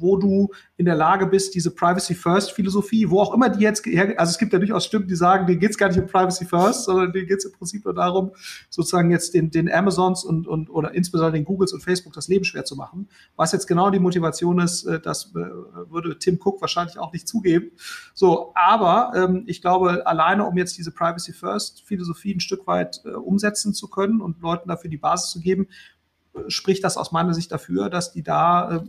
wo 0.00 0.16
du 0.16 0.50
in 0.76 0.86
der 0.86 0.94
Lage 0.94 1.26
bist, 1.26 1.54
diese 1.54 1.70
Privacy 1.70 2.14
First 2.14 2.52
Philosophie, 2.52 3.08
wo 3.10 3.20
auch 3.20 3.34
immer 3.34 3.48
die 3.48 3.60
jetzt, 3.60 3.86
also 4.16 4.30
es 4.30 4.38
gibt 4.38 4.52
ja 4.52 4.58
durchaus 4.58 4.86
Stimmen, 4.86 5.06
die 5.06 5.14
sagen, 5.14 5.46
denen 5.46 5.60
geht 5.60 5.70
es 5.70 5.78
gar 5.78 5.88
nicht 5.88 5.98
um 5.98 6.06
Privacy 6.06 6.44
First, 6.44 6.84
sondern 6.84 7.12
denen 7.12 7.26
geht 7.26 7.38
es 7.38 7.44
im 7.44 7.52
Prinzip 7.52 7.84
nur 7.84 7.94
darum, 7.94 8.32
sozusagen 8.68 9.10
jetzt 9.10 9.34
den, 9.34 9.50
den 9.50 9.70
Amazons 9.70 10.24
und, 10.24 10.46
und 10.46 10.70
oder 10.70 10.94
insbesondere 10.94 11.32
den 11.32 11.44
Googles 11.44 11.72
und 11.72 11.82
Facebook 11.82 12.12
das 12.12 12.28
Leben 12.28 12.44
schwer 12.44 12.64
zu 12.64 12.76
machen. 12.76 13.08
Was 13.36 13.52
jetzt 13.52 13.66
genau 13.66 13.90
die 13.90 13.98
Motivation 13.98 14.58
ist, 14.58 14.84
äh, 14.84 15.00
das 15.00 15.32
äh, 15.34 15.90
würde 15.90 16.18
Tim 16.18 16.38
Cook 16.42 16.60
wahrscheinlich 16.60 16.98
auch 16.98 17.12
nicht 17.12 17.28
zugeben. 17.28 17.72
So, 18.14 18.52
aber 18.54 19.12
ähm, 19.14 19.44
ich 19.46 19.60
glaube, 19.60 20.06
alleine 20.06 20.46
um 20.46 20.56
jetzt 20.56 20.78
diese 20.78 20.92
Privacy 20.92 21.32
First 21.32 21.82
Philosophie 21.86 22.34
ein 22.34 22.40
Stück 22.40 22.66
weit 22.66 23.00
äh, 23.04 23.10
umsetzen 23.10 23.74
zu 23.74 23.88
können 23.88 24.20
und 24.20 24.40
Leuten 24.40 24.68
dafür 24.68 24.90
die 24.90 24.96
Basis 24.96 25.30
zu 25.30 25.40
geben, 25.40 25.68
spricht 26.48 26.84
das 26.84 26.96
aus 26.96 27.12
meiner 27.12 27.34
Sicht 27.34 27.52
dafür, 27.52 27.90
dass 27.90 28.12
die 28.12 28.22
da 28.22 28.76
äh, 28.76 28.80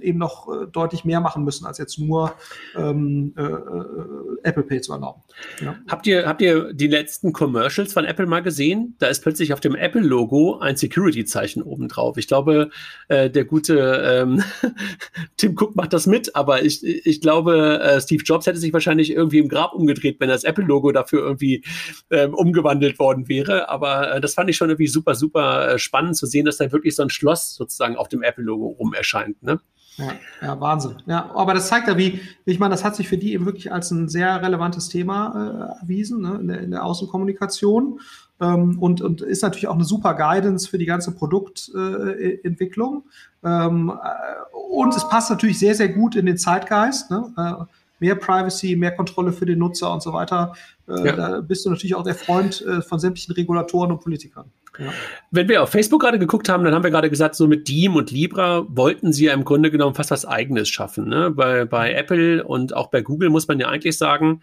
eben 0.00 0.18
noch 0.18 0.48
äh, 0.48 0.66
deutlich 0.70 1.04
mehr 1.04 1.20
machen 1.20 1.44
müssen, 1.44 1.66
als 1.66 1.78
jetzt 1.78 1.98
nur 1.98 2.34
ähm, 2.76 3.34
äh, 3.36 3.42
äh, 3.42 4.04
Apple 4.42 4.62
Pay 4.62 4.80
zu 4.80 4.92
erlauben. 4.92 5.22
Ja. 5.62 5.76
Habt, 5.88 6.06
ihr, 6.06 6.26
habt 6.26 6.40
ihr 6.40 6.72
die 6.72 6.86
letzten 6.86 7.32
Commercials 7.32 7.92
von 7.92 8.04
Apple 8.04 8.26
mal 8.26 8.42
gesehen? 8.42 8.96
Da 8.98 9.08
ist 9.08 9.22
plötzlich 9.22 9.52
auf 9.52 9.60
dem 9.60 9.74
Apple-Logo 9.74 10.58
ein 10.58 10.76
Security-Zeichen 10.76 11.62
oben 11.62 11.88
drauf. 11.88 12.16
Ich 12.16 12.28
glaube, 12.28 12.70
äh, 13.08 13.30
der 13.30 13.44
gute 13.44 13.78
ähm, 13.78 14.42
Tim 15.36 15.56
Cook 15.58 15.76
macht 15.76 15.92
das 15.92 16.06
mit, 16.06 16.34
aber 16.36 16.62
ich, 16.64 16.84
ich 16.84 17.20
glaube, 17.20 17.80
äh, 17.80 18.00
Steve 18.00 18.22
Jobs 18.24 18.46
hätte 18.46 18.58
sich 18.58 18.72
wahrscheinlich 18.72 19.12
irgendwie 19.12 19.38
im 19.38 19.48
Grab 19.48 19.74
umgedreht, 19.74 20.20
wenn 20.20 20.28
das 20.28 20.44
Apple-Logo 20.44 20.92
dafür 20.92 21.20
irgendwie 21.20 21.64
ähm, 22.10 22.34
umgewandelt 22.34 22.98
worden 22.98 23.28
wäre. 23.28 23.68
Aber 23.68 24.20
das 24.20 24.34
fand 24.34 24.50
ich 24.50 24.56
schon 24.56 24.70
irgendwie 24.70 24.88
super, 24.88 25.14
super 25.14 25.78
spannend 25.78 26.16
zu 26.16 26.26
sehen, 26.26 26.46
dass 26.46 26.58
da 26.58 26.70
wirklich 26.72 26.77
so 26.96 27.02
ein 27.02 27.10
Schloss 27.10 27.54
sozusagen 27.54 27.96
auf 27.96 28.08
dem 28.08 28.22
Apple-Logo 28.22 28.68
rum 28.78 28.94
erscheint. 28.94 29.42
Ne? 29.42 29.60
Ja, 29.98 30.12
ja, 30.42 30.60
Wahnsinn. 30.60 30.96
Ja, 31.06 31.30
aber 31.34 31.54
das 31.54 31.68
zeigt 31.68 31.88
ja, 31.88 31.98
wie, 31.98 32.20
ich 32.44 32.58
meine, 32.60 32.72
das 32.72 32.84
hat 32.84 32.94
sich 32.94 33.08
für 33.08 33.18
die 33.18 33.32
eben 33.32 33.46
wirklich 33.46 33.72
als 33.72 33.90
ein 33.90 34.08
sehr 34.08 34.40
relevantes 34.40 34.88
Thema 34.88 35.74
äh, 35.76 35.82
erwiesen 35.82 36.22
ne, 36.22 36.38
in, 36.40 36.48
der, 36.48 36.60
in 36.60 36.70
der 36.70 36.84
Außenkommunikation 36.84 38.00
ähm, 38.40 38.78
und, 38.78 39.00
und 39.00 39.22
ist 39.22 39.42
natürlich 39.42 39.66
auch 39.66 39.74
eine 39.74 39.84
super 39.84 40.14
Guidance 40.14 40.68
für 40.68 40.78
die 40.78 40.86
ganze 40.86 41.12
Produktentwicklung. 41.12 43.04
Äh, 43.42 43.48
ähm, 43.48 43.90
äh, 43.90 44.56
und 44.56 44.94
es 44.94 45.08
passt 45.08 45.30
natürlich 45.30 45.58
sehr, 45.58 45.74
sehr 45.74 45.88
gut 45.88 46.14
in 46.14 46.26
den 46.26 46.38
Zeitgeist. 46.38 47.10
Ne? 47.10 47.66
Mehr 48.00 48.14
Privacy, 48.14 48.76
mehr 48.76 48.92
Kontrolle 48.92 49.32
für 49.32 49.46
den 49.46 49.58
Nutzer 49.58 49.92
und 49.92 50.02
so 50.02 50.12
weiter. 50.12 50.54
Äh, 50.88 51.06
ja. 51.06 51.12
Da 51.16 51.40
bist 51.40 51.66
du 51.66 51.70
natürlich 51.70 51.94
auch 51.94 52.04
der 52.04 52.14
Freund 52.14 52.64
äh, 52.64 52.82
von 52.82 52.98
sämtlichen 52.98 53.34
Regulatoren 53.34 53.92
und 53.92 54.00
Politikern. 54.00 54.50
Ja. 54.78 54.92
Wenn 55.30 55.48
wir 55.48 55.62
auf 55.62 55.70
Facebook 55.70 56.00
gerade 56.00 56.18
geguckt 56.18 56.48
haben, 56.48 56.64
dann 56.64 56.74
haben 56.74 56.84
wir 56.84 56.90
gerade 56.90 57.10
gesagt, 57.10 57.34
so 57.34 57.48
mit 57.48 57.68
Diem 57.68 57.96
und 57.96 58.10
Libra 58.10 58.64
wollten 58.68 59.12
sie 59.12 59.26
ja 59.26 59.32
im 59.32 59.44
Grunde 59.44 59.70
genommen 59.70 59.94
fast 59.94 60.10
was 60.10 60.24
Eigenes 60.24 60.68
schaffen. 60.68 61.08
Ne? 61.08 61.30
Bei, 61.30 61.64
bei 61.64 61.92
Apple 61.92 62.44
und 62.44 62.74
auch 62.74 62.88
bei 62.88 63.02
Google 63.02 63.30
muss 63.30 63.48
man 63.48 63.58
ja 63.58 63.68
eigentlich 63.68 63.98
sagen, 63.98 64.42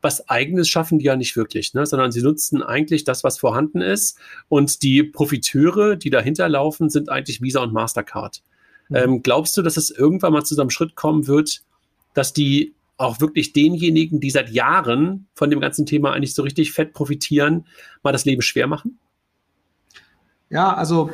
was 0.00 0.28
Eigenes 0.28 0.68
schaffen 0.68 0.98
die 0.98 1.04
ja 1.06 1.16
nicht 1.16 1.36
wirklich, 1.36 1.74
ne? 1.74 1.86
sondern 1.86 2.12
sie 2.12 2.22
nutzen 2.22 2.62
eigentlich 2.62 3.04
das, 3.04 3.24
was 3.24 3.38
vorhanden 3.38 3.80
ist. 3.80 4.18
Und 4.48 4.82
die 4.82 5.02
Profiteure, 5.02 5.96
die 5.96 6.10
dahinter 6.10 6.48
laufen, 6.48 6.90
sind 6.90 7.08
eigentlich 7.08 7.40
Visa 7.40 7.62
und 7.62 7.72
Mastercard. 7.72 8.42
Mhm. 8.88 8.96
Ähm, 8.96 9.22
glaubst 9.22 9.56
du, 9.56 9.62
dass 9.62 9.76
es 9.76 9.90
irgendwann 9.90 10.32
mal 10.32 10.44
zu 10.44 10.54
so 10.54 10.60
einem 10.60 10.70
Schritt 10.70 10.96
kommen 10.96 11.26
wird, 11.26 11.62
dass 12.14 12.32
die 12.32 12.74
auch 13.02 13.20
wirklich 13.20 13.52
denjenigen, 13.52 14.20
die 14.20 14.30
seit 14.30 14.50
Jahren 14.50 15.26
von 15.34 15.50
dem 15.50 15.60
ganzen 15.60 15.86
Thema 15.86 16.12
eigentlich 16.12 16.34
so 16.34 16.42
richtig 16.42 16.72
fett 16.72 16.92
profitieren, 16.92 17.66
mal 18.02 18.12
das 18.12 18.24
Leben 18.24 18.42
schwer 18.42 18.66
machen? 18.66 18.98
Ja, 20.48 20.74
also 20.74 21.10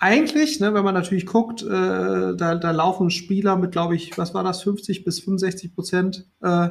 eigentlich, 0.00 0.60
ne, 0.60 0.74
wenn 0.74 0.84
man 0.84 0.94
natürlich 0.94 1.26
guckt, 1.26 1.62
äh, 1.62 1.66
da, 1.66 2.54
da 2.54 2.70
laufen 2.70 3.10
Spieler 3.10 3.56
mit, 3.56 3.72
glaube 3.72 3.96
ich, 3.96 4.16
was 4.16 4.32
war 4.32 4.44
das, 4.44 4.62
50 4.62 5.04
bis 5.04 5.20
65 5.20 5.74
Prozent 5.74 6.24
äh, 6.42 6.68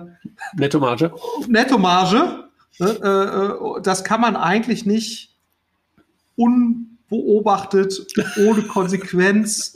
Nettomarge. 0.56 1.12
Nettomarge. 1.48 2.46
Ne, 2.80 2.88
äh, 2.88 3.82
das 3.82 4.04
kann 4.04 4.22
man 4.22 4.36
eigentlich 4.38 4.86
nicht 4.86 5.36
unbeobachtet, 6.38 8.08
ohne 8.38 8.62
Konsequenz 8.64 9.74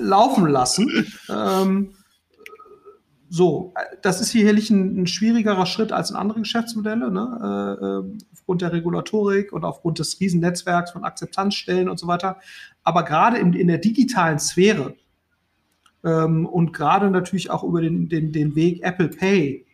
laufen 0.00 0.46
lassen. 0.48 1.12
Ähm, 1.28 1.94
so, 3.30 3.74
das 4.02 4.20
ist 4.20 4.30
sicherlich 4.30 4.70
ein, 4.70 5.02
ein, 5.02 5.06
schwierigerer 5.06 5.66
Schritt 5.66 5.92
als 5.92 6.10
in 6.10 6.16
anderen 6.16 6.44
Geschäftsmodelle, 6.44 7.10
ne? 7.10 7.76
äh, 7.80 7.84
äh, 7.84 8.18
aufgrund 8.32 8.62
der 8.62 8.72
Regulatorik 8.72 9.52
und 9.52 9.64
aufgrund 9.64 9.98
des 9.98 10.18
Riesennetzwerks 10.18 10.92
von 10.92 11.04
Akzeptanzstellen 11.04 11.88
und 11.88 11.98
so 11.98 12.06
weiter. 12.06 12.38
Aber 12.84 13.04
gerade 13.04 13.36
in, 13.36 13.52
in 13.52 13.68
der 13.68 13.78
digitalen 13.78 14.38
Sphäre 14.38 14.94
ähm, 16.04 16.46
und 16.46 16.72
gerade 16.72 17.10
natürlich 17.10 17.50
auch 17.50 17.64
über 17.64 17.82
den, 17.82 18.08
den, 18.08 18.32
den 18.32 18.54
Weg 18.54 18.82
Apple 18.82 19.08
Pay 19.08 19.66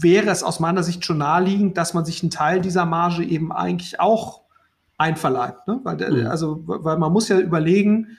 wäre 0.00 0.30
es 0.30 0.42
aus 0.42 0.60
meiner 0.60 0.82
Sicht 0.82 1.04
schon 1.04 1.18
naheliegend, 1.18 1.76
dass 1.76 1.94
man 1.94 2.04
sich 2.04 2.22
einen 2.22 2.30
Teil 2.30 2.60
dieser 2.60 2.86
Marge 2.86 3.22
eben 3.22 3.52
eigentlich 3.52 4.00
auch 4.00 4.39
einverleibt. 5.00 5.66
Ne? 5.66 5.80
Weil, 5.82 5.96
mhm. 5.96 6.26
also, 6.26 6.62
weil 6.66 6.98
man 6.98 7.12
muss 7.12 7.28
ja 7.28 7.38
überlegen, 7.40 8.18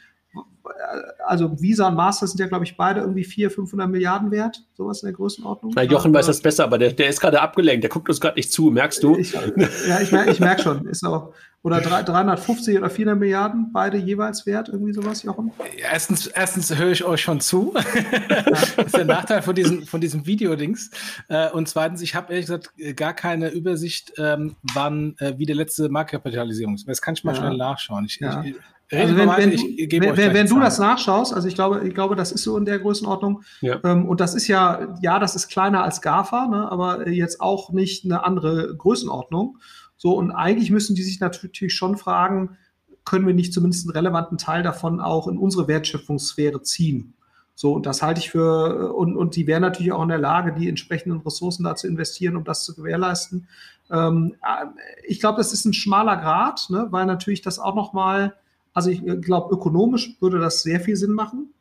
also 1.26 1.62
Visa 1.62 1.88
und 1.88 1.96
Master 1.96 2.28
sind 2.28 2.40
ja, 2.40 2.48
glaube 2.48 2.66
ich, 2.66 2.78
beide 2.78 3.02
irgendwie 3.02 3.24
400, 3.24 3.56
500 3.56 3.90
Milliarden 3.90 4.32
wert, 4.32 4.64
sowas 4.74 5.02
in 5.04 5.08
der 5.08 5.14
Größenordnung. 5.14 5.74
Na, 5.76 5.84
Jochen 5.84 6.14
weiß 6.14 6.28
das 6.28 6.42
besser, 6.42 6.64
aber 6.66 6.78
der, 6.78 6.94
der 6.94 7.10
ist 7.10 7.22
gerade 7.22 7.42
abgelenkt, 7.42 7.84
der 7.84 7.90
guckt 7.90 8.10
uns 8.10 8.20
gerade 8.20 8.36
nicht 8.36 8.52
zu, 8.52 8.72
merkst 8.72 9.04
du? 9.04 9.18
Ich, 9.18 9.34
ja, 9.34 10.00
ich 10.02 10.12
merke 10.12 10.32
ich 10.32 10.40
merk 10.40 10.62
schon. 10.62 10.86
Ist 10.88 11.06
auch, 11.06 11.34
oder 11.64 11.80
350 11.80 12.78
oder 12.78 12.90
400 12.90 13.20
Milliarden, 13.20 13.72
beide 13.72 13.98
jeweils 13.98 14.48
wert, 14.48 14.70
irgendwie 14.70 14.94
sowas, 14.94 15.22
Jochen? 15.22 15.52
Erstens, 15.78 16.26
erstens 16.26 16.76
höre 16.76 16.92
ich 16.92 17.04
euch 17.04 17.22
schon 17.22 17.40
zu. 17.40 17.74
das 18.46 18.74
ist 18.74 18.98
der 18.98 19.06
Nachteil 19.06 19.44
von 19.44 19.54
diesem, 19.54 19.86
von 19.86 20.02
diesem 20.02 20.26
Videodings. 20.26 20.90
Äh, 21.28 21.52
und 21.52 21.70
zweitens, 21.70 22.02
ich 22.02 22.16
habe 22.16 22.34
ehrlich 22.34 22.48
gesagt 22.48 22.72
gar 22.96 23.14
keine 23.14 23.50
Übersicht, 23.50 24.14
ähm, 24.18 24.56
wann, 24.74 25.16
äh, 25.20 25.34
wie 25.38 25.46
der 25.46 25.56
letzte 25.56 25.90
Marktkapitalisierung 25.90 26.74
ist. 26.74 26.88
Das 26.88 27.02
kann 27.02 27.14
ich 27.14 27.24
mal 27.24 27.36
ja. 27.36 27.42
schnell 27.42 27.58
nachschauen. 27.58 28.06
Ich, 28.06 28.20
ja. 28.20 28.44
ich, 28.44 28.56
also 28.92 29.16
wenn, 29.16 29.30
wenn, 29.30 29.52
ich, 29.52 29.92
wenn, 29.92 30.34
wenn, 30.34 30.48
du 30.48 30.60
das 30.60 30.78
nachschaust, 30.80 31.34
also 31.34 31.48
ich 31.48 31.56
glaube, 31.56 31.88
ich 31.88 31.94
glaube, 31.94 32.16
das 32.16 32.32
ist 32.32 32.44
so 32.44 32.58
in 32.58 32.66
der 32.66 32.80
Größenordnung. 32.80 33.44
Ja. 33.62 33.80
Ähm, 33.84 34.06
und 34.06 34.20
das 34.20 34.36
ist 34.36 34.48
ja, 34.48 34.96
ja, 35.02 35.20
das 35.20 35.36
ist 35.36 35.48
kleiner 35.48 35.84
als 35.84 36.02
GAFA, 36.02 36.48
ne, 36.48 36.72
aber 36.72 37.08
jetzt 37.08 37.40
auch 37.40 37.72
nicht 37.72 38.04
eine 38.04 38.26
andere 38.26 38.76
Größenordnung. 38.76 39.58
So, 39.98 40.18
und 40.18 40.32
eigentlich 40.32 40.72
müssen 40.72 40.96
die 40.96 41.04
sich 41.04 41.20
natürlich 41.20 41.74
schon 41.74 41.98
fragen, 41.98 42.58
können 43.06 43.26
wir 43.26 43.34
nicht 43.34 43.54
zumindest 43.54 43.86
einen 43.86 43.96
relevanten 43.96 44.38
Teil 44.38 44.64
davon 44.64 45.00
auch 45.00 45.28
in 45.28 45.38
unsere 45.38 45.68
Wertschöpfungssphäre 45.68 46.62
ziehen? 46.62 47.14
So, 47.56 47.74
und 47.74 47.86
das 47.86 48.02
halte 48.02 48.20
ich 48.20 48.32
für, 48.32 48.94
und, 48.94 49.16
und 49.16 49.36
die 49.36 49.46
wären 49.46 49.62
natürlich 49.62 49.92
auch 49.92 50.02
in 50.02 50.10
der 50.10 50.18
Lage, 50.18 50.54
die 50.54 50.68
entsprechenden 50.68 51.20
Ressourcen 51.22 51.64
da 51.64 51.76
zu 51.76 51.88
investieren, 51.88 52.36
um 52.36 52.44
das 52.44 52.64
zu 52.64 52.76
gewährleisten. 52.76 53.48
Ähm, 53.92 54.36
äh, 54.42 54.66
ich 55.08 55.20
glaube, 55.20 55.38
das 55.38 55.54
ist 55.54 55.66
ein 55.66 55.74
schmaler 55.74 56.18
Grad, 56.18 56.70
ne, 56.70 56.88
weil 56.90 57.06
natürlich 57.06 57.42
das 57.42 57.60
auch 57.60 57.76
nochmal 57.76 58.34
also 58.74 58.90
ich 58.90 59.06
äh, 59.06 59.18
glaube, 59.18 59.54
ökonomisch 59.54 60.16
würde 60.20 60.40
das 60.40 60.64
sehr 60.64 60.80
viel 60.80 60.96
Sinn 60.96 61.12
machen. 61.12 61.54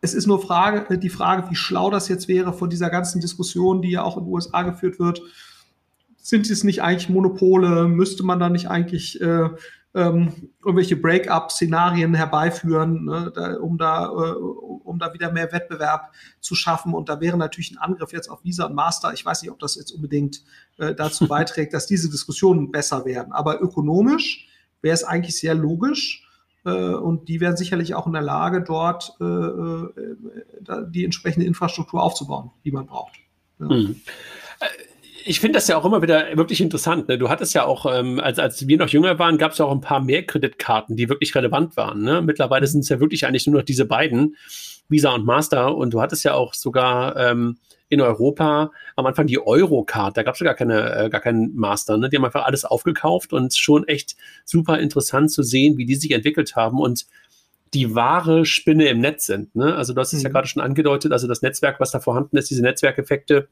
Es 0.00 0.12
ist 0.12 0.26
nur 0.26 0.40
Frage, 0.40 0.94
äh, 0.94 0.98
die 0.98 1.08
Frage, 1.08 1.50
wie 1.50 1.56
schlau 1.56 1.90
das 1.90 2.08
jetzt 2.08 2.28
wäre 2.28 2.52
von 2.52 2.70
dieser 2.70 2.90
ganzen 2.90 3.20
Diskussion, 3.20 3.82
die 3.82 3.90
ja 3.90 4.02
auch 4.02 4.16
in 4.16 4.24
den 4.24 4.32
USA 4.32 4.62
geführt 4.62 4.98
wird. 4.98 5.22
Sind 6.16 6.48
es 6.50 6.64
nicht 6.64 6.82
eigentlich 6.82 7.08
Monopole? 7.08 7.86
Müsste 7.86 8.22
man 8.22 8.38
da 8.38 8.48
nicht 8.48 8.68
eigentlich 8.68 9.20
äh, 9.20 9.48
ähm, 9.94 10.50
irgendwelche 10.64 10.96
Break-up-Szenarien 10.96 12.14
herbeiführen, 12.14 13.04
ne, 13.04 13.32
da, 13.34 13.56
um, 13.58 13.78
da, 13.78 14.06
äh, 14.06 14.34
um 14.34 14.98
da 14.98 15.14
wieder 15.14 15.30
mehr 15.30 15.52
Wettbewerb 15.52 16.12
zu 16.40 16.54
schaffen. 16.54 16.94
Und 16.94 17.08
da 17.08 17.20
wäre 17.20 17.36
natürlich 17.36 17.70
ein 17.70 17.78
Angriff 17.78 18.12
jetzt 18.12 18.28
auf 18.28 18.42
Visa 18.42 18.66
und 18.66 18.74
Master. 18.74 19.12
Ich 19.12 19.24
weiß 19.24 19.42
nicht, 19.42 19.52
ob 19.52 19.60
das 19.60 19.76
jetzt 19.76 19.92
unbedingt 19.92 20.42
äh, 20.78 20.94
dazu 20.94 21.28
beiträgt, 21.28 21.74
dass 21.74 21.86
diese 21.86 22.10
Diskussionen 22.10 22.72
besser 22.72 23.04
werden. 23.04 23.32
Aber 23.32 23.62
ökonomisch 23.62 24.48
wäre 24.84 24.94
es 24.94 25.02
eigentlich 25.02 25.36
sehr 25.36 25.54
logisch. 25.54 26.28
Äh, 26.64 26.70
und 26.70 27.28
die 27.28 27.40
wären 27.40 27.56
sicherlich 27.56 27.94
auch 27.94 28.06
in 28.06 28.12
der 28.12 28.22
Lage, 28.22 28.62
dort 28.62 29.16
äh, 29.20 29.24
äh 29.24 30.14
die 30.88 31.04
entsprechende 31.04 31.46
Infrastruktur 31.46 32.02
aufzubauen, 32.02 32.50
die 32.64 32.70
man 32.70 32.86
braucht. 32.86 33.14
Ja. 33.58 33.68
Hm. 33.68 34.00
Ich 35.26 35.40
finde 35.40 35.56
das 35.56 35.68
ja 35.68 35.78
auch 35.78 35.86
immer 35.86 36.02
wieder 36.02 36.36
wirklich 36.36 36.60
interessant. 36.60 37.08
Ne? 37.08 37.16
Du 37.16 37.30
hattest 37.30 37.54
ja 37.54 37.64
auch, 37.64 37.86
ähm, 37.90 38.20
als, 38.20 38.38
als 38.38 38.68
wir 38.68 38.76
noch 38.76 38.88
jünger 38.88 39.18
waren, 39.18 39.38
gab 39.38 39.52
es 39.52 39.58
ja 39.58 39.64
auch 39.64 39.72
ein 39.72 39.80
paar 39.80 40.00
mehr 40.00 40.26
Kreditkarten, 40.26 40.96
die 40.96 41.08
wirklich 41.08 41.34
relevant 41.34 41.76
waren. 41.78 42.02
Ne? 42.02 42.20
Mittlerweile 42.20 42.66
sind 42.66 42.80
es 42.80 42.90
ja 42.90 43.00
wirklich 43.00 43.26
eigentlich 43.26 43.46
nur 43.46 43.60
noch 43.60 43.64
diese 43.64 43.86
beiden, 43.86 44.36
Visa 44.88 45.14
und 45.14 45.24
Master. 45.24 45.74
Und 45.76 45.94
du 45.94 46.02
hattest 46.02 46.24
ja 46.24 46.34
auch 46.34 46.52
sogar 46.52 47.16
ähm, 47.16 47.56
in 47.88 48.00
Europa 48.00 48.70
am 48.96 49.06
Anfang 49.06 49.26
die 49.26 49.38
Eurocard, 49.38 50.16
da 50.16 50.22
gab 50.22 50.34
es 50.34 50.40
ja 50.40 50.44
gar 50.44 50.54
keine, 50.54 50.94
äh, 50.94 51.10
gar 51.10 51.20
keinen 51.20 51.54
Master. 51.54 51.96
Ne? 51.96 52.10
Die 52.10 52.16
haben 52.16 52.24
einfach 52.24 52.44
alles 52.44 52.64
aufgekauft 52.64 53.32
und 53.32 53.56
schon 53.56 53.86
echt 53.88 54.16
super 54.44 54.78
interessant 54.78 55.30
zu 55.30 55.42
sehen, 55.42 55.78
wie 55.78 55.86
die 55.86 55.94
sich 55.94 56.10
entwickelt 56.10 56.56
haben 56.56 56.80
und 56.80 57.06
die 57.72 57.94
wahre 57.94 58.44
Spinne 58.44 58.88
im 58.88 59.00
Netz 59.00 59.26
sind. 59.26 59.54
Ne? 59.56 59.74
Also 59.74 59.94
du 59.94 60.00
hast 60.00 60.12
es 60.12 60.20
mhm. 60.20 60.26
ja 60.26 60.30
gerade 60.30 60.48
schon 60.48 60.62
angedeutet, 60.62 61.12
also 61.12 61.26
das 61.26 61.42
Netzwerk, 61.42 61.80
was 61.80 61.90
da 61.90 62.00
vorhanden 62.00 62.36
ist, 62.36 62.50
diese 62.50 62.62
Netzwerkeffekte, 62.62 63.48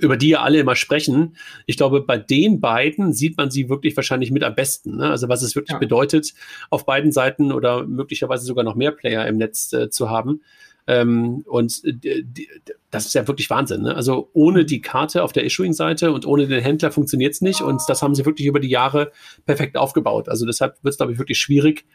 über 0.00 0.16
die 0.16 0.30
ja 0.30 0.42
alle 0.42 0.60
immer 0.60 0.76
sprechen. 0.76 1.36
Ich 1.66 1.76
glaube, 1.76 2.00
bei 2.00 2.16
den 2.16 2.60
beiden 2.60 3.12
sieht 3.12 3.36
man 3.36 3.50
sie 3.50 3.68
wirklich 3.68 3.96
wahrscheinlich 3.96 4.30
mit 4.30 4.44
am 4.44 4.54
besten. 4.54 4.96
Ne? 4.96 5.10
Also 5.10 5.28
was 5.28 5.42
es 5.42 5.56
wirklich 5.56 5.74
ja. 5.74 5.78
bedeutet, 5.78 6.32
auf 6.70 6.86
beiden 6.86 7.12
Seiten 7.12 7.52
oder 7.52 7.86
möglicherweise 7.86 8.44
sogar 8.44 8.64
noch 8.64 8.76
mehr 8.76 8.92
Player 8.92 9.26
im 9.26 9.36
Netz 9.36 9.72
äh, 9.72 9.90
zu 9.90 10.10
haben. 10.10 10.42
Ähm, 10.86 11.42
und 11.46 11.82
die, 11.84 12.48
das 12.90 13.06
ist 13.06 13.14
ja 13.14 13.26
wirklich 13.26 13.48
Wahnsinn. 13.50 13.82
Ne? 13.82 13.94
Also 13.94 14.30
ohne 14.32 14.64
die 14.64 14.80
Karte 14.80 15.22
auf 15.22 15.32
der 15.32 15.44
Issuing-Seite 15.44 16.12
und 16.12 16.26
ohne 16.26 16.46
den 16.46 16.62
Händler 16.62 16.92
funktioniert 16.92 17.34
es 17.34 17.40
nicht. 17.40 17.62
Und 17.62 17.82
das 17.88 18.02
haben 18.02 18.14
sie 18.14 18.26
wirklich 18.26 18.46
über 18.46 18.60
die 18.60 18.68
Jahre 18.68 19.10
perfekt 19.46 19.76
aufgebaut. 19.76 20.28
Also 20.28 20.46
deshalb 20.46 20.76
wird 20.82 20.92
es, 20.92 20.98
glaube 20.98 21.12
ich, 21.12 21.18
wirklich 21.18 21.38
schwierig, 21.38 21.86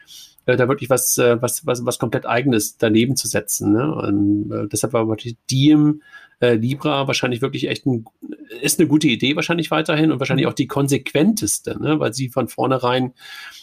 äh, 0.46 0.56
da 0.56 0.68
wirklich 0.68 0.90
was, 0.90 1.16
äh, 1.18 1.40
was, 1.40 1.66
was, 1.66 1.84
was 1.86 1.98
komplett 1.98 2.26
Eigenes 2.26 2.76
daneben 2.78 3.16
zu 3.16 3.28
setzen. 3.28 3.72
Ne? 3.72 3.94
Und, 3.94 4.50
äh, 4.50 4.68
deshalb 4.68 4.92
war 4.92 5.08
wirklich 5.08 5.36
Diem, 5.50 6.02
äh, 6.40 6.54
Libra 6.54 7.06
wahrscheinlich 7.06 7.42
wirklich 7.42 7.68
echt 7.68 7.86
ein, 7.86 8.04
ist 8.60 8.78
eine 8.78 8.88
gute 8.88 9.08
Idee 9.08 9.36
wahrscheinlich 9.36 9.70
weiterhin 9.70 10.10
und 10.10 10.18
wahrscheinlich 10.18 10.46
auch 10.46 10.54
die 10.54 10.66
konsequenteste, 10.66 11.80
ne? 11.80 12.00
weil 12.00 12.12
sie 12.12 12.28
von 12.28 12.48
vornherein 12.48 13.12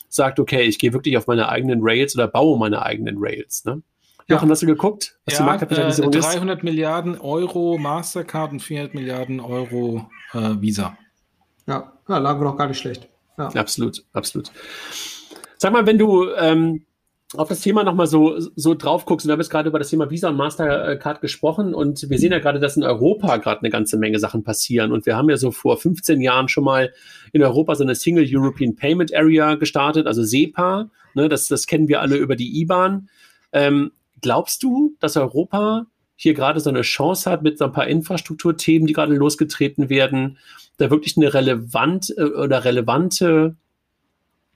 sagt, 0.09 0.39
okay, 0.39 0.63
ich 0.63 0.79
gehe 0.79 0.93
wirklich 0.93 1.17
auf 1.17 1.27
meine 1.27 1.49
eigenen 1.49 1.79
Rails 1.81 2.15
oder 2.15 2.27
baue 2.27 2.57
meine 2.57 2.81
eigenen 2.81 3.17
Rails. 3.19 3.65
Ne? 3.65 3.81
Jochen, 4.27 4.49
hast 4.49 4.61
du 4.61 4.65
geguckt? 4.67 5.17
Was 5.25 5.35
ja, 5.35 5.39
die 5.39 5.45
Marktkapitalisierung 5.45 6.13
äh, 6.13 6.19
300 6.19 6.57
ist? 6.57 6.63
Milliarden 6.63 7.19
Euro 7.19 7.77
Mastercard 7.77 8.51
und 8.51 8.61
400 8.61 8.93
Milliarden 8.93 9.39
Euro 9.39 10.09
äh, 10.33 10.55
Visa. 10.59 10.97
Ja, 11.65 11.93
ja, 12.07 12.17
lagen 12.17 12.41
wir 12.41 12.45
doch 12.45 12.57
gar 12.57 12.67
nicht 12.67 12.79
schlecht. 12.79 13.07
Ja. 13.37 13.47
Absolut, 13.49 14.03
absolut. 14.13 14.51
Sag 15.57 15.71
mal, 15.71 15.85
wenn 15.85 15.97
du, 15.97 16.29
ähm, 16.33 16.85
auf 17.35 17.49
das 17.49 17.59
Thema 17.59 17.83
nochmal 17.83 18.07
so, 18.07 18.39
so 18.55 18.73
drauf 18.73 19.05
guckst, 19.05 19.27
wir 19.27 19.33
haben 19.33 19.39
jetzt 19.41 19.49
gerade 19.49 19.67
über 19.67 19.79
das 19.79 19.89
Thema 19.89 20.09
Visa 20.09 20.29
und 20.29 20.37
Mastercard 20.37 21.19
gesprochen 21.19 21.73
und 21.73 22.09
wir 22.09 22.19
sehen 22.19 22.31
ja 22.31 22.39
gerade, 22.39 22.59
dass 22.59 22.77
in 22.77 22.83
Europa 22.83 23.35
gerade 23.37 23.59
eine 23.59 23.69
ganze 23.69 23.97
Menge 23.97 24.17
Sachen 24.19 24.43
passieren 24.43 24.93
und 24.93 25.05
wir 25.05 25.17
haben 25.17 25.29
ja 25.29 25.35
so 25.35 25.51
vor 25.51 25.77
15 25.77 26.21
Jahren 26.21 26.47
schon 26.47 26.63
mal 26.63 26.93
in 27.33 27.43
Europa 27.43 27.75
so 27.75 27.83
eine 27.83 27.95
Single 27.95 28.25
European 28.25 28.75
Payment 28.75 29.13
Area 29.13 29.55
gestartet, 29.55 30.07
also 30.07 30.23
SEPA, 30.23 30.89
ne, 31.15 31.27
das, 31.27 31.47
das 31.47 31.67
kennen 31.67 31.89
wir 31.89 31.99
alle 31.99 32.15
über 32.15 32.37
die 32.37 32.61
IBAN. 32.61 33.09
Ähm, 33.51 33.91
glaubst 34.21 34.63
du, 34.63 34.95
dass 34.99 35.17
Europa 35.17 35.85
hier 36.15 36.33
gerade 36.33 36.61
so 36.61 36.69
eine 36.69 36.81
Chance 36.81 37.29
hat 37.29 37.43
mit 37.43 37.57
so 37.57 37.65
ein 37.65 37.73
paar 37.73 37.87
Infrastrukturthemen, 37.87 38.87
die 38.87 38.93
gerade 38.93 39.13
losgetreten 39.13 39.89
werden, 39.89 40.38
da 40.78 40.89
wirklich 40.89 41.17
eine 41.17 41.34
relevant 41.34 42.13
äh, 42.17 42.23
oder 42.23 42.63
relevante 42.63 43.55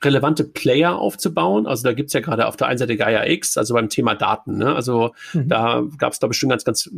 relevante 0.04 0.44
Player 0.44 0.98
aufzubauen. 0.98 1.68
Also 1.68 1.84
da 1.84 1.94
gibt's 1.94 2.14
ja 2.14 2.22
gerade 2.22 2.48
auf 2.48 2.58
der 2.58 2.68
einen 2.68 2.78
Seite 2.78 2.98
Gaia 2.98 3.26
X, 3.28 3.58
also 3.58 3.74
beim 3.74 3.90
Thema 3.90 4.16
Daten. 4.16 4.58
Ne? 4.58 4.76
Also 4.76 5.14
mhm. 5.34 5.48
da 5.48 5.84
gab's 5.98 6.20
da 6.20 6.28
bestimmt 6.28 6.52
ganz, 6.52 6.64
ganz 6.64 6.90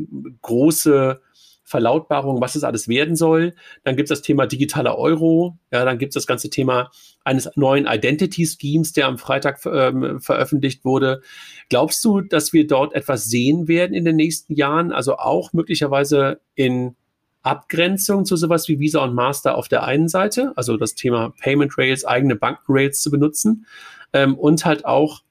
große 0.42 1.20
Verlautbarungen, 1.66 2.42
was 2.42 2.56
es 2.56 2.64
alles 2.64 2.88
werden 2.88 3.16
soll. 3.16 3.56
Dann 3.84 3.96
gibt's 3.96 4.10
das 4.10 4.22
Thema 4.22 4.46
digitaler 4.46 4.98
Euro. 4.98 5.58
Ja, 5.72 5.86
dann 5.86 5.98
gibt's 5.98 6.14
das 6.14 6.28
ganze 6.28 6.50
Thema 6.50 6.92
eines 7.24 7.50
neuen 7.56 7.88
Identity 7.88 8.46
Schemes, 8.46 8.92
der 8.92 9.08
am 9.08 9.18
Freitag 9.18 9.66
ähm, 9.66 10.20
veröffentlicht 10.20 10.84
wurde. 10.84 11.22
Glaubst 11.70 12.04
du, 12.04 12.22
dass 12.22 12.52
wir 12.52 12.68
dort 12.68 12.94
etwas 12.94 13.26
sehen 13.26 13.68
werden 13.68 13.94
in 13.94 14.04
den 14.04 14.18
nächsten 14.18 14.54
Jahren? 14.54 14.92
Also 14.92 15.18
auch 15.18 15.54
möglicherweise 15.54 16.42
in 16.56 16.96
Abgrenzung 17.44 18.26
zu 18.26 18.36
sowas 18.38 18.68
wie 18.68 18.80
Visa 18.80 19.04
und 19.04 19.14
Master 19.14 19.56
auf 19.56 19.68
der 19.68 19.84
einen 19.84 20.08
Seite, 20.08 20.54
also 20.56 20.78
das 20.78 20.96
Thema 20.96 21.34
Payment 21.42 21.78
Rails, 21.78 22.06
eigene 22.06 22.36
Bankenrails 22.36 23.02
zu 23.02 23.12
benutzen 23.12 23.66
ähm, 24.14 24.36
und 24.36 24.66
halt 24.66 24.86
auch 24.86 25.22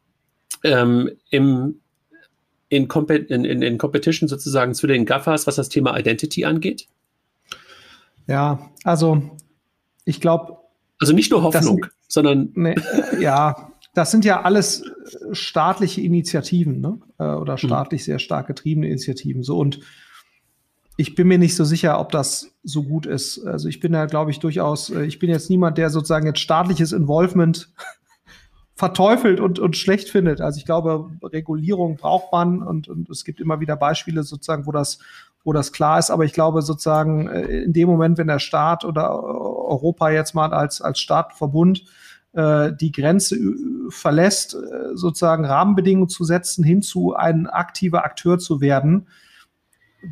ähm, 0.63 1.11
im, 1.31 1.81
in, 2.69 2.89
in, 2.89 3.45
in, 3.45 3.63
in 3.63 3.79
Competition 3.79 4.29
sozusagen 4.29 4.75
zu 4.75 4.87
den 4.87 5.07
Gaffers, 5.07 5.47
was 5.47 5.57
das 5.57 5.69
Thema 5.69 5.99
Identity 5.99 6.45
angeht? 6.45 6.87
Ja, 8.27 8.71
also 8.85 9.23
ich 10.05 10.21
glaube. 10.21 10.59
Also 11.01 11.13
nicht 11.15 11.33
nur 11.33 11.43
Hoffnung, 11.43 11.81
das, 11.81 11.91
sondern. 12.09 12.53
Nee, 12.55 12.77
ja, 13.21 13.73
das 13.95 14.11
sind 14.11 14.25
ja 14.25 14.43
alles 14.43 14.85
staatliche 15.33 16.01
Initiativen, 16.01 16.81
ne? 16.81 16.99
Äh, 17.19 17.25
oder 17.25 17.55
mhm. 17.55 17.59
staatlich 17.59 18.05
sehr 18.05 18.19
stark 18.19 18.47
getriebene 18.47 18.87
Initiativen. 18.89 19.43
So 19.43 19.59
und 19.59 19.81
ich 20.97 21.15
bin 21.15 21.29
mir 21.29 21.39
nicht 21.39 21.57
so 21.57 21.65
sicher, 21.65 21.99
ob 22.01 22.13
das 22.13 22.53
so 22.63 22.83
gut 22.83 23.07
ist. 23.07 23.45
Also 23.47 23.69
ich 23.69 23.81
bin 23.81 23.93
da, 23.93 24.07
glaube 24.07 24.31
ich, 24.31 24.41
durchaus, 24.41 24.91
äh, 24.91 25.05
ich 25.05 25.19
bin 25.19 25.31
jetzt 25.31 25.51
niemand, 25.51 25.79
der 25.79 25.91
sozusagen 25.91 26.27
jetzt 26.27 26.41
staatliches 26.41 26.93
Involvement 26.93 27.73
verteufelt 28.75 29.41
und, 29.41 29.59
und 29.59 29.77
schlecht 29.77 30.09
findet. 30.11 30.41
Also 30.41 30.59
ich 30.59 30.67
glaube, 30.67 31.11
Regulierung 31.23 31.97
braucht 31.97 32.33
man 32.33 32.63
und, 32.63 32.89
und 32.89 33.09
es 33.11 33.25
gibt 33.25 33.41
immer 33.41 33.61
wieder 33.61 33.77
Beispiele 33.77 34.23
sozusagen, 34.23 34.67
wo 34.67 34.73
das, 34.73 34.99
wo 35.45 35.53
das 35.53 35.73
klar 35.73 35.99
ist. 35.99 36.11
Aber 36.11 36.25
ich 36.25 36.33
glaube 36.33 36.63
sozusagen 36.63 37.29
äh, 37.29 37.63
in 37.63 37.73
dem 37.73 37.89
Moment, 37.89 38.19
wenn 38.19 38.29
der 38.29 38.39
Staat 38.39 38.85
oder 38.85 39.23
Europa 39.23 40.11
jetzt 40.11 40.35
mal 40.35 40.53
als, 40.53 40.83
als 40.83 41.01
Staatverbund 41.01 41.85
äh, 42.35 42.73
die 42.73 42.93
Grenze 42.93 43.39
verlässt, 43.89 44.57
sozusagen 44.95 45.45
Rahmenbedingungen 45.45 46.09
zu 46.09 46.25
setzen, 46.25 46.65
hin 46.65 46.83
zu 46.83 47.15
ein 47.15 47.47
aktiver 47.47 48.05
Akteur 48.05 48.39
zu 48.39 48.61
werden, 48.61 49.07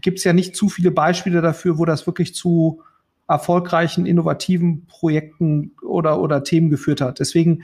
gibt 0.01 0.19
es 0.19 0.25
ja 0.25 0.33
nicht 0.33 0.57
zu 0.57 0.69
viele 0.69 0.91
Beispiele 0.91 1.41
dafür, 1.43 1.79
wo 1.79 1.85
das 1.85 2.07
wirklich 2.07 2.35
zu 2.35 2.83
erfolgreichen, 3.29 4.07
innovativen 4.07 4.87
Projekten 4.87 5.73
oder, 5.83 6.21
oder 6.21 6.43
Themen 6.43 6.71
geführt 6.71 7.01
hat. 7.01 7.21
Deswegen 7.21 7.63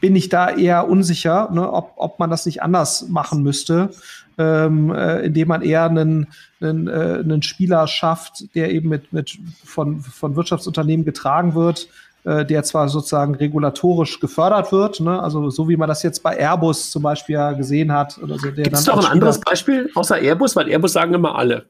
bin 0.00 0.14
ich 0.16 0.28
da 0.28 0.50
eher 0.50 0.88
unsicher, 0.88 1.50
ne, 1.50 1.72
ob, 1.72 1.94
ob 1.96 2.18
man 2.18 2.28
das 2.28 2.44
nicht 2.44 2.62
anders 2.62 3.08
machen 3.08 3.42
müsste, 3.42 3.90
ähm, 4.36 4.92
äh, 4.92 5.20
indem 5.24 5.48
man 5.48 5.62
eher 5.62 5.84
einen, 5.84 6.28
einen, 6.60 6.88
äh, 6.88 7.20
einen 7.20 7.42
Spieler 7.42 7.86
schafft, 7.86 8.54
der 8.54 8.70
eben 8.70 8.90
mit, 8.90 9.12
mit 9.12 9.38
von, 9.64 10.00
von 10.00 10.36
Wirtschaftsunternehmen 10.36 11.06
getragen 11.06 11.54
wird, 11.54 11.88
äh, 12.24 12.44
der 12.44 12.62
zwar 12.62 12.88
sozusagen 12.88 13.34
regulatorisch 13.34 14.20
gefördert 14.20 14.70
wird, 14.70 15.00
ne? 15.00 15.20
also 15.20 15.50
so 15.50 15.68
wie 15.68 15.76
man 15.76 15.88
das 15.88 16.02
jetzt 16.02 16.22
bei 16.22 16.36
Airbus 16.36 16.90
zum 16.90 17.02
Beispiel 17.02 17.34
ja 17.34 17.52
gesehen 17.52 17.92
hat. 17.92 18.18
Oder 18.22 18.38
so, 18.38 18.52
Gibt 18.52 18.72
es 18.72 18.84
doch 18.84 18.98
ein 18.98 19.10
anderes 19.10 19.40
Beispiel 19.40 19.90
außer 19.94 20.18
Airbus? 20.18 20.54
Weil 20.54 20.68
Airbus 20.68 20.92
sagen 20.92 21.14
immer 21.14 21.36
alle. 21.36 21.66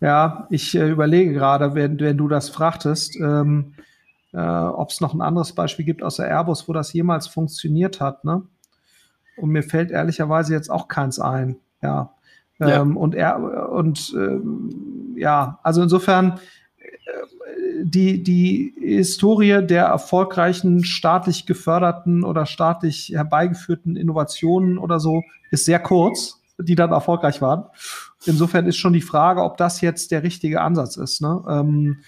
Ja, 0.00 0.48
ich 0.50 0.74
äh, 0.74 0.88
überlege 0.88 1.32
gerade, 1.32 1.76
wenn, 1.76 2.00
wenn 2.00 2.18
du 2.18 2.26
das 2.26 2.48
fragtest, 2.48 3.14
ähm, 3.20 3.74
äh, 4.32 4.40
ob 4.40 4.90
es 4.90 5.00
noch 5.00 5.14
ein 5.14 5.20
anderes 5.20 5.52
Beispiel 5.52 5.84
gibt 5.84 6.02
außer 6.02 6.26
Airbus, 6.26 6.66
wo 6.66 6.72
das 6.72 6.92
jemals 6.92 7.28
funktioniert 7.28 8.00
hat. 8.00 8.24
Ne? 8.24 8.42
Und 9.36 9.50
mir 9.50 9.62
fällt 9.62 9.92
ehrlicherweise 9.92 10.54
jetzt 10.54 10.70
auch 10.70 10.88
keins 10.88 11.20
ein. 11.20 11.56
Ja. 11.82 12.14
ja. 12.58 12.80
Ähm, 12.80 12.96
und 12.96 13.14
er 13.14 13.70
und 13.70 14.12
ähm, 14.16 15.14
ja, 15.16 15.60
also 15.62 15.82
insofern 15.82 16.40
die, 17.82 18.22
die 18.22 18.74
Historie 18.80 19.64
der 19.66 19.84
erfolgreichen 19.84 20.84
staatlich 20.84 21.46
geförderten 21.46 22.24
oder 22.24 22.46
staatlich 22.46 23.12
herbeigeführten 23.14 23.96
Innovationen 23.96 24.78
oder 24.78 25.00
so 25.00 25.22
ist 25.50 25.64
sehr 25.64 25.78
kurz, 25.78 26.42
die 26.58 26.74
dann 26.74 26.92
erfolgreich 26.92 27.40
waren. 27.40 27.64
Insofern 28.24 28.66
ist 28.66 28.76
schon 28.76 28.92
die 28.92 29.00
Frage, 29.00 29.42
ob 29.42 29.56
das 29.56 29.80
jetzt 29.80 30.10
der 30.10 30.22
richtige 30.22 30.60
Ansatz 30.60 30.96
ist, 30.96 31.20
ne? 31.20 31.42
Ähm, 31.48 31.98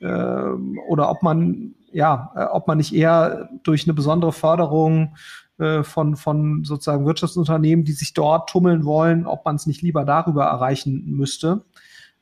äh, 0.00 0.86
oder 0.88 1.10
ob 1.10 1.22
man 1.22 1.74
ja, 1.92 2.32
äh, 2.34 2.44
ob 2.44 2.66
man 2.66 2.78
nicht 2.78 2.94
eher 2.94 3.48
durch 3.62 3.84
eine 3.84 3.94
besondere 3.94 4.32
Förderung 4.32 5.14
äh, 5.58 5.82
von, 5.82 6.16
von 6.16 6.64
sozusagen 6.64 7.06
Wirtschaftsunternehmen, 7.06 7.84
die 7.84 7.92
sich 7.92 8.14
dort 8.14 8.48
tummeln 8.48 8.84
wollen, 8.84 9.26
ob 9.26 9.44
man 9.44 9.56
es 9.56 9.66
nicht 9.66 9.82
lieber 9.82 10.04
darüber 10.04 10.44
erreichen 10.44 11.04
müsste 11.06 11.62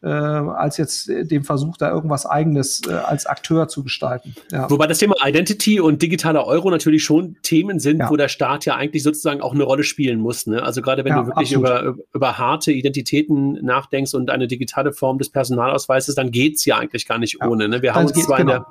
äh, 0.03 0.09
als 0.09 0.79
jetzt 0.79 1.09
dem 1.09 1.45
Versuch, 1.45 1.77
da 1.77 1.91
irgendwas 1.91 2.25
Eigenes 2.25 2.81
äh, 2.89 2.93
als 2.93 3.27
Akteur 3.27 3.69
zu 3.69 3.83
gestalten. 3.83 4.35
Ja. 4.51 4.71
Wobei 4.71 4.87
das 4.87 4.99
Thema 4.99 5.15
Identity 5.25 5.81
und 5.81 6.01
digitaler 6.01 6.47
Euro 6.47 6.71
natürlich 6.71 7.05
schon 7.05 7.37
Themen 7.43 7.79
sind, 7.79 8.01
ja. 8.01 8.11
wo 8.11 8.17
der 8.17 8.29
Staat 8.29 8.65
ja 8.65 8.77
eigentlich 8.77 9.03
sozusagen 9.03 9.43
auch 9.43 9.53
eine 9.53 9.65
Rolle 9.65 9.85
spielen 9.85 10.21
muss. 10.21 10.47
Ne? 10.47 10.63
Also 10.63 10.81
gerade 10.81 11.05
wenn 11.05 11.13
ja, 11.13 11.23
du 11.23 11.27
wirklich 11.29 11.53
über, 11.53 11.97
über 12.15 12.39
harte 12.39 12.73
Identitäten 12.73 13.59
nachdenkst 13.63 14.15
und 14.15 14.31
eine 14.31 14.47
digitale 14.47 14.93
Form 14.93 15.19
des 15.19 15.31
Personalausweises, 15.31 16.15
dann 16.15 16.31
geht's 16.31 16.65
ja 16.65 16.79
eigentlich 16.79 17.07
gar 17.07 17.19
nicht 17.19 17.45
ohne. 17.45 17.69
Ne? 17.69 17.83
Wir 17.83 17.95
haben 17.95 18.07
uns 18.07 18.25
zwar 18.25 18.39
genau. 18.39 18.53
in 18.53 18.59
der 18.59 18.67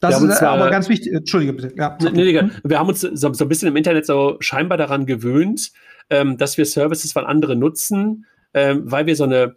das 0.00 0.22
ist 0.22 0.42
aber 0.42 0.70
ganz 0.70 0.88
wichtig. 0.88 1.12
Entschuldige 1.12 1.52
bitte. 1.54 1.72
Ja, 1.76 1.98
nee, 2.00 2.10
nee, 2.10 2.50
wir 2.62 2.78
haben 2.78 2.88
uns 2.88 3.00
so, 3.00 3.32
so, 3.32 3.44
ein 3.44 3.48
bisschen 3.48 3.66
im 3.66 3.74
Internet 3.74 4.06
so 4.06 4.36
scheinbar 4.38 4.78
daran 4.78 5.06
gewöhnt, 5.06 5.72
ähm, 6.08 6.36
dass 6.36 6.56
wir 6.56 6.66
Services 6.66 7.12
von 7.12 7.26
anderen 7.26 7.58
nutzen, 7.58 8.24
ähm, 8.54 8.82
weil 8.84 9.06
wir 9.06 9.16
so 9.16 9.24
eine 9.24 9.54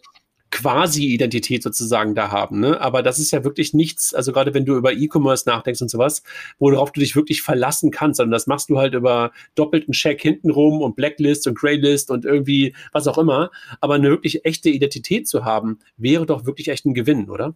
Quasi-Identität 0.52 1.64
sozusagen 1.64 2.14
da 2.14 2.32
haben. 2.32 2.60
Ne? 2.60 2.80
Aber 2.80 3.02
das 3.02 3.20
ist 3.20 3.32
ja 3.32 3.44
wirklich 3.44 3.74
nichts, 3.74 4.14
also 4.14 4.32
gerade 4.32 4.54
wenn 4.54 4.66
du 4.66 4.76
über 4.76 4.94
E-Commerce 4.94 5.48
nachdenkst 5.50 5.82
und 5.82 5.90
sowas, 5.90 6.24
worauf 6.60 6.92
du 6.92 7.00
dich 7.00 7.16
wirklich 7.16 7.42
verlassen 7.42 7.90
kannst, 7.90 8.18
sondern 8.18 8.34
das 8.34 8.48
machst 8.48 8.70
du 8.70 8.78
halt 8.78 8.94
über 8.94 9.32
doppelten 9.56 9.94
Check 9.94 10.22
hintenrum 10.22 10.82
und 10.82 10.96
Blacklist 10.96 11.48
und 11.48 11.58
Graylist 11.58 12.12
und 12.12 12.26
irgendwie 12.26 12.76
was 12.92 13.08
auch 13.08 13.18
immer. 13.18 13.50
Aber 13.80 13.96
eine 13.96 14.10
wirklich 14.10 14.46
echte 14.46 14.70
Identität 14.70 15.28
zu 15.28 15.46
haben, 15.46 15.80
wäre 15.98 16.26
doch 16.26 16.46
wirklich 16.46 16.68
echt 16.68 16.86
ein 16.86 16.94
Gewinn, 16.94 17.30
oder? 17.30 17.56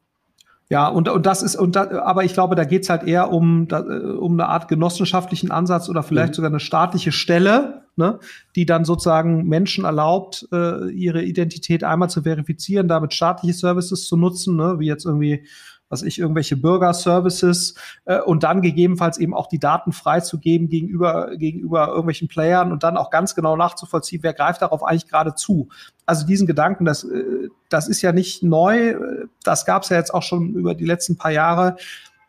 Ja, 0.70 0.88
und, 0.88 1.09
und 1.09 1.26
das 1.28 1.43
ist, 1.43 1.55
und 1.55 1.76
da, 1.76 2.01
aber 2.01 2.24
ich 2.24 2.34
glaube, 2.34 2.55
da 2.55 2.63
geht's 2.63 2.89
halt 2.89 3.03
eher 3.03 3.32
um, 3.32 3.68
da, 3.68 3.82
um 3.82 4.34
eine 4.34 4.47
Art 4.49 4.68
genossenschaftlichen 4.68 5.51
Ansatz 5.51 5.89
oder 5.89 6.01
vielleicht 6.01 6.34
mhm. 6.34 6.36
sogar 6.36 6.49
eine 6.49 6.59
staatliche 6.59 7.11
Stelle, 7.11 7.84
ne, 7.95 8.20
die 8.55 8.66
dann 8.66 8.84
sozusagen 8.84 9.45
Menschen 9.45 9.86
erlaubt, 9.86 10.47
äh, 10.51 10.89
ihre 10.89 11.22
Identität 11.24 11.84
einmal 11.84 12.09
zu 12.09 12.24
verifizieren, 12.24 12.88
damit 12.88 13.13
staatliche 13.13 13.53
Services 13.53 14.07
zu 14.07 14.18
nutzen, 14.18 14.55
ne, 14.55 14.80
wie 14.80 14.88
jetzt 14.88 15.05
irgendwie 15.05 15.45
was 15.90 16.04
ich, 16.04 16.20
irgendwelche 16.20 16.58
Bürgerservices 16.58 17.76
äh, 18.06 18.20
und 18.20 18.44
dann 18.44 18.62
gegebenenfalls 18.62 19.18
eben 19.18 19.34
auch 19.34 19.48
die 19.48 19.60
Daten 19.60 19.92
freizugeben 19.92 20.68
gegenüber, 20.68 21.36
gegenüber 21.38 21.88
irgendwelchen 21.88 22.28
Playern 22.28 22.72
und 22.72 22.84
dann 22.84 22.98
auch 22.98 23.10
ganz 23.10 23.36
genau 23.36 23.56
nachzuvollziehen, 23.56 24.24
wer 24.24 24.34
greift 24.34 24.62
darauf 24.62 24.84
eigentlich 24.84 25.08
gerade 25.08 25.36
zu. 25.36 25.70
Also 26.06 26.26
diesen 26.26 26.48
Gedanken, 26.48 26.86
das, 26.86 27.04
äh, 27.04 27.50
das 27.70 27.88
ist 27.88 28.02
ja 28.02 28.12
nicht 28.12 28.44
neu, 28.44 28.96
das 29.44 29.66
gab 29.66 29.84
es 29.84 29.90
ja 29.90 29.98
jetzt 29.98 30.14
auch 30.14 30.24
schon 30.24 30.54
über 30.54 30.76
die 30.76 30.86
letzten 30.86 31.18
paar 31.18 31.32
Jahre 31.32 31.76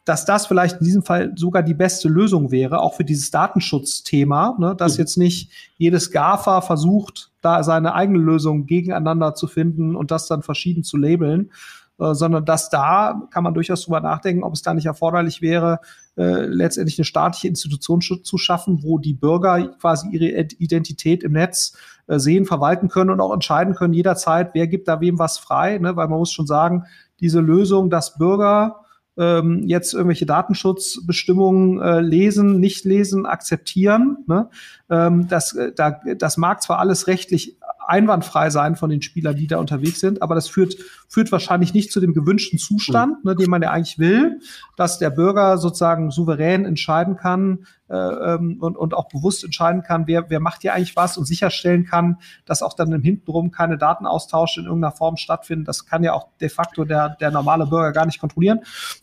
dass 0.07 0.25
das 0.25 0.47
vielleicht 0.47 0.79
in 0.79 0.85
diesem 0.85 1.03
Fall 1.03 1.33
sogar 1.35 1.65
die 1.65 1.75
beste 1.75 2.09
Lösung 2.09 2.53
wäre, 2.53 2.79
auch 2.79 2.95
für 2.95 3.05
dieses 3.05 3.33
Datenschutzthema, 3.33 4.57
ne, 4.57 4.75
dass 4.77 4.95
mhm. 4.95 5.01
jetzt 5.01 5.17
nicht 5.17 5.51
jedes 5.77 6.13
GAFA 6.13 6.61
versucht, 6.61 7.33
da 7.43 7.65
seine 7.65 7.93
eigene 7.93 8.21
Lösung 8.21 8.67
gegeneinander 8.67 9.35
zu 9.35 9.49
finden 9.49 9.97
und 9.97 10.13
das 10.13 10.29
dann 10.29 10.45
verschieden 10.45 10.85
zu 10.85 10.97
labeln, 10.97 11.51
äh, 11.99 12.14
sondern 12.14 12.44
dass 12.44 12.68
da 12.68 13.22
kann 13.30 13.44
man 13.44 13.55
durchaus 13.55 13.84
drüber 13.84 14.01
nachdenken, 14.01 14.42
ob 14.42 14.55
es 14.55 14.62
da 14.62 14.74
nicht 14.74 14.86
erforderlich 14.86 15.40
wäre, 15.40 15.80
äh, 16.16 16.47
letztendlich 16.47 16.99
eine 16.99 17.05
staatliche 17.05 17.49
Institution 17.49 18.01
zu 18.01 18.38
schaffen, 18.38 18.82
wo 18.82 18.99
die 18.99 19.14
Bürger 19.14 19.68
quasi 19.80 20.09
ihre 20.11 20.47
Identität 20.59 21.22
im 21.22 21.32
Netz 21.32 21.76
äh, 22.07 22.18
sehen, 22.18 22.44
verwalten 22.44 22.88
können 22.88 23.11
und 23.11 23.20
auch 23.20 23.32
entscheiden 23.32 23.74
können 23.74 23.94
jederzeit, 23.94 24.51
wer 24.53 24.66
gibt 24.66 24.88
da 24.88 25.01
wem 25.01 25.18
was 25.18 25.38
frei, 25.38 25.78
ne? 25.78 25.97
weil 25.97 26.09
man 26.09 26.18
muss 26.18 26.32
schon 26.32 26.47
sagen, 26.47 26.84
diese 27.20 27.40
Lösung, 27.40 27.90
dass 27.90 28.18
Bürger 28.18 28.80
ähm, 29.18 29.64
jetzt 29.66 29.94
irgendwelche 29.94 30.26
Datenschutzbestimmungen 30.26 31.80
äh, 31.80 32.01
lesen, 32.01 32.61
nicht 32.61 32.84
lesen, 32.84 33.26
akzeptieren. 33.26 34.18
Ne? 34.26 34.51
Ähm, 34.91 35.28
das, 35.28 35.55
äh, 35.55 35.72
da, 35.74 36.01
das 36.16 36.37
mag 36.37 36.62
zwar 36.62 36.78
alles 36.78 37.07
rechtlich 37.07 37.59
einwandfrei 37.87 38.51
sein 38.51 38.76
von 38.76 38.91
den 38.91 39.01
Spielern, 39.01 39.37
die 39.37 39.47
da 39.47 39.59
unterwegs 39.59 40.01
sind, 40.01 40.20
aber 40.22 40.34
das 40.34 40.49
führt, 40.49 40.76
führt 41.09 41.30
wahrscheinlich 41.30 41.72
nicht 41.72 41.93
zu 41.93 42.01
dem 42.01 42.14
gewünschten 42.14 42.59
Zustand, 42.59 43.24
mhm. 43.24 43.30
ne, 43.30 43.37
den 43.37 43.49
man 43.49 43.62
ja 43.62 43.70
eigentlich 43.70 43.99
will, 43.99 44.41
dass 44.76 44.99
der 44.99 45.11
Bürger 45.11 45.59
sozusagen 45.59 46.11
souverän 46.11 46.64
entscheiden 46.64 47.16
kann 47.16 47.66
äh, 47.89 47.95
ähm, 47.97 48.59
und, 48.61 48.76
und 48.76 48.95
auch 48.95 49.09
bewusst 49.09 49.45
entscheiden 49.45 49.82
kann, 49.82 50.07
wer, 50.07 50.28
wer 50.30 50.41
macht 50.41 50.62
hier 50.62 50.74
eigentlich 50.74 50.97
was 50.97 51.16
und 51.16 51.26
sicherstellen 51.26 51.84
kann, 51.84 52.18
dass 52.45 52.62
auch 52.62 52.74
dann 52.74 52.93
im 52.93 53.03
Hintenrum 53.03 53.51
keine 53.51 53.78
Datenaustausche 53.78 54.61
in 54.61 54.66
irgendeiner 54.66 54.93
Form 54.93 55.16
stattfinden. 55.16 55.64
Das 55.64 55.87
kann 55.87 56.03
ja 56.03 56.12
auch 56.12 56.28
de 56.41 56.49
facto 56.49 56.84
der, 56.84 57.11
der 57.20 57.30
normale 57.30 57.66
Bürger 57.66 57.93
gar 57.93 58.07
nicht 58.07 58.20
kontrollieren. 58.20 58.61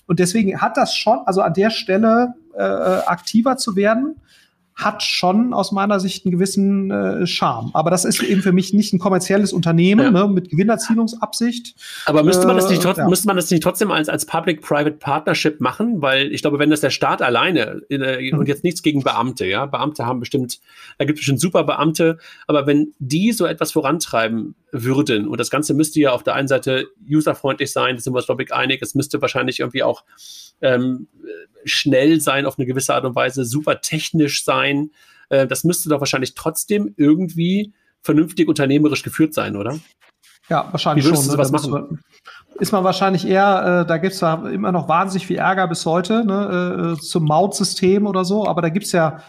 Und 0.08 0.20
deswegen 0.20 0.62
hat 0.62 0.78
das 0.78 0.94
schon, 0.96 1.20
also 1.26 1.42
an 1.42 1.54
der 1.54 1.70
Stelle 1.70 2.34
äh, 2.56 2.62
aktiver 2.62 3.58
zu 3.58 3.76
werden, 3.76 4.18
hat 4.76 5.04
schon 5.04 5.54
aus 5.54 5.72
meiner 5.72 6.00
Sicht 6.00 6.26
einen 6.26 6.32
gewissen 6.32 6.90
äh, 6.90 7.28
Charme. 7.28 7.70
Aber 7.74 7.92
das 7.92 8.06
ist 8.06 8.24
eben 8.24 8.42
für 8.42 8.52
mich 8.52 8.74
nicht 8.74 8.92
ein 8.94 9.00
kommerzielles 9.00 9.54
Unternehmen 9.54 10.16
ja. 10.16 10.26
ne, 10.26 10.28
mit 10.28 10.50
Gewinnerzielungsabsicht. 10.50 11.76
Aber 12.06 12.24
müsste 12.24 12.48
man 12.48 12.56
das 12.56 12.70
nicht, 12.70 12.84
äh, 12.84 12.94
ja. 12.96 13.08
müsste 13.08 13.28
man 13.28 13.36
das 13.36 13.52
nicht 13.52 13.62
trotzdem 13.62 13.92
als, 13.92 14.10
als 14.10 14.26
Public-Private 14.26 14.98
Partnership 14.98 15.62
machen? 15.62 16.02
Weil 16.02 16.34
ich 16.34 16.42
glaube, 16.42 16.58
wenn 16.58 16.72
das 16.72 16.82
der 16.82 16.90
Staat 16.90 17.22
alleine 17.22 17.82
äh, 17.90 18.32
mhm. 18.32 18.40
und 18.40 18.48
jetzt 18.48 18.64
nichts 18.64 18.82
gegen 18.82 19.04
Beamte, 19.04 19.46
ja, 19.46 19.68
Beamte 19.68 20.06
haben 20.06 20.20
bestimmt, 20.20 20.60
da 20.98 21.06
gibt 21.06 21.20
es 21.20 21.22
bestimmt 21.22 21.40
super 21.40 21.64
Beamte, 21.64 22.18
aber 22.48 22.66
wenn 22.66 22.94
die 22.98 23.32
so 23.32 23.46
etwas 23.46 23.72
vorantreiben 23.72 24.56
würden 24.72 25.28
und 25.28 25.40
das 25.40 25.52
Ganze 25.52 25.76
müsste 25.76 26.00
ja 26.00 26.12
auf 26.12 26.24
der 26.24 26.34
einen 26.34 26.48
Seite 26.48 26.88
userfreundlich 27.08 27.72
sein, 27.72 27.96
da 27.96 28.02
sind 28.02 28.14
wir 28.14 28.18
uns, 28.18 28.26
glaube 28.26 28.44
ich, 28.44 28.52
einig, 28.52 28.82
es 28.82 28.96
müsste 28.96 29.22
wahrscheinlich 29.22 29.60
irgendwie 29.60 29.84
auch 29.84 30.04
ähm, 30.62 31.08
schnell 31.66 32.20
sein 32.22 32.46
auf 32.46 32.58
eine 32.58 32.66
gewisse 32.66 32.94
Art 32.94 33.06
und 33.06 33.16
Weise, 33.16 33.46
super 33.46 33.82
technisch 33.82 34.44
sein. 34.44 34.63
Äh, 35.30 35.48
das 35.48 35.64
müsste 35.64 35.90
doch 35.90 36.00
wahrscheinlich 36.00 36.36
trotzdem 36.36 36.94
irgendwie 36.98 37.74
vernünftig 38.02 38.48
unternehmerisch 38.48 39.04
geführt 39.04 39.34
sein, 39.34 39.56
oder? 39.56 39.80
Ja, 40.50 40.68
wahrscheinlich 40.72 41.06
Wie 41.06 41.16
schon. 41.16 41.26
Ne? 41.26 41.38
Was 41.38 41.52
machen? 41.52 42.00
ist 42.60 42.72
man 42.72 42.84
wahrscheinlich 42.84 43.28
eher, 43.28 43.82
äh, 43.82 43.88
da 43.88 43.98
gibt 43.98 44.14
es 44.14 44.22
ja 44.22 44.48
immer 44.50 44.72
noch 44.72 44.88
wahnsinnig 44.88 45.28
viel 45.28 45.38
Ärger 45.38 45.68
bis 45.68 45.86
heute 45.86 46.24
ne, 46.26 46.96
äh, 46.98 47.02
zum 47.02 47.26
Mautsystem 47.26 48.06
oder 48.06 48.26
so, 48.26 48.46
aber 48.48 48.62
da 48.62 48.70
gibt 48.70 48.86
es 48.86 48.92
ja 48.92 49.22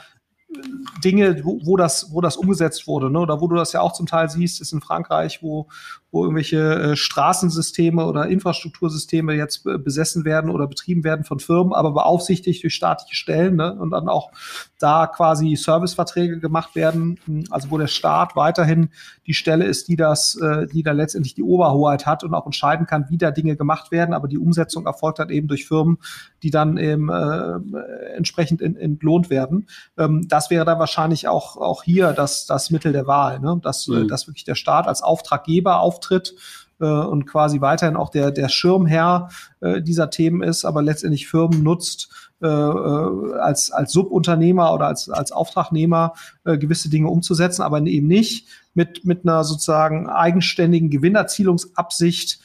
Dinge, 1.03 1.45
wo, 1.45 1.59
wo, 1.65 1.77
das, 1.77 2.13
wo 2.13 2.21
das 2.21 2.37
umgesetzt 2.37 2.87
wurde, 2.87 3.11
ne? 3.11 3.19
oder 3.19 3.41
wo 3.41 3.49
du 3.49 3.57
das 3.57 3.73
ja 3.73 3.81
auch 3.81 3.93
zum 3.93 4.07
Teil 4.07 4.29
siehst, 4.29 4.61
ist 4.61 4.73
in 4.73 4.81
Frankreich, 4.81 5.43
wo, 5.43 5.69
wo 6.15 6.23
irgendwelche 6.23 6.93
äh, 6.93 6.97
Straßensysteme 6.97 8.07
oder 8.07 8.29
Infrastruktursysteme 8.29 9.35
jetzt 9.35 9.67
äh, 9.67 9.79
besessen 9.79 10.25
werden 10.25 10.49
oder 10.49 10.69
betrieben 10.69 11.03
werden 11.03 11.25
von 11.25 11.41
Firmen, 11.41 11.73
aber 11.73 11.91
beaufsichtigt 11.91 12.63
durch 12.63 12.73
staatliche 12.73 13.17
Stellen 13.17 13.57
ne? 13.57 13.75
und 13.75 13.91
dann 13.91 14.09
auch 14.09 14.31
da 14.79 15.09
quasi 15.09 15.57
Serviceverträge 15.57 16.39
gemacht 16.39 16.77
werden, 16.77 17.19
also 17.51 17.71
wo 17.73 17.79
der 17.79 17.89
Staat 17.89 18.37
weiterhin 18.37 18.91
die 19.27 19.35
Stelle 19.35 19.65
ist, 19.65 19.89
die 19.89 19.97
das, 19.97 20.37
äh, 20.37 20.69
die 20.69 20.85
da 20.85 20.93
letztendlich 20.93 21.35
die 21.35 21.43
Oberhoheit 21.43 22.07
hat 22.07 22.23
und 22.23 22.33
auch 22.33 22.47
entscheiden 22.47 22.87
kann, 22.87 23.07
wie 23.09 23.19
da 23.19 23.33
Dinge 23.33 23.57
gemacht 23.57 23.91
werden, 23.91 24.15
aber 24.15 24.29
die 24.29 24.39
Umsetzung 24.39 24.87
erfolgt 24.87 25.19
dann 25.19 25.31
eben 25.31 25.49
durch 25.49 25.67
Firmen, 25.67 25.99
die 26.45 26.51
dann 26.51 26.77
eben 26.77 27.09
äh, 27.09 27.59
entsprechend 28.15 28.61
in, 28.61 28.77
entlohnt 28.77 29.31
werden. 29.31 29.67
Ähm, 29.99 30.29
das 30.29 30.49
wäre 30.51 30.65
dann 30.65 30.79
wahrscheinlich 30.79 31.27
auch, 31.27 31.57
auch 31.57 31.83
hier 31.83 32.13
das, 32.13 32.47
das 32.47 32.71
Mittel 32.71 32.93
der 32.93 33.09
Wahl, 33.09 33.41
ne? 33.41 33.59
dass, 33.61 33.89
mhm. 33.89 34.07
dass 34.07 34.29
wirklich 34.29 34.45
der 34.45 34.55
Staat 34.55 34.87
als 34.87 35.03
Auftraggeber 35.03 35.81
auftritt 36.05 36.35
äh, 36.81 36.85
und 36.85 37.27
quasi 37.27 37.61
weiterhin 37.61 37.97
auch 37.97 38.11
der, 38.11 38.31
der 38.31 38.49
Schirmherr 38.49 39.31
äh, 39.61 39.83
dieser 39.83 40.11
Themen 40.11 40.43
ist, 40.43 40.65
aber 40.65 40.83
letztendlich 40.83 41.29
Firmen 41.29 41.63
nutzt, 41.63 42.31
äh, 42.43 42.47
äh, 42.47 43.39
als, 43.39 43.71
als 43.71 43.93
Subunternehmer 43.93 44.75
oder 44.75 44.87
als, 44.87 45.09
als 45.09 45.33
Auftragnehmer 45.33 46.15
äh, 46.45 46.59
gewisse 46.59 46.91
Dinge 46.91 47.09
umzusetzen, 47.09 47.63
aber 47.63 47.81
eben 47.81 48.07
nicht 48.07 48.49
mit, 48.75 49.05
mit 49.05 49.25
einer 49.25 49.45
sozusagen 49.45 50.09
eigenständigen 50.09 50.91
Gewinnerzielungsabsicht 50.91 52.41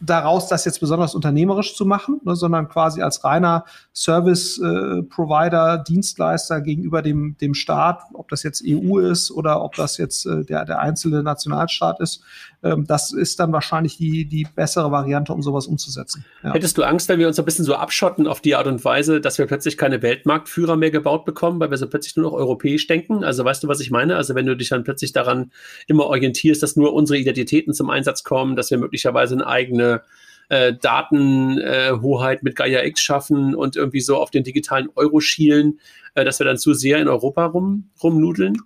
daraus, 0.00 0.48
das 0.48 0.64
jetzt 0.64 0.80
besonders 0.80 1.14
unternehmerisch 1.14 1.74
zu 1.74 1.84
machen, 1.84 2.20
ne, 2.24 2.36
sondern 2.36 2.68
quasi 2.68 3.02
als 3.02 3.24
reiner 3.24 3.64
Service-Provider, 3.94 5.74
äh, 5.74 5.84
Dienstleister 5.84 6.60
gegenüber 6.60 7.02
dem, 7.02 7.36
dem 7.40 7.54
Staat, 7.54 8.02
ob 8.12 8.28
das 8.28 8.42
jetzt 8.42 8.62
EU 8.66 8.98
ist 8.98 9.30
oder 9.30 9.62
ob 9.62 9.74
das 9.74 9.98
jetzt 9.98 10.26
äh, 10.26 10.44
der, 10.44 10.64
der 10.64 10.78
einzelne 10.78 11.22
Nationalstaat 11.22 12.00
ist, 12.00 12.22
ähm, 12.62 12.86
das 12.86 13.12
ist 13.12 13.38
dann 13.38 13.52
wahrscheinlich 13.52 13.96
die, 13.96 14.24
die 14.24 14.46
bessere 14.54 14.90
Variante, 14.90 15.32
um 15.32 15.42
sowas 15.42 15.66
umzusetzen. 15.66 16.24
Ja. 16.42 16.52
Hättest 16.54 16.76
du 16.76 16.82
Angst, 16.82 17.08
wenn 17.08 17.18
wir 17.18 17.28
uns 17.28 17.38
ein 17.38 17.44
bisschen 17.44 17.64
so 17.64 17.74
abschotten 17.74 18.26
auf 18.26 18.40
die 18.40 18.56
Art 18.56 18.66
und 18.66 18.84
Weise, 18.84 19.20
dass 19.20 19.38
wir 19.38 19.46
plötzlich 19.46 19.76
keine 19.76 20.02
Weltmarktführer 20.02 20.76
mehr 20.76 20.90
gebaut 20.90 21.24
bekommen, 21.24 21.60
weil 21.60 21.70
wir 21.70 21.76
so 21.76 21.88
plötzlich 21.88 22.16
nur 22.16 22.30
noch 22.30 22.36
europäisch 22.36 22.86
denken? 22.86 23.22
Also 23.22 23.44
weißt 23.44 23.62
du, 23.62 23.68
was 23.68 23.80
ich 23.80 23.90
meine? 23.90 24.16
Also 24.16 24.34
wenn 24.34 24.46
du 24.46 24.56
dich 24.56 24.70
dann 24.70 24.84
plötzlich 24.84 25.12
daran 25.12 25.52
immer 25.86 26.06
orientierst, 26.06 26.62
dass 26.62 26.76
nur 26.76 26.94
unsere 26.94 27.18
Identitäten 27.18 27.74
zum 27.74 27.90
Einsatz 27.90 28.24
kommen, 28.24 28.56
dass 28.56 28.70
wir 28.70 28.78
möglicherweise 28.78 29.34
eine 29.34 29.46
eigene 29.46 30.02
äh, 30.48 30.74
Datenhoheit 30.74 32.38
äh, 32.40 32.44
mit 32.44 32.56
Gaia 32.56 32.82
X 32.84 33.02
schaffen 33.02 33.54
und 33.54 33.76
irgendwie 33.76 34.00
so 34.00 34.16
auf 34.16 34.30
den 34.30 34.44
digitalen 34.44 34.88
Euro 34.94 35.20
schielen, 35.20 35.78
äh, 36.14 36.24
dass 36.24 36.40
wir 36.40 36.46
dann 36.46 36.58
zu 36.58 36.74
sehr 36.74 36.98
in 36.98 37.08
Europa 37.08 37.46
rum, 37.46 37.90
rumnudeln? 38.02 38.56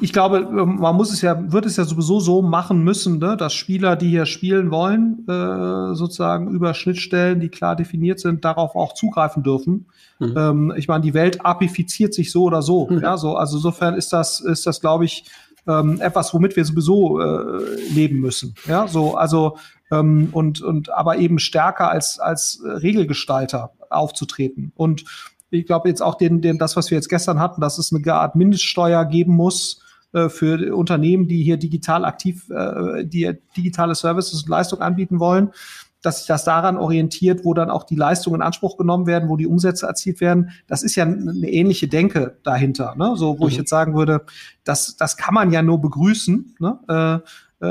Ich 0.00 0.12
glaube, 0.12 0.40
man 0.40 0.96
muss 0.96 1.12
es 1.12 1.20
ja, 1.20 1.52
wird 1.52 1.66
es 1.66 1.76
ja 1.76 1.84
sowieso 1.84 2.18
so 2.18 2.40
machen 2.40 2.82
müssen, 2.82 3.18
ne, 3.18 3.36
dass 3.36 3.52
Spieler, 3.52 3.96
die 3.96 4.08
hier 4.08 4.24
spielen 4.24 4.70
wollen, 4.70 5.26
äh, 5.28 5.94
sozusagen 5.94 6.48
über 6.50 6.72
Schnittstellen, 6.72 7.40
die 7.40 7.50
klar 7.50 7.76
definiert 7.76 8.18
sind, 8.18 8.44
darauf 8.44 8.76
auch 8.76 8.94
zugreifen 8.94 9.42
dürfen. 9.42 9.86
Mhm. 10.18 10.34
Ähm, 10.36 10.74
ich 10.76 10.88
meine, 10.88 11.02
die 11.02 11.12
Welt 11.12 11.44
apifiziert 11.44 12.14
sich 12.14 12.32
so 12.32 12.44
oder 12.44 12.62
so. 12.62 12.88
Mhm. 12.88 13.00
Ja, 13.00 13.18
so, 13.18 13.36
also 13.36 13.56
insofern 13.58 13.94
ist 13.94 14.12
das, 14.12 14.40
ist 14.40 14.66
das, 14.66 14.80
glaube 14.80 15.04
ich, 15.04 15.26
ähm, 15.66 16.00
etwas, 16.00 16.32
womit 16.32 16.56
wir 16.56 16.64
sowieso 16.64 17.20
äh, 17.20 17.92
leben 17.92 18.20
müssen. 18.20 18.54
Ja, 18.66 18.88
so, 18.88 19.16
also 19.16 19.58
ähm, 19.90 20.28
und, 20.32 20.62
und 20.62 20.90
aber 20.90 21.18
eben 21.18 21.38
stärker 21.38 21.90
als, 21.90 22.18
als 22.18 22.62
Regelgestalter 22.64 23.72
aufzutreten. 23.90 24.72
Und 24.74 25.04
ich 25.54 25.66
glaube 25.66 25.88
jetzt 25.88 26.02
auch 26.02 26.16
den, 26.16 26.40
den, 26.40 26.58
das, 26.58 26.76
was 26.76 26.90
wir 26.90 26.96
jetzt 26.96 27.08
gestern 27.08 27.38
hatten, 27.38 27.60
dass 27.60 27.78
es 27.78 27.92
eine 27.92 28.14
Art 28.14 28.36
Mindeststeuer 28.36 29.04
geben 29.04 29.34
muss 29.34 29.82
äh, 30.12 30.28
für 30.28 30.74
Unternehmen, 30.74 31.28
die 31.28 31.42
hier 31.42 31.56
digital 31.56 32.04
aktiv, 32.04 32.48
äh, 32.50 33.04
die 33.04 33.32
digitale 33.56 33.94
Services 33.94 34.42
und 34.42 34.48
Leistungen 34.48 34.82
anbieten 34.82 35.20
wollen, 35.20 35.50
dass 36.02 36.18
sich 36.18 36.26
das 36.26 36.44
daran 36.44 36.76
orientiert, 36.76 37.44
wo 37.44 37.54
dann 37.54 37.70
auch 37.70 37.84
die 37.84 37.96
Leistungen 37.96 38.36
in 38.36 38.42
Anspruch 38.42 38.76
genommen 38.76 39.06
werden, 39.06 39.28
wo 39.28 39.36
die 39.36 39.46
Umsätze 39.46 39.86
erzielt 39.86 40.20
werden. 40.20 40.50
Das 40.66 40.82
ist 40.82 40.96
ja 40.96 41.04
eine 41.04 41.48
ähnliche 41.48 41.88
Denke 41.88 42.36
dahinter, 42.42 42.94
ne? 42.96 43.14
so 43.16 43.38
wo 43.38 43.44
mhm. 43.44 43.50
ich 43.50 43.56
jetzt 43.56 43.70
sagen 43.70 43.94
würde, 43.94 44.24
das, 44.64 44.96
das 44.96 45.16
kann 45.16 45.34
man 45.34 45.50
ja 45.50 45.62
nur 45.62 45.80
begrüßen. 45.80 46.56
Ne? 46.58 46.78
Äh, 46.88 47.28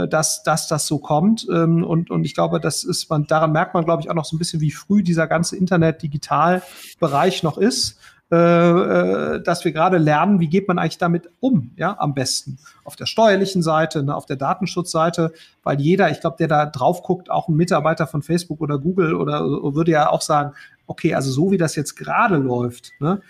dass, 0.08 0.44
dass 0.44 0.68
das 0.68 0.88
so 0.88 1.00
kommt. 1.00 1.48
Ähm, 1.52 1.84
und, 1.84 2.10
und 2.10 2.26
ich 2.26 2.34
glaube, 2.34 2.60
das 2.60 2.84
ist 2.84 3.10
man, 3.10 3.26
daran 3.28 3.52
merkt 3.52 3.74
man, 3.74 3.86
glaube 3.86 4.02
ich, 4.02 4.10
auch 4.10 4.16
noch 4.16 4.26
so 4.26 4.36
ein 4.36 4.39
bisschen, 4.39 4.62
wie 4.62 4.72
früh 4.72 5.04
dieser 5.04 5.28
ganze 5.28 5.56
Internet-Digital-Bereich 5.56 7.44
noch 7.44 7.58
ist. 7.58 8.00
Äh, 8.34 8.36
äh, 8.36 9.44
dass 9.44 9.64
wir 9.64 9.72
gerade 9.74 10.00
lernen, 10.00 10.39
wie 10.39 10.48
geht 10.48 10.68
man 10.68 10.80
eigentlich 10.80 10.98
damit 10.98 11.30
um, 11.39 11.72
ja, 11.76 11.96
am 12.00 12.16
besten. 12.16 12.58
Auf 12.84 12.96
der 12.96 13.06
steuerlichen 13.06 13.62
Seite, 13.62 14.02
ne, 14.02 14.16
auf 14.16 14.26
der 14.26 14.38
Datenschutzseite, 14.38 15.34
weil 15.62 15.80
jeder, 15.80 16.10
ich 16.10 16.20
glaube, 16.20 16.38
der 16.39 16.48
da 16.48 16.66
drauf 16.66 17.04
guckt, 17.04 17.30
auch 17.30 17.48
ein 17.48 17.56
Mitarbeiter 17.56 18.08
von 18.08 18.24
Facebook 18.24 18.60
oder 18.60 18.80
Google 18.80 19.14
oder 19.14 19.41
würde 19.76 19.91
ja 19.91 20.10
auch 20.10 20.22
sagen, 20.22 20.54
okay, 20.88 21.14
also 21.14 21.32
so 21.32 21.52
wie 21.52 21.60
das 21.60 21.76
jetzt 21.76 21.96
gerade 21.96 22.38
läuft, 22.38 22.89
ne, 23.00 23.22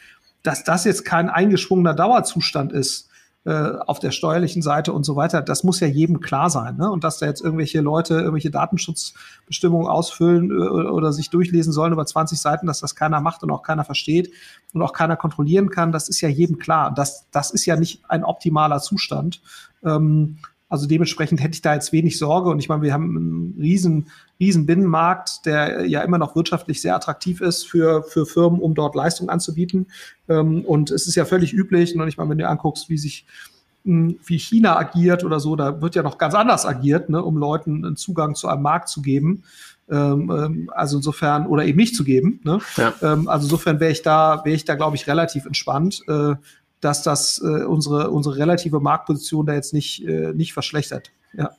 dass 0.42 0.64
das 0.64 0.86
jetzt 0.86 1.04
kein 1.04 1.30
eingeschwungener 1.30 1.96
Dauerzustand 1.96 2.72
ist, 2.72 3.10
äh, 3.10 3.13
auf 3.52 4.00
der 4.00 4.12
steuerlichen 4.12 4.62
Seite 4.62 4.94
und 4.94 5.04
so 5.04 5.18
weiter, 5.18 5.42
das 5.42 5.66
muss 5.66 5.82
ja 5.82 5.88
jedem 5.88 6.22
klar 6.22 6.50
sein. 6.50 6.78
Ne? 6.78 6.90
Und 6.90 7.04
dass 7.04 7.18
da 7.20 7.26
jetzt 7.26 7.44
irgendwelche 7.44 7.82
Leute 7.82 8.16
irgendwelche 8.16 8.52
Datenschutzbestimmungen 8.52 9.88
ausfüllen 9.88 10.50
äh, 10.50 10.54
oder 10.54 11.12
sich 11.12 11.30
durchlesen 11.30 11.74
sollen 11.74 11.92
über 11.92 12.06
20 12.06 12.40
Seiten, 12.40 12.68
dass 12.68 12.80
das 12.80 12.96
keiner 12.96 13.20
macht 13.20 13.44
und 13.44 13.52
auch 13.52 13.62
keiner 13.62 13.84
versteht 13.84 14.32
und 14.74 14.82
auch 14.82 14.94
keiner 14.94 15.18
kontrollieren 15.18 15.70
kann, 15.70 15.92
das 15.92 16.08
ist 16.08 16.22
ja 16.22 16.30
jedem 16.30 16.58
klar. 16.58 16.94
Das, 16.94 17.28
das 17.32 17.52
ist 17.52 17.66
ja 17.66 17.76
nicht 17.76 18.02
ein 18.08 18.24
optimaler 18.24 18.80
Zustand. 18.80 19.42
Ähm, 19.84 20.38
also 20.74 20.88
dementsprechend 20.88 21.40
hätte 21.40 21.54
ich 21.54 21.62
da 21.62 21.76
jetzt 21.76 21.92
wenig 21.92 22.18
Sorge. 22.18 22.50
Und 22.50 22.58
ich 22.58 22.68
meine, 22.68 22.82
wir 22.82 22.94
haben 22.94 23.16
einen 23.16 23.56
riesen, 23.60 24.08
riesen 24.40 24.66
Binnenmarkt, 24.66 25.46
der 25.46 25.86
ja 25.86 26.02
immer 26.02 26.18
noch 26.18 26.36
wirtschaftlich 26.36 26.82
sehr 26.82 26.96
attraktiv 26.96 27.42
ist 27.42 27.68
für, 27.70 28.02
für 28.02 28.26
Firmen, 28.26 28.60
um 28.60 28.74
dort 28.74 28.96
Leistung 28.96 29.30
anzubieten. 29.30 29.86
Ähm, 30.28 30.66
und 30.66 30.90
es 30.90 31.06
ist 31.06 31.14
ja 31.14 31.26
völlig 31.26 31.54
üblich. 31.54 31.96
Und 31.96 32.08
ich 32.08 32.18
meine, 32.18 32.32
wenn 32.32 32.40
du 32.40 32.50
anguckst, 32.50 32.90
wie 32.90 32.98
sich 32.98 33.28
hm, 33.86 34.18
wie 34.26 34.40
China 34.40 34.76
agiert 34.76 35.24
oder 35.24 35.40
so, 35.40 35.56
da 35.56 35.80
wird 35.80 35.94
ja 35.94 36.02
noch 36.02 36.18
ganz 36.18 36.34
anders 36.34 36.66
agiert, 36.66 37.08
ne, 37.08 37.24
um 37.24 37.38
Leuten 37.38 37.86
einen 37.86 37.96
Zugang 37.96 38.34
zu 38.34 38.48
einem 38.48 38.64
Markt 38.64 38.90
zu 38.90 39.04
geben. 39.04 39.44
Ähm, 39.92 40.32
ähm 40.36 40.72
also 40.74 40.98
insofern, 40.98 41.46
oder 41.46 41.66
eben 41.66 41.78
nicht 41.78 41.96
zu 41.96 42.04
geben. 42.04 42.40
Ne? 42.44 42.58
Ja. 42.78 42.96
Ähm, 43.04 43.28
also 43.28 43.46
insofern 43.46 43.80
wäre 43.80 43.92
ich 43.92 44.02
da, 44.02 44.42
wäre 44.44 44.56
ich 44.56 44.66
da, 44.66 44.74
glaube 44.74 44.96
ich, 44.96 45.06
relativ 45.06 45.46
entspannt. 45.46 46.02
Äh, 46.08 46.34
dass 46.84 47.04
das 47.04 47.42
äh, 47.44 47.64
unsere, 47.64 48.12
unsere 48.12 48.38
relative 48.38 48.80
Marktposition 48.80 49.46
da 49.46 49.54
jetzt 49.54 49.74
nicht, 49.74 50.06
äh, 50.06 50.34
nicht 50.34 50.54
verschlechtert. 50.54 51.12
Ja. 51.38 51.52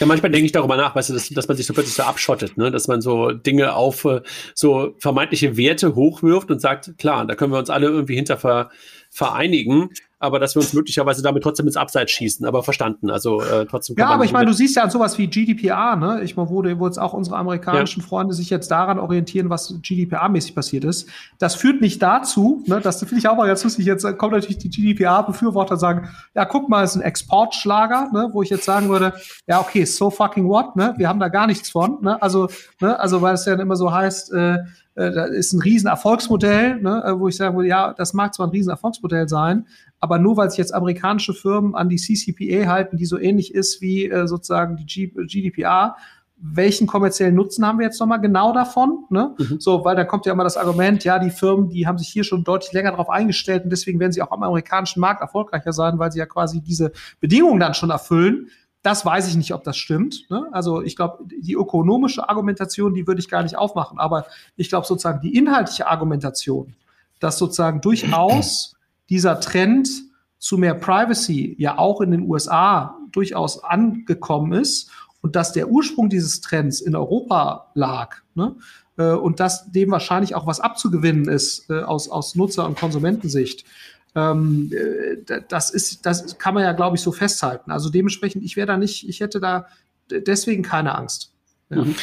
Ja, 0.00 0.06
manchmal 0.06 0.30
denke 0.30 0.46
ich 0.46 0.52
darüber 0.52 0.76
nach, 0.76 0.94
weißt 0.94 1.10
du, 1.10 1.14
dass, 1.14 1.28
dass 1.28 1.48
man 1.48 1.56
sich 1.56 1.66
so 1.66 1.74
plötzlich 1.74 1.94
so 1.94 2.02
abschottet, 2.02 2.56
ne? 2.56 2.70
dass 2.70 2.88
man 2.88 3.02
so 3.02 3.32
Dinge 3.32 3.74
auf 3.74 4.04
äh, 4.04 4.22
so 4.54 4.94
vermeintliche 4.98 5.56
Werte 5.56 5.94
hochwirft 5.94 6.50
und 6.50 6.60
sagt, 6.60 6.96
klar, 6.98 7.26
da 7.26 7.34
können 7.34 7.52
wir 7.52 7.58
uns 7.58 7.68
alle 7.68 7.88
irgendwie 7.88 8.14
hinter 8.14 8.38
ver, 8.38 8.70
vereinigen 9.10 9.90
aber 10.22 10.38
dass 10.38 10.54
wir 10.54 10.62
uns 10.62 10.72
möglicherweise 10.72 11.20
damit 11.20 11.42
trotzdem 11.42 11.66
ins 11.66 11.76
Abseits 11.76 12.12
schießen, 12.12 12.46
aber 12.46 12.62
verstanden. 12.62 13.10
Also 13.10 13.42
äh, 13.42 13.66
trotzdem. 13.66 13.96
Ja, 13.98 14.06
aber 14.06 14.24
ich 14.24 14.30
meine, 14.30 14.46
du 14.46 14.52
siehst 14.52 14.76
ja 14.76 14.84
an 14.84 14.90
sowas 14.90 15.18
wie 15.18 15.26
GDPR, 15.26 15.96
ne? 15.96 16.20
Ich 16.22 16.36
meine, 16.36 16.48
wo, 16.48 16.62
wo 16.62 16.86
jetzt 16.86 16.98
auch 16.98 17.12
unsere 17.12 17.36
amerikanischen 17.36 18.02
ja. 18.02 18.06
Freunde 18.06 18.32
sich 18.32 18.48
jetzt 18.48 18.70
daran 18.70 19.00
orientieren, 19.00 19.50
was 19.50 19.80
GDPR-mäßig 19.82 20.54
passiert 20.54 20.84
ist. 20.84 21.08
Das 21.40 21.56
führt 21.56 21.80
nicht 21.80 22.00
dazu, 22.00 22.62
ne? 22.66 22.80
Das 22.80 23.00
finde 23.00 23.16
ich 23.16 23.26
auch 23.26 23.36
mal 23.36 23.48
ganz 23.48 23.64
lustig. 23.64 23.84
Jetzt 23.84 24.06
kommen 24.16 24.32
natürlich 24.32 24.58
die 24.58 24.70
GDPR-Befürworter 24.70 25.72
und 25.72 25.80
sagen, 25.80 26.08
ja, 26.36 26.44
guck 26.44 26.68
mal, 26.68 26.84
ist 26.84 26.94
ein 26.94 27.02
Exportschlager, 27.02 28.10
ne? 28.12 28.30
Wo 28.32 28.42
ich 28.44 28.50
jetzt 28.50 28.64
sagen 28.64 28.88
würde, 28.90 29.14
ja, 29.48 29.60
okay, 29.60 29.84
so 29.84 30.08
fucking 30.08 30.48
what, 30.48 30.76
ne? 30.76 30.94
Wir 30.98 31.08
haben 31.08 31.18
da 31.18 31.30
gar 31.30 31.48
nichts 31.48 31.68
von, 31.68 31.98
ne? 32.00 32.22
Also, 32.22 32.46
ne? 32.80 32.98
Also, 33.00 33.22
weil 33.22 33.34
es 33.34 33.44
ja 33.44 33.54
immer 33.54 33.74
so 33.74 33.92
heißt, 33.92 34.32
äh, 34.32 34.58
äh, 34.94 35.10
das 35.10 35.30
ist 35.30 35.52
ein 35.52 35.62
Riesenerfolgsmodell, 35.62 36.80
ne, 36.80 37.02
äh, 37.04 37.18
wo 37.18 37.28
ich 37.28 37.36
sagen 37.36 37.56
würde, 37.56 37.68
ja, 37.68 37.94
das 37.94 38.12
mag 38.12 38.34
zwar 38.34 38.46
ein 38.46 38.50
Riesenerfolgsmodell 38.50 39.28
sein, 39.28 39.66
aber 40.02 40.18
nur 40.18 40.36
weil 40.36 40.50
sich 40.50 40.58
jetzt 40.58 40.74
amerikanische 40.74 41.32
Firmen 41.32 41.76
an 41.76 41.88
die 41.88 41.96
CCPA 41.96 42.66
halten, 42.66 42.96
die 42.96 43.06
so 43.06 43.18
ähnlich 43.18 43.54
ist 43.54 43.80
wie 43.80 44.10
äh, 44.10 44.26
sozusagen 44.26 44.76
die 44.76 44.84
G 44.84 45.06
GDPR, 45.06 45.96
welchen 46.36 46.88
kommerziellen 46.88 47.36
Nutzen 47.36 47.64
haben 47.64 47.78
wir 47.78 47.86
jetzt 47.86 48.00
nochmal 48.00 48.20
genau 48.20 48.52
davon? 48.52 49.04
Ne? 49.10 49.36
Mhm. 49.38 49.60
So, 49.60 49.84
weil 49.84 49.94
da 49.94 50.04
kommt 50.04 50.26
ja 50.26 50.32
immer 50.32 50.42
das 50.42 50.56
Argument, 50.56 51.04
ja, 51.04 51.20
die 51.20 51.30
Firmen, 51.30 51.68
die 51.68 51.86
haben 51.86 51.98
sich 51.98 52.08
hier 52.08 52.24
schon 52.24 52.42
deutlich 52.42 52.72
länger 52.72 52.90
darauf 52.90 53.10
eingestellt 53.10 53.62
und 53.62 53.70
deswegen 53.70 54.00
werden 54.00 54.10
sie 54.10 54.22
auch 54.22 54.32
am 54.32 54.42
amerikanischen 54.42 54.98
Markt 54.98 55.20
erfolgreicher 55.20 55.72
sein, 55.72 56.00
weil 56.00 56.10
sie 56.10 56.18
ja 56.18 56.26
quasi 56.26 56.60
diese 56.60 56.90
Bedingungen 57.20 57.60
dann 57.60 57.74
schon 57.74 57.90
erfüllen. 57.90 58.48
Das 58.82 59.06
weiß 59.06 59.28
ich 59.28 59.36
nicht, 59.36 59.54
ob 59.54 59.62
das 59.62 59.76
stimmt. 59.76 60.28
Ne? 60.30 60.48
Also 60.50 60.82
ich 60.82 60.96
glaube, 60.96 61.24
die 61.28 61.54
ökonomische 61.54 62.28
Argumentation, 62.28 62.92
die 62.92 63.06
würde 63.06 63.20
ich 63.20 63.28
gar 63.28 63.44
nicht 63.44 63.56
aufmachen. 63.56 64.00
Aber 64.00 64.26
ich 64.56 64.68
glaube 64.68 64.84
sozusagen 64.84 65.20
die 65.20 65.36
inhaltliche 65.36 65.86
Argumentation, 65.86 66.74
dass 67.20 67.38
sozusagen 67.38 67.80
durchaus 67.80 68.74
dieser 69.12 69.40
Trend 69.40 69.90
zu 70.38 70.56
mehr 70.56 70.72
Privacy 70.72 71.54
ja 71.58 71.76
auch 71.76 72.00
in 72.00 72.12
den 72.12 72.22
USA 72.22 72.96
durchaus 73.12 73.62
angekommen 73.62 74.54
ist 74.54 74.90
und 75.20 75.36
dass 75.36 75.52
der 75.52 75.68
Ursprung 75.68 76.08
dieses 76.08 76.40
Trends 76.40 76.80
in 76.80 76.96
Europa 76.96 77.70
lag 77.74 78.16
ne? 78.34 78.56
Äh, 78.96 79.12
und 79.12 79.38
dass 79.38 79.70
dem 79.70 79.90
wahrscheinlich 79.90 80.34
auch 80.34 80.46
was 80.46 80.60
abzugewinnen 80.60 81.28
ist 81.28 81.68
äh, 81.68 81.82
aus, 81.82 82.08
aus 82.08 82.34
Nutzer- 82.36 82.64
und 82.64 82.78
Konsumentensicht. 82.78 83.66
Ähm, 84.14 84.72
äh, 84.72 85.42
das 85.46 85.68
ist, 85.68 86.06
das 86.06 86.38
kann 86.38 86.54
man 86.54 86.62
ja, 86.62 86.72
glaube 86.72 86.96
ich, 86.96 87.02
so 87.02 87.12
festhalten. 87.12 87.70
Also 87.70 87.90
dementsprechend, 87.90 88.44
ich 88.44 88.56
wäre 88.56 88.66
da 88.66 88.78
nicht, 88.78 89.06
ich 89.06 89.20
hätte 89.20 89.40
da 89.40 89.66
deswegen 90.10 90.62
keine 90.62 90.94
Angst. 90.94 91.34
Ja. 91.68 91.84
Mhm. 91.84 91.96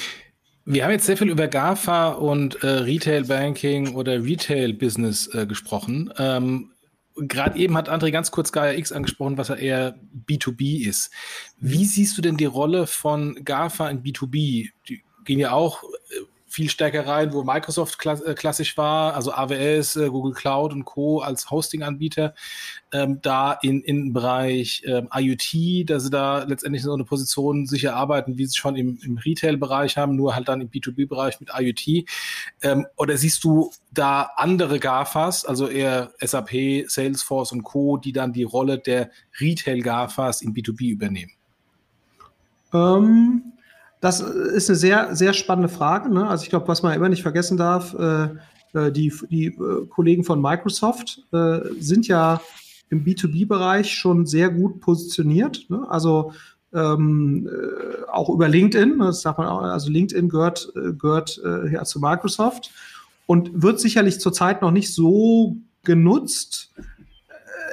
Wir 0.65 0.83
haben 0.83 0.91
jetzt 0.91 1.07
sehr 1.07 1.17
viel 1.17 1.29
über 1.29 1.47
GAFA 1.47 2.09
und 2.09 2.63
äh, 2.63 2.67
Retail 2.67 3.23
Banking 3.23 3.95
oder 3.95 4.23
Retail 4.23 4.73
Business 4.73 5.27
äh, 5.33 5.47
gesprochen. 5.47 6.13
Ähm, 6.19 6.69
Gerade 7.21 7.59
eben 7.59 7.75
hat 7.75 7.89
André 7.89 8.11
ganz 8.11 8.31
kurz 8.31 8.51
Gaia 8.51 8.73
X 8.73 8.91
angesprochen, 8.91 9.37
was 9.37 9.49
ja 9.49 9.55
eher 9.55 9.99
B2B 10.27 10.87
ist. 10.87 11.11
Wie 11.57 11.85
siehst 11.85 12.17
du 12.17 12.21
denn 12.21 12.37
die 12.37 12.45
Rolle 12.45 12.87
von 12.87 13.43
GAFA 13.43 13.89
in 13.89 14.03
B2B? 14.03 14.69
Die 14.87 15.03
gehen 15.25 15.39
ja 15.39 15.51
auch 15.51 15.83
viel 16.59 16.69
stärker 16.69 17.07
rein, 17.07 17.31
wo 17.31 17.41
Microsoft 17.41 18.05
äh, 18.05 18.33
klassisch 18.33 18.75
war, 18.75 19.13
also 19.13 19.31
AWS, 19.31 19.95
äh, 19.95 20.09
Google 20.09 20.33
Cloud 20.33 20.73
und 20.73 20.83
Co. 20.83 21.21
als 21.21 21.49
Hosting-Anbieter, 21.49 22.35
ähm, 22.91 23.21
da 23.21 23.53
in, 23.53 23.81
in 23.81 24.11
Bereich 24.11 24.83
ähm, 24.85 25.07
IoT, 25.15 25.89
dass 25.89 26.03
sie 26.03 26.09
da 26.09 26.43
letztendlich 26.43 26.83
so 26.83 26.93
eine 26.93 27.05
Position 27.05 27.65
sicher 27.65 27.95
arbeiten, 27.95 28.37
wie 28.37 28.45
sie 28.45 28.57
schon 28.57 28.75
im, 28.75 28.99
im 29.01 29.17
Retail-Bereich 29.17 29.95
haben, 29.95 30.17
nur 30.17 30.35
halt 30.35 30.49
dann 30.49 30.59
im 30.59 30.69
B2B-Bereich 30.69 31.39
mit 31.39 31.51
IoT. 31.57 32.09
Ähm, 32.61 32.87
oder 32.97 33.15
siehst 33.15 33.41
du 33.45 33.71
da 33.93 34.29
andere 34.35 34.79
GAFAs, 34.79 35.45
also 35.45 35.69
eher 35.69 36.11
SAP, 36.19 36.89
Salesforce 36.89 37.53
und 37.53 37.63
Co., 37.63 37.95
die 37.95 38.11
dann 38.11 38.33
die 38.33 38.43
Rolle 38.43 38.79
der 38.79 39.11
Retail-GAFAs 39.39 40.41
im 40.41 40.53
B2B 40.53 40.89
übernehmen? 40.89 41.31
Ähm, 42.73 43.53
das 44.01 44.21
ist 44.21 44.69
eine 44.69 44.77
sehr, 44.77 45.15
sehr 45.15 45.33
spannende 45.33 45.69
Frage. 45.69 46.13
Ne? 46.13 46.27
Also 46.27 46.43
ich 46.43 46.49
glaube, 46.49 46.67
was 46.67 46.83
man 46.83 46.93
immer 46.93 47.09
nicht 47.09 47.21
vergessen 47.21 47.57
darf, 47.57 47.93
äh, 47.93 48.29
äh 48.73 48.91
die, 48.91 49.13
die 49.29 49.47
äh, 49.47 49.85
Kollegen 49.87 50.23
von 50.23 50.41
Microsoft 50.41 51.23
äh, 51.33 51.59
sind 51.79 52.07
ja 52.07 52.41
im 52.89 53.03
B2B-Bereich 53.03 53.93
schon 53.93 54.25
sehr 54.25 54.49
gut 54.49 54.79
positioniert. 54.79 55.65
Ne? 55.69 55.85
Also 55.89 56.33
ähm, 56.73 57.49
äh, 57.51 58.09
auch 58.09 58.29
über 58.29 58.47
LinkedIn, 58.47 58.97
ne? 58.97 59.05
das 59.05 59.21
sagt 59.21 59.37
man 59.37 59.47
auch, 59.47 59.61
also 59.61 59.89
LinkedIn 59.89 60.29
gehört, 60.29 60.71
äh, 60.75 60.93
gehört 60.93 61.41
äh, 61.43 61.73
ja 61.73 61.83
zu 61.83 61.99
Microsoft 61.99 62.71
und 63.25 63.61
wird 63.61 63.79
sicherlich 63.79 64.19
zurzeit 64.19 64.61
noch 64.61 64.71
nicht 64.71 64.93
so 64.93 65.57
genutzt, 65.83 66.71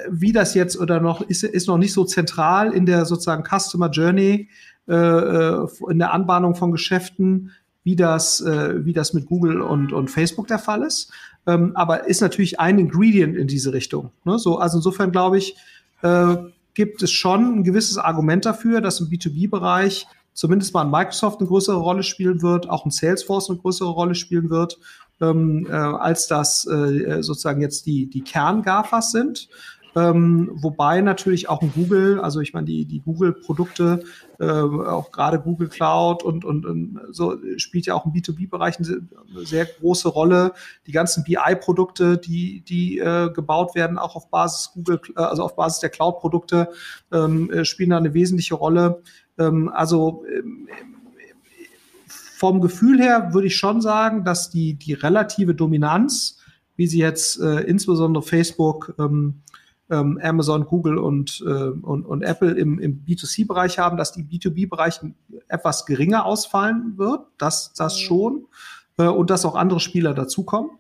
wie 0.09 0.33
das 0.33 0.55
jetzt 0.55 0.79
oder 0.79 1.01
noch 1.01 1.21
ist, 1.23 1.43
ist 1.43 1.67
noch 1.67 1.79
nicht 1.79 1.93
so 1.93 2.05
zentral 2.05 2.73
in 2.73 2.87
der 2.87 3.05
sozusagen 3.07 3.45
Customer 3.45 3.91
Journey 3.91 4.49
äh, 4.89 4.95
äh, 4.95 5.67
in 5.91 5.99
der 5.99 6.13
Anbahnung 6.13 6.55
von 6.55 6.73
Geschäften, 6.73 7.53
wie 7.83 7.97
das, 7.97 8.41
äh, 8.41 8.85
wie 8.85 8.93
das 8.93 9.15
mit 9.15 9.27
Google 9.27 9.61
und, 9.61 9.93
und 9.93 10.11
Facebook 10.11 10.49
der 10.49 10.59
Fall 10.59 10.83
ist. 10.83 11.13
Ähm, 11.47 11.73
aber 11.77 12.07
ist 12.07 12.21
natürlich 12.21 12.59
ein 12.59 12.79
Ingredient 12.79 13.37
in 13.37 13.47
diese 13.47 13.73
Richtung. 13.73 14.11
Ne? 14.25 14.39
So, 14.39 14.59
also 14.59 14.79
insofern 14.79 15.13
glaube 15.13 15.39
ich, 15.39 15.57
äh, 16.03 16.37
gibt 16.75 17.03
es 17.03 17.11
schon 17.11 17.59
ein 17.61 17.65
gewisses 17.65 17.97
Argument 17.99 18.45
dafür, 18.45 18.81
dass 18.81 19.01
im 19.01 19.09
B2B-Bereich 19.09 20.07
zumindest 20.35 20.75
mal 20.75 20.83
ein 20.83 20.91
Microsoft 20.91 21.41
eine 21.41 21.49
größere 21.49 21.79
Rolle 21.79 22.03
spielen 22.03 22.43
wird, 22.43 22.69
auch 22.69 22.85
ein 22.85 22.91
Salesforce 22.91 23.51
eine 23.51 23.59
größere 23.59 23.89
Rolle 23.89 24.15
spielen 24.15 24.51
wird, 24.51 24.79
ähm, 25.21 25.67
äh, 25.69 25.73
als 25.73 26.27
das 26.27 26.67
äh, 26.67 27.23
sozusagen 27.23 27.63
jetzt 27.63 27.87
die, 27.87 28.09
die 28.09 28.21
Kern-GAFAs 28.21 29.13
sind. 29.13 29.49
Ähm, 29.97 30.51
wobei 30.53 31.01
natürlich 31.01 31.49
auch 31.49 31.63
ein 31.63 31.73
Google, 31.75 32.21
also 32.21 32.41
ich 32.41 32.53
meine, 32.53 32.67
die, 32.67 32.85
die 32.85 33.01
Google-Produkte, 33.01 34.05
äh, 34.39 34.45
auch 34.45 35.11
gerade 35.11 35.41
Google 35.41 35.69
Cloud 35.69 36.23
und, 36.23 36.45
und, 36.45 36.67
und 36.67 37.01
so 37.13 37.39
spielt 37.57 37.87
ja 37.87 37.95
auch 37.95 38.05
im 38.05 38.13
B2B-Bereich 38.13 38.79
eine 38.79 39.47
sehr 39.47 39.65
große 39.65 40.11
Rolle. 40.11 40.53
Die 40.87 40.93
ganzen 40.93 41.25
BI-Produkte, 41.25 42.19
die, 42.19 42.61
die 42.61 42.99
äh, 42.99 43.31
gebaut 43.33 43.75
werden, 43.75 43.97
auch 43.97 44.17
auf 44.17 44.29
Basis 44.29 44.73
Google, 44.75 45.01
äh, 45.17 45.21
also 45.21 45.43
auf 45.43 45.57
Basis 45.57 45.81
der 45.81 45.89
Cloud-Produkte, 45.89 46.69
ähm, 47.11 47.51
äh, 47.51 47.65
spielen 47.65 47.91
da 47.91 47.97
eine 47.97 48.13
wesentliche 48.13 48.55
Rolle. 48.55 49.03
Ähm, 49.39 49.71
also 49.73 50.25
ähm, 50.31 50.69
vom 52.37 52.61
Gefühl 52.61 53.01
her 53.01 53.33
würde 53.33 53.47
ich 53.47 53.57
schon 53.57 53.81
sagen, 53.81 54.25
dass 54.25 54.51
die, 54.51 54.75
die 54.75 54.93
relative 54.93 55.55
Dominanz, 55.55 56.39
wie 56.77 56.87
sie 56.87 56.99
jetzt 56.99 57.41
äh, 57.41 57.61
insbesondere 57.61 58.23
Facebook 58.23 58.95
ähm, 58.99 59.41
ähm, 59.91 60.19
Amazon, 60.23 60.65
Google 60.65 60.99
und, 60.99 61.43
äh, 61.47 61.51
und, 61.51 62.05
und 62.05 62.23
Apple 62.23 62.53
im, 62.53 62.79
im 62.79 63.05
B2C-Bereich 63.05 63.79
haben, 63.79 63.97
dass 63.97 64.13
die 64.13 64.25
B2B-Bereich 64.25 65.01
etwas 65.49 65.87
geringer 65.87 66.25
ausfallen 66.25 66.95
wird. 66.97 67.21
Das, 67.39 67.73
das 67.75 67.97
mhm. 67.97 68.05
schon. 68.05 68.47
Äh, 68.99 69.07
und 69.07 69.31
dass 69.31 69.45
auch 69.45 69.55
andere 69.55 69.81
Spieler 69.81 70.15
dazukommen. 70.15 70.71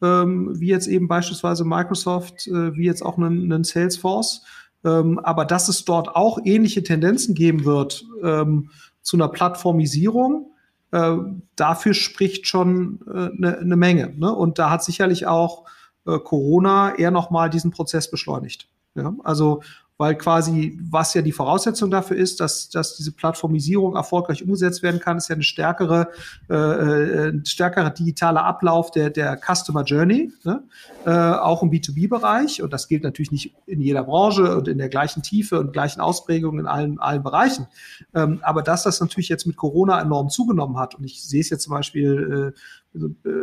Ähm, 0.00 0.58
wie 0.60 0.68
jetzt 0.68 0.86
eben 0.86 1.08
beispielsweise 1.08 1.64
Microsoft, 1.64 2.46
äh, 2.46 2.76
wie 2.76 2.84
jetzt 2.84 3.02
auch 3.02 3.16
einen, 3.16 3.52
einen 3.52 3.64
Salesforce. 3.64 4.44
Ähm, 4.84 5.18
aber 5.18 5.44
dass 5.44 5.68
es 5.68 5.84
dort 5.84 6.14
auch 6.14 6.38
ähnliche 6.44 6.82
Tendenzen 6.82 7.34
geben 7.34 7.64
wird 7.64 8.04
ähm, 8.22 8.70
zu 9.02 9.16
einer 9.16 9.28
Plattformisierung, 9.28 10.52
äh, 10.92 11.16
dafür 11.56 11.94
spricht 11.94 12.46
schon 12.46 13.00
eine 13.06 13.58
äh, 13.58 13.64
ne 13.64 13.76
Menge. 13.76 14.14
Ne? 14.16 14.32
Und 14.32 14.58
da 14.58 14.70
hat 14.70 14.84
sicherlich 14.84 15.26
auch 15.26 15.64
äh, 16.08 16.18
Corona 16.18 16.94
eher 16.96 17.10
nochmal 17.10 17.50
diesen 17.50 17.70
Prozess 17.70 18.10
beschleunigt. 18.10 18.68
Ja? 18.94 19.14
Also 19.24 19.62
weil 19.98 20.14
quasi, 20.14 20.78
was 20.80 21.12
ja 21.14 21.22
die 21.22 21.32
Voraussetzung 21.32 21.90
dafür 21.90 22.16
ist, 22.16 22.38
dass, 22.38 22.70
dass 22.70 22.94
diese 22.94 23.10
Plattformisierung 23.10 23.96
erfolgreich 23.96 24.44
umgesetzt 24.44 24.84
werden 24.84 25.00
kann, 25.00 25.16
ist 25.16 25.28
ja 25.28 25.34
eine 25.34 25.42
stärkere, 25.42 26.08
äh, 26.48 26.54
äh 26.54 27.28
ein 27.30 27.44
stärkerer 27.44 27.90
digitaler 27.90 28.44
Ablauf 28.44 28.92
der, 28.92 29.10
der 29.10 29.36
Customer 29.36 29.82
Journey, 29.82 30.32
ne? 30.44 30.62
äh, 31.04 31.10
auch 31.10 31.64
im 31.64 31.70
B2B-Bereich. 31.70 32.62
Und 32.62 32.72
das 32.72 32.86
gilt 32.86 33.02
natürlich 33.02 33.32
nicht 33.32 33.56
in 33.66 33.80
jeder 33.80 34.04
Branche 34.04 34.56
und 34.56 34.68
in 34.68 34.78
der 34.78 34.88
gleichen 34.88 35.24
Tiefe 35.24 35.58
und 35.58 35.72
gleichen 35.72 36.00
Ausprägung 36.00 36.60
in 36.60 36.66
allen, 36.66 37.00
allen 37.00 37.24
Bereichen. 37.24 37.66
Ähm, 38.14 38.38
aber 38.42 38.62
dass 38.62 38.84
das 38.84 39.00
natürlich 39.00 39.28
jetzt 39.28 39.48
mit 39.48 39.56
Corona 39.56 40.00
enorm 40.00 40.30
zugenommen 40.30 40.78
hat, 40.78 40.94
und 40.94 41.02
ich 41.02 41.24
sehe 41.24 41.40
es 41.40 41.50
jetzt 41.50 41.64
zum 41.64 41.72
Beispiel 41.72 42.54
äh, 42.54 42.58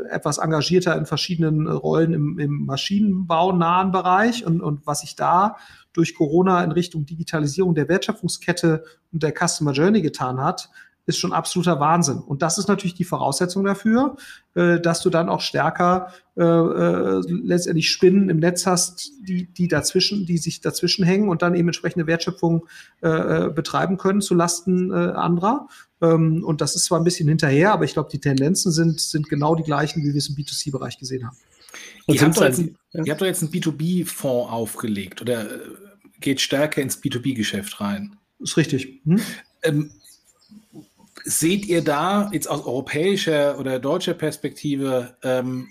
etwas 0.09 0.37
engagierter 0.37 0.97
in 0.97 1.05
verschiedenen 1.05 1.67
Rollen 1.67 2.13
im, 2.13 2.39
im 2.39 2.65
Maschinenbau 2.65 3.51
nahen 3.51 3.91
Bereich 3.91 4.45
und, 4.45 4.61
und 4.61 4.85
was 4.85 5.01
sich 5.01 5.15
da 5.15 5.57
durch 5.93 6.15
Corona 6.15 6.63
in 6.63 6.71
Richtung 6.71 7.05
Digitalisierung 7.05 7.73
der 7.73 7.87
Wertschöpfungskette 7.87 8.83
und 9.13 9.23
der 9.23 9.33
Customer 9.33 9.71
Journey 9.71 10.01
getan 10.01 10.41
hat, 10.41 10.69
ist 11.05 11.17
schon 11.17 11.33
absoluter 11.33 11.79
Wahnsinn. 11.79 12.17
Und 12.17 12.41
das 12.41 12.57
ist 12.57 12.67
natürlich 12.67 12.95
die 12.95 13.03
Voraussetzung 13.03 13.63
dafür, 13.63 14.17
äh, 14.55 14.79
dass 14.79 15.01
du 15.01 15.09
dann 15.09 15.29
auch 15.29 15.41
stärker 15.41 16.11
äh, 16.35 16.43
äh, 16.43 17.21
letztendlich 17.27 17.89
Spinnen 17.89 18.29
im 18.29 18.39
Netz 18.39 18.65
hast, 18.65 19.11
die, 19.21 19.45
die 19.45 19.67
dazwischen, 19.67 20.25
die 20.25 20.37
sich 20.37 20.61
dazwischen 20.61 21.05
hängen 21.05 21.29
und 21.29 21.41
dann 21.41 21.55
eben 21.55 21.67
entsprechende 21.67 22.07
Wertschöpfung 22.07 22.67
äh, 23.01 23.07
äh 23.07 23.49
betreiben 23.49 23.97
können 23.97 24.21
zu 24.21 24.33
Lasten 24.33 24.91
äh, 24.91 24.95
anderer. 24.95 25.67
Ähm, 26.01 26.43
und 26.43 26.61
das 26.61 26.75
ist 26.75 26.85
zwar 26.85 26.99
ein 26.99 27.03
bisschen 27.03 27.29
hinterher, 27.29 27.71
aber 27.71 27.85
ich 27.85 27.93
glaube, 27.93 28.09
die 28.11 28.19
Tendenzen 28.19 28.71
sind, 28.71 28.99
sind 28.99 29.29
genau 29.29 29.55
die 29.55 29.63
gleichen, 29.63 30.03
wie 30.03 30.13
wir 30.13 30.15
es 30.15 30.29
im 30.29 30.35
B2C-Bereich 30.35 30.97
gesehen 30.97 31.25
haben. 31.25 31.37
Und 32.07 32.15
ihr, 32.15 32.21
habt 32.21 32.39
jetzt, 32.39 32.59
ja. 32.59 33.03
ihr 33.03 33.11
habt 33.11 33.21
doch 33.21 33.25
jetzt 33.25 33.43
einen 33.43 33.51
B2B-Fonds 33.51 34.51
aufgelegt 34.51 35.21
oder 35.21 35.43
äh, 35.43 35.59
geht 36.19 36.41
stärker 36.41 36.81
ins 36.81 37.01
B2B-Geschäft 37.01 37.79
rein. 37.81 38.17
Ist 38.39 38.57
richtig. 38.57 39.01
Hm? 39.05 39.19
Ähm, 39.63 39.91
seht 41.25 41.65
ihr 41.65 41.83
da 41.83 42.29
jetzt 42.31 42.47
aus 42.47 42.65
europäischer 42.65 43.59
oder 43.59 43.79
deutscher 43.79 44.13
Perspektive 44.13 45.17
ähm, 45.23 45.67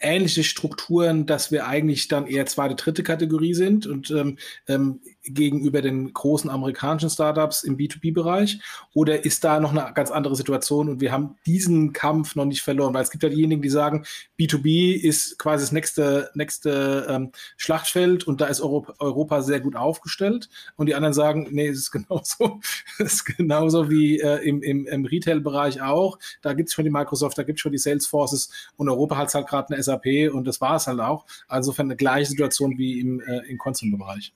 ähnliche 0.00 0.42
Strukturen, 0.42 1.26
dass 1.26 1.52
wir 1.52 1.66
eigentlich 1.66 2.08
dann 2.08 2.26
eher 2.26 2.44
zweite, 2.46 2.74
dritte 2.74 3.04
Kategorie 3.04 3.54
sind? 3.54 3.86
Und 3.86 4.10
ähm, 4.10 4.38
ähm, 4.66 5.00
gegenüber 5.24 5.82
den 5.82 6.12
großen 6.12 6.48
amerikanischen 6.48 7.10
Startups 7.10 7.64
im 7.64 7.76
B2B-Bereich? 7.76 8.60
Oder 8.94 9.24
ist 9.24 9.42
da 9.44 9.60
noch 9.60 9.70
eine 9.70 9.92
ganz 9.94 10.10
andere 10.10 10.36
Situation 10.36 10.88
und 10.88 11.00
wir 11.00 11.12
haben 11.12 11.36
diesen 11.46 11.92
Kampf 11.92 12.36
noch 12.36 12.44
nicht 12.44 12.62
verloren? 12.62 12.94
Weil 12.94 13.02
es 13.02 13.10
gibt 13.10 13.22
ja 13.22 13.28
diejenigen, 13.28 13.62
die 13.62 13.68
sagen, 13.68 14.04
B2B 14.38 14.94
ist 14.94 15.38
quasi 15.38 15.64
das 15.64 15.72
nächste, 15.72 16.30
nächste 16.34 17.06
ähm, 17.08 17.32
Schlachtfeld 17.56 18.24
und 18.24 18.40
da 18.40 18.46
ist 18.46 18.60
Europa, 18.60 18.94
Europa, 18.98 19.42
sehr 19.42 19.60
gut 19.60 19.74
aufgestellt. 19.74 20.48
Und 20.76 20.86
die 20.86 20.94
anderen 20.94 21.14
sagen, 21.14 21.48
nee, 21.50 21.68
es 21.68 21.78
ist 21.78 21.90
genauso, 21.90 22.60
es 22.98 23.14
ist 23.14 23.24
genauso 23.24 23.90
wie 23.90 24.20
äh, 24.20 24.36
im, 24.46 24.62
im, 24.62 24.86
im 24.86 25.04
Retail-Bereich 25.04 25.82
auch. 25.82 26.18
Da 26.42 26.52
gibt 26.52 26.68
es 26.68 26.74
schon 26.74 26.84
die 26.84 26.90
Microsoft, 26.90 27.38
da 27.38 27.42
gibt 27.42 27.58
es 27.58 27.62
schon 27.62 27.72
die 27.72 27.78
Salesforces 27.78 28.70
und 28.76 28.88
Europa 28.88 29.16
hat 29.16 29.34
halt 29.34 29.48
gerade 29.48 29.74
eine 29.74 29.82
SAP 29.82 30.32
und 30.32 30.46
das 30.46 30.60
war 30.60 30.76
es 30.76 30.86
halt 30.86 31.00
auch. 31.00 31.26
Also 31.48 31.72
insofern 31.72 31.86
eine 31.86 31.96
gleiche 31.96 32.30
Situation 32.30 32.76
wie 32.76 33.00
im, 33.00 33.20
äh, 33.20 33.38
im 33.48 33.56
Consumer-Bereich. 33.56 34.34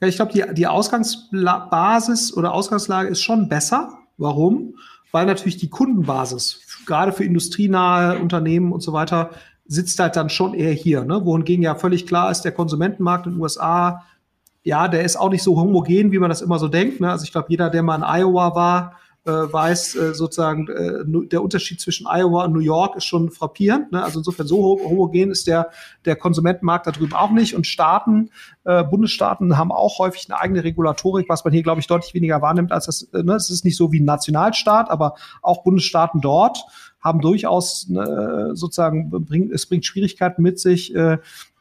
Ja, 0.00 0.06
ich 0.08 0.16
glaube, 0.16 0.32
die, 0.32 0.44
die 0.54 0.66
Ausgangsbasis 0.66 2.36
oder 2.36 2.54
Ausgangslage 2.54 3.08
ist 3.08 3.22
schon 3.22 3.48
besser. 3.48 3.98
Warum? 4.16 4.74
Weil 5.10 5.26
natürlich 5.26 5.56
die 5.56 5.70
Kundenbasis, 5.70 6.60
gerade 6.86 7.12
für 7.12 7.24
industrienahe 7.24 8.18
Unternehmen 8.18 8.72
und 8.72 8.80
so 8.80 8.92
weiter, 8.92 9.30
sitzt 9.66 9.98
halt 9.98 10.16
dann 10.16 10.30
schon 10.30 10.54
eher 10.54 10.72
hier. 10.72 11.04
Ne? 11.04 11.24
Wohingegen 11.24 11.62
ja 11.62 11.74
völlig 11.74 12.06
klar 12.06 12.30
ist, 12.30 12.42
der 12.42 12.52
Konsumentenmarkt 12.52 13.26
in 13.26 13.32
den 13.32 13.40
USA, 13.40 14.04
ja, 14.62 14.88
der 14.88 15.02
ist 15.02 15.16
auch 15.16 15.30
nicht 15.30 15.42
so 15.42 15.56
homogen, 15.56 16.12
wie 16.12 16.18
man 16.18 16.30
das 16.30 16.42
immer 16.42 16.58
so 16.58 16.68
denkt. 16.68 17.00
Ne? 17.00 17.10
Also 17.10 17.24
ich 17.24 17.32
glaube, 17.32 17.48
jeder, 17.50 17.70
der 17.70 17.82
mal 17.82 17.96
in 17.96 18.02
Iowa 18.02 18.54
war, 18.54 18.96
weiß, 19.30 19.94
äh, 19.96 20.14
sozusagen 20.14 20.68
äh, 20.68 21.28
der 21.28 21.42
Unterschied 21.42 21.80
zwischen 21.80 22.06
Iowa 22.06 22.44
und 22.44 22.52
New 22.52 22.60
York 22.60 22.96
ist 22.96 23.04
schon 23.04 23.30
frappierend. 23.30 23.92
Ne? 23.92 24.02
Also 24.02 24.20
insofern 24.20 24.46
so 24.46 24.58
homogen 24.58 25.30
ist 25.30 25.46
der, 25.46 25.70
der 26.04 26.16
Konsumentenmarkt 26.16 26.86
da 26.86 26.90
drüben 26.90 27.14
auch 27.14 27.30
nicht. 27.30 27.54
Und 27.54 27.66
Staaten, 27.66 28.30
äh, 28.64 28.84
Bundesstaaten 28.84 29.56
haben 29.56 29.72
auch 29.72 29.98
häufig 29.98 30.26
eine 30.28 30.40
eigene 30.40 30.64
Regulatorik, 30.64 31.28
was 31.28 31.44
man 31.44 31.52
hier, 31.52 31.62
glaube 31.62 31.80
ich, 31.80 31.86
deutlich 31.86 32.14
weniger 32.14 32.42
wahrnimmt 32.42 32.72
als 32.72 32.86
das. 32.86 33.02
Äh, 33.02 33.22
ne? 33.22 33.34
Es 33.34 33.50
ist 33.50 33.64
nicht 33.64 33.76
so 33.76 33.92
wie 33.92 34.00
ein 34.00 34.04
Nationalstaat, 34.04 34.90
aber 34.90 35.14
auch 35.42 35.62
Bundesstaaten 35.62 36.20
dort 36.20 36.64
haben 37.00 37.20
durchaus 37.20 37.88
ne, 37.88 38.50
sozusagen, 38.54 39.10
bringt, 39.10 39.52
es 39.52 39.66
bringt 39.66 39.86
Schwierigkeiten 39.86 40.42
mit 40.42 40.58
sich, 40.58 40.92
äh, 40.96 41.18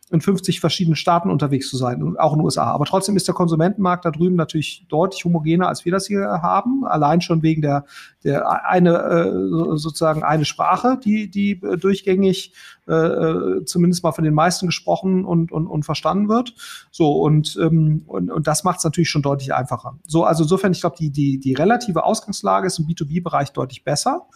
in 0.09 0.21
50 0.21 0.61
verschiedenen 0.61 0.95
Staaten 0.95 1.29
unterwegs 1.29 1.69
zu 1.69 1.75
sein, 1.75 2.15
auch 2.17 2.31
in 2.31 2.39
den 2.39 2.45
USA. 2.45 2.63
Aber 2.71 2.85
trotzdem 2.85 3.17
ist 3.17 3.27
der 3.27 3.35
Konsumentenmarkt 3.35 4.05
da 4.05 4.11
drüben 4.11 4.35
natürlich 4.35 4.85
deutlich 4.87 5.25
homogener, 5.25 5.67
als 5.67 5.83
wir 5.83 5.91
das 5.91 6.07
hier 6.07 6.21
haben. 6.41 6.85
Allein 6.85 7.19
schon 7.19 7.43
wegen 7.43 7.61
der, 7.61 7.85
der 8.23 8.65
eine 8.65 8.97
äh, 8.97 9.31
sozusagen 9.77 10.23
eine 10.23 10.45
Sprache, 10.45 10.97
die, 11.03 11.29
die 11.29 11.61
äh, 11.61 11.77
durchgängig 11.77 12.53
äh, 12.87 12.93
äh, 12.93 13.65
zumindest 13.65 14.01
mal 14.03 14.13
von 14.13 14.23
den 14.23 14.33
meisten 14.33 14.67
gesprochen 14.67 15.25
und, 15.25 15.51
und, 15.51 15.67
und 15.67 15.83
verstanden 15.83 16.29
wird. 16.29 16.53
So, 16.89 17.11
und, 17.11 17.57
ähm, 17.61 18.03
und, 18.07 18.31
und 18.31 18.47
das 18.47 18.63
macht 18.63 18.77
es 18.77 18.85
natürlich 18.85 19.09
schon 19.09 19.21
deutlich 19.21 19.53
einfacher. 19.53 19.99
So, 20.07 20.23
also 20.23 20.43
insofern, 20.43 20.71
ich 20.71 20.79
glaube, 20.79 20.95
die, 20.97 21.09
die, 21.09 21.37
die 21.37 21.53
relative 21.53 22.05
Ausgangslage 22.05 22.67
ist 22.67 22.79
im 22.79 22.85
B2B-Bereich 22.85 23.51
deutlich 23.51 23.83
besser 23.83 24.27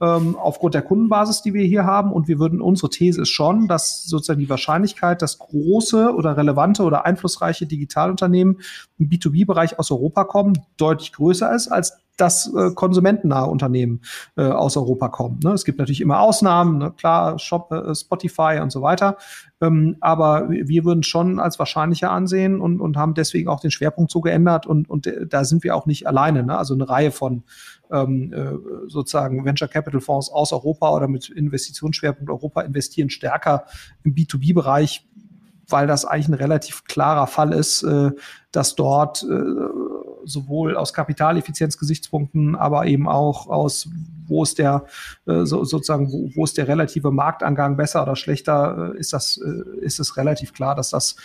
ähm, 0.00 0.36
aufgrund 0.36 0.74
der 0.74 0.82
Kundenbasis, 0.82 1.42
die 1.42 1.54
wir 1.54 1.64
hier 1.64 1.84
haben. 1.84 2.12
Und 2.12 2.28
wir 2.28 2.38
würden, 2.38 2.60
unsere 2.60 2.90
These 2.90 3.22
ist 3.22 3.30
schon, 3.30 3.68
dass 3.68 4.04
sozusagen 4.04 4.40
die 4.40 4.50
Wahrscheinlichkeit, 4.50 5.22
dass 5.22 5.38
große 5.38 6.14
oder 6.14 6.36
relevante 6.36 6.82
oder 6.82 7.06
einflussreiche 7.06 7.66
Digitalunternehmen 7.66 8.60
im 8.98 9.08
B2B-Bereich 9.08 9.78
aus 9.78 9.90
Europa 9.90 10.24
kommen, 10.24 10.54
deutlich 10.76 11.12
größer 11.12 11.54
ist, 11.54 11.68
als 11.68 11.98
dass 12.16 12.52
äh, 12.54 12.70
konsumentennahe 12.74 13.46
Unternehmen 13.46 14.00
äh, 14.36 14.42
aus 14.42 14.76
Europa 14.76 15.08
kommen. 15.08 15.40
Ne? 15.42 15.52
Es 15.52 15.64
gibt 15.64 15.78
natürlich 15.78 16.00
immer 16.00 16.20
Ausnahmen, 16.20 16.78
ne? 16.78 16.92
klar, 16.96 17.38
Shop, 17.38 17.70
äh, 17.72 17.94
Spotify 17.94 18.60
und 18.62 18.70
so 18.72 18.82
weiter. 18.82 19.16
Ähm, 19.60 19.96
aber 20.00 20.50
wir 20.50 20.84
würden 20.84 21.02
schon 21.02 21.38
als 21.38 21.58
wahrscheinlicher 21.58 22.10
ansehen 22.10 22.60
und, 22.60 22.80
und 22.80 22.96
haben 22.96 23.14
deswegen 23.14 23.48
auch 23.48 23.60
den 23.60 23.70
Schwerpunkt 23.70 24.10
so 24.10 24.20
geändert 24.20 24.66
und, 24.66 24.88
und 24.88 25.06
äh, 25.06 25.26
da 25.26 25.44
sind 25.44 25.64
wir 25.64 25.76
auch 25.76 25.86
nicht 25.86 26.06
alleine. 26.06 26.42
Ne? 26.42 26.56
Also 26.56 26.74
eine 26.74 26.88
Reihe 26.88 27.10
von 27.10 27.44
ähm, 27.90 28.32
äh, 28.32 28.88
sozusagen 28.88 29.44
Venture 29.44 29.68
Capital 29.68 30.00
Fonds 30.00 30.30
aus 30.30 30.52
Europa 30.52 30.90
oder 30.90 31.08
mit 31.08 31.28
Investitionsschwerpunkt 31.28 32.30
Europa 32.30 32.62
investieren 32.62 33.10
stärker 33.10 33.64
im 34.04 34.14
B2B-Bereich, 34.14 35.06
weil 35.68 35.86
das 35.86 36.04
eigentlich 36.04 36.28
ein 36.28 36.34
relativ 36.34 36.84
klarer 36.84 37.26
Fall 37.26 37.52
ist, 37.52 37.82
äh, 37.82 38.10
dass 38.52 38.74
dort 38.74 39.22
äh, 39.22 40.05
sowohl 40.26 40.76
aus 40.76 40.92
Kapitaleffizienzgesichtspunkten, 40.92 42.56
aber 42.56 42.86
eben 42.86 43.08
auch 43.08 43.46
aus, 43.46 43.88
wo 44.26 44.42
ist 44.42 44.58
der 44.58 44.84
äh, 45.26 45.44
so, 45.44 45.64
sozusagen, 45.64 46.12
wo, 46.12 46.30
wo 46.34 46.44
ist 46.44 46.58
der 46.58 46.68
relative 46.68 47.10
Marktangang 47.10 47.76
besser 47.76 48.02
oder 48.02 48.16
schlechter, 48.16 48.92
äh, 48.94 48.98
ist 48.98 49.12
das, 49.12 49.38
äh, 49.38 49.84
ist 49.84 50.00
es 50.00 50.16
relativ 50.16 50.52
klar, 50.52 50.74
dass 50.74 50.90
das 50.90 51.16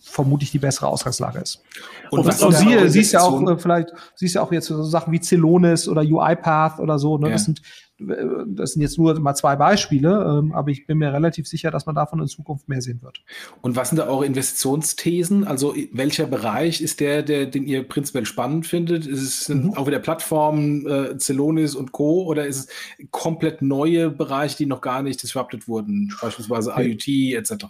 vermutlich 0.00 0.50
die 0.50 0.58
bessere 0.58 0.86
Ausgangslage 0.86 1.40
ist. 1.40 1.62
Und, 2.10 2.24
was 2.24 2.42
und 2.42 2.54
sie, 2.54 2.88
siehst 2.88 3.12
ja 3.12 3.20
auch 3.20 3.42
äh, 3.46 3.58
vielleicht, 3.58 3.92
siehst 4.14 4.36
ja 4.36 4.42
auch 4.42 4.52
jetzt 4.52 4.66
so 4.66 4.82
Sachen 4.84 5.12
wie 5.12 5.20
Celonis 5.20 5.88
oder 5.88 6.02
UiPath 6.02 6.78
oder 6.78 6.98
so, 6.98 7.18
ne? 7.18 7.26
Ja. 7.26 7.32
Das 7.32 7.44
sind 7.44 7.60
das 8.00 8.72
sind 8.72 8.82
jetzt 8.82 8.96
nur 8.96 9.18
mal 9.18 9.34
zwei 9.34 9.56
Beispiele, 9.56 10.38
ähm, 10.38 10.52
aber 10.52 10.70
ich 10.70 10.86
bin 10.86 10.98
mir 10.98 11.12
relativ 11.12 11.48
sicher, 11.48 11.70
dass 11.70 11.86
man 11.86 11.96
davon 11.96 12.20
in 12.20 12.28
Zukunft 12.28 12.68
mehr 12.68 12.80
sehen 12.80 13.02
wird. 13.02 13.22
Und 13.60 13.74
was 13.74 13.88
sind 13.88 13.98
da 13.98 14.06
eure 14.06 14.24
Investitionsthesen? 14.24 15.44
Also 15.44 15.74
welcher 15.92 16.26
Bereich 16.26 16.80
ist 16.80 17.00
der, 17.00 17.22
der 17.22 17.46
den 17.46 17.64
ihr 17.64 17.82
prinzipiell 17.82 18.26
spannend 18.26 18.66
findet? 18.66 19.06
Ist 19.06 19.22
es 19.22 19.48
mhm. 19.48 19.74
auch 19.74 19.86
wieder 19.86 19.98
Plattformen, 19.98 20.86
äh, 20.86 21.18
Celonis 21.18 21.74
und 21.74 21.92
Co. 21.92 22.24
oder 22.24 22.46
ist 22.46 22.58
es 22.58 23.08
komplett 23.10 23.62
neue 23.62 24.10
Bereiche, 24.10 24.56
die 24.56 24.66
noch 24.66 24.80
gar 24.80 25.02
nicht 25.02 25.22
disrupted 25.22 25.66
wurden, 25.66 26.14
beispielsweise 26.20 26.74
IoT 26.76 27.34
etc.? 27.34 27.66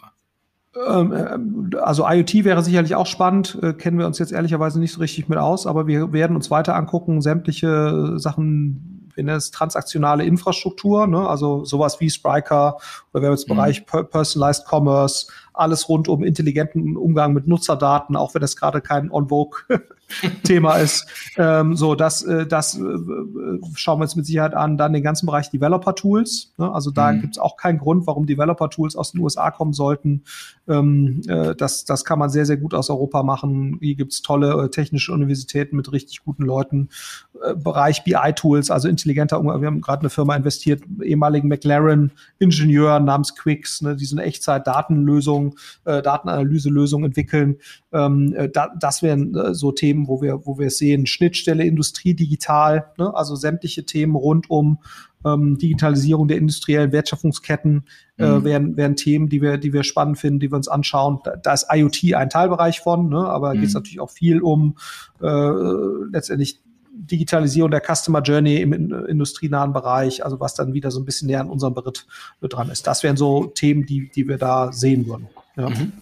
Ähm, 0.86 1.12
äh, 1.72 1.76
also 1.78 2.06
IoT 2.06 2.44
wäre 2.44 2.62
sicherlich 2.62 2.94
auch 2.94 3.06
spannend, 3.06 3.58
äh, 3.62 3.72
kennen 3.72 3.98
wir 3.98 4.06
uns 4.06 4.18
jetzt 4.18 4.32
ehrlicherweise 4.32 4.78
nicht 4.78 4.92
so 4.92 5.00
richtig 5.00 5.28
mit 5.28 5.38
aus, 5.38 5.66
aber 5.66 5.86
wir 5.86 6.12
werden 6.12 6.36
uns 6.36 6.50
weiter 6.50 6.76
angucken, 6.76 7.22
sämtliche 7.22 8.18
Sachen 8.18 8.97
nennen 9.22 9.38
es 9.38 9.50
transaktionale 9.50 10.24
Infrastruktur, 10.24 11.06
ne? 11.06 11.28
also 11.28 11.64
sowas 11.64 12.00
wie 12.00 12.10
Spriker 12.10 12.76
oder 13.12 13.22
wir 13.22 13.28
haben 13.28 13.36
jetzt 13.36 13.48
mhm. 13.48 13.54
Bereich 13.54 13.86
Personalized 13.86 14.64
Commerce, 14.66 15.26
alles 15.52 15.88
rund 15.88 16.08
um 16.08 16.22
intelligenten 16.22 16.96
Umgang 16.96 17.32
mit 17.32 17.46
Nutzerdaten, 17.46 18.16
auch 18.16 18.34
wenn 18.34 18.42
das 18.42 18.56
gerade 18.56 18.80
kein 18.80 19.10
On-Vogue 19.10 19.60
Thema 20.42 20.76
ist. 20.76 21.06
Ähm, 21.36 21.76
so, 21.76 21.94
das, 21.94 22.22
äh, 22.22 22.46
das 22.46 22.78
äh, 22.78 22.80
schauen 23.74 23.98
wir 24.00 24.04
uns 24.04 24.16
mit 24.16 24.26
Sicherheit 24.26 24.54
an. 24.54 24.76
Dann 24.78 24.92
den 24.92 25.02
ganzen 25.02 25.26
Bereich 25.26 25.50
Developer 25.50 25.94
Tools. 25.94 26.52
Ne? 26.56 26.72
Also 26.72 26.90
da 26.90 27.12
mhm. 27.12 27.20
gibt 27.20 27.36
es 27.36 27.38
auch 27.38 27.56
keinen 27.56 27.78
Grund, 27.78 28.06
warum 28.06 28.26
Developer 28.26 28.70
Tools 28.70 28.96
aus 28.96 29.12
den 29.12 29.20
USA 29.20 29.50
kommen 29.50 29.72
sollten. 29.72 30.22
Ähm, 30.66 31.22
äh, 31.28 31.54
das, 31.54 31.84
das 31.84 32.04
kann 32.04 32.18
man 32.18 32.30
sehr, 32.30 32.46
sehr 32.46 32.56
gut 32.56 32.74
aus 32.74 32.90
Europa 32.90 33.22
machen. 33.22 33.78
Hier 33.80 33.96
gibt 33.96 34.12
es 34.12 34.22
tolle 34.22 34.64
äh, 34.64 34.68
technische 34.70 35.12
Universitäten 35.12 35.76
mit 35.76 35.92
richtig 35.92 36.24
guten 36.24 36.44
Leuten. 36.44 36.88
Äh, 37.44 37.54
Bereich 37.54 38.04
BI 38.04 38.32
Tools, 38.34 38.70
also 38.70 38.88
intelligenter 38.88 39.38
Umgang. 39.38 39.60
Wir 39.60 39.66
haben 39.66 39.80
gerade 39.80 40.00
eine 40.00 40.10
Firma 40.10 40.36
investiert, 40.36 40.82
ehemaligen 41.02 41.48
McLaren-Ingenieur 41.48 43.00
namens 43.00 43.34
Quix, 43.34 43.82
ne? 43.82 43.96
die 43.96 44.04
so 44.04 44.16
eine 44.16 44.24
Echtzeit-Datenlösung, 44.24 45.56
äh, 45.84 46.02
Datenanalyselösung 46.02 47.04
entwickeln. 47.04 47.56
Ähm, 47.92 48.34
äh, 48.34 48.48
da, 48.48 48.68
das 48.78 49.02
wären 49.02 49.34
äh, 49.34 49.54
so 49.54 49.72
Themen, 49.72 49.97
wo 50.06 50.22
wir, 50.22 50.46
wo 50.46 50.58
wir 50.58 50.70
sehen, 50.70 51.06
Schnittstelle 51.06 51.64
Industrie 51.64 52.14
digital, 52.14 52.92
ne? 52.98 53.12
also 53.14 53.34
sämtliche 53.34 53.84
Themen 53.84 54.14
rund 54.14 54.48
um 54.50 54.78
ähm, 55.24 55.58
Digitalisierung 55.58 56.28
der 56.28 56.36
industriellen 56.36 56.92
Wertschöpfungsketten 56.92 57.84
äh, 58.18 58.26
mhm. 58.26 58.44
wären, 58.44 58.76
wären 58.76 58.96
Themen, 58.96 59.28
die 59.28 59.42
wir, 59.42 59.58
die 59.58 59.72
wir 59.72 59.82
spannend 59.82 60.18
finden, 60.18 60.40
die 60.40 60.50
wir 60.50 60.56
uns 60.56 60.68
anschauen. 60.68 61.18
Da, 61.24 61.36
da 61.36 61.52
ist 61.52 61.66
IoT 61.72 62.14
ein 62.14 62.30
Teilbereich 62.30 62.80
von, 62.80 63.08
ne? 63.08 63.18
aber 63.18 63.54
mhm. 63.54 63.60
geht 63.60 63.68
es 63.68 63.74
natürlich 63.74 64.00
auch 64.00 64.10
viel 64.10 64.40
um 64.40 64.76
äh, 65.20 65.26
letztendlich 66.12 66.60
Digitalisierung 67.00 67.70
der 67.70 67.80
Customer 67.80 68.22
Journey 68.22 68.56
im 68.56 68.72
industrienahen 68.72 69.72
Bereich, 69.72 70.24
also 70.24 70.40
was 70.40 70.54
dann 70.54 70.74
wieder 70.74 70.90
so 70.90 71.00
ein 71.00 71.04
bisschen 71.04 71.28
näher 71.28 71.40
an 71.40 71.48
unserem 71.48 71.74
Beritt 71.74 72.06
dran 72.42 72.70
ist. 72.70 72.86
Das 72.86 73.02
wären 73.02 73.16
so 73.16 73.46
Themen, 73.46 73.86
die, 73.86 74.10
die 74.10 74.26
wir 74.26 74.36
da 74.36 74.72
sehen 74.72 75.06
würden. 75.06 75.28
Ja. 75.56 75.70
Mhm. 75.70 75.92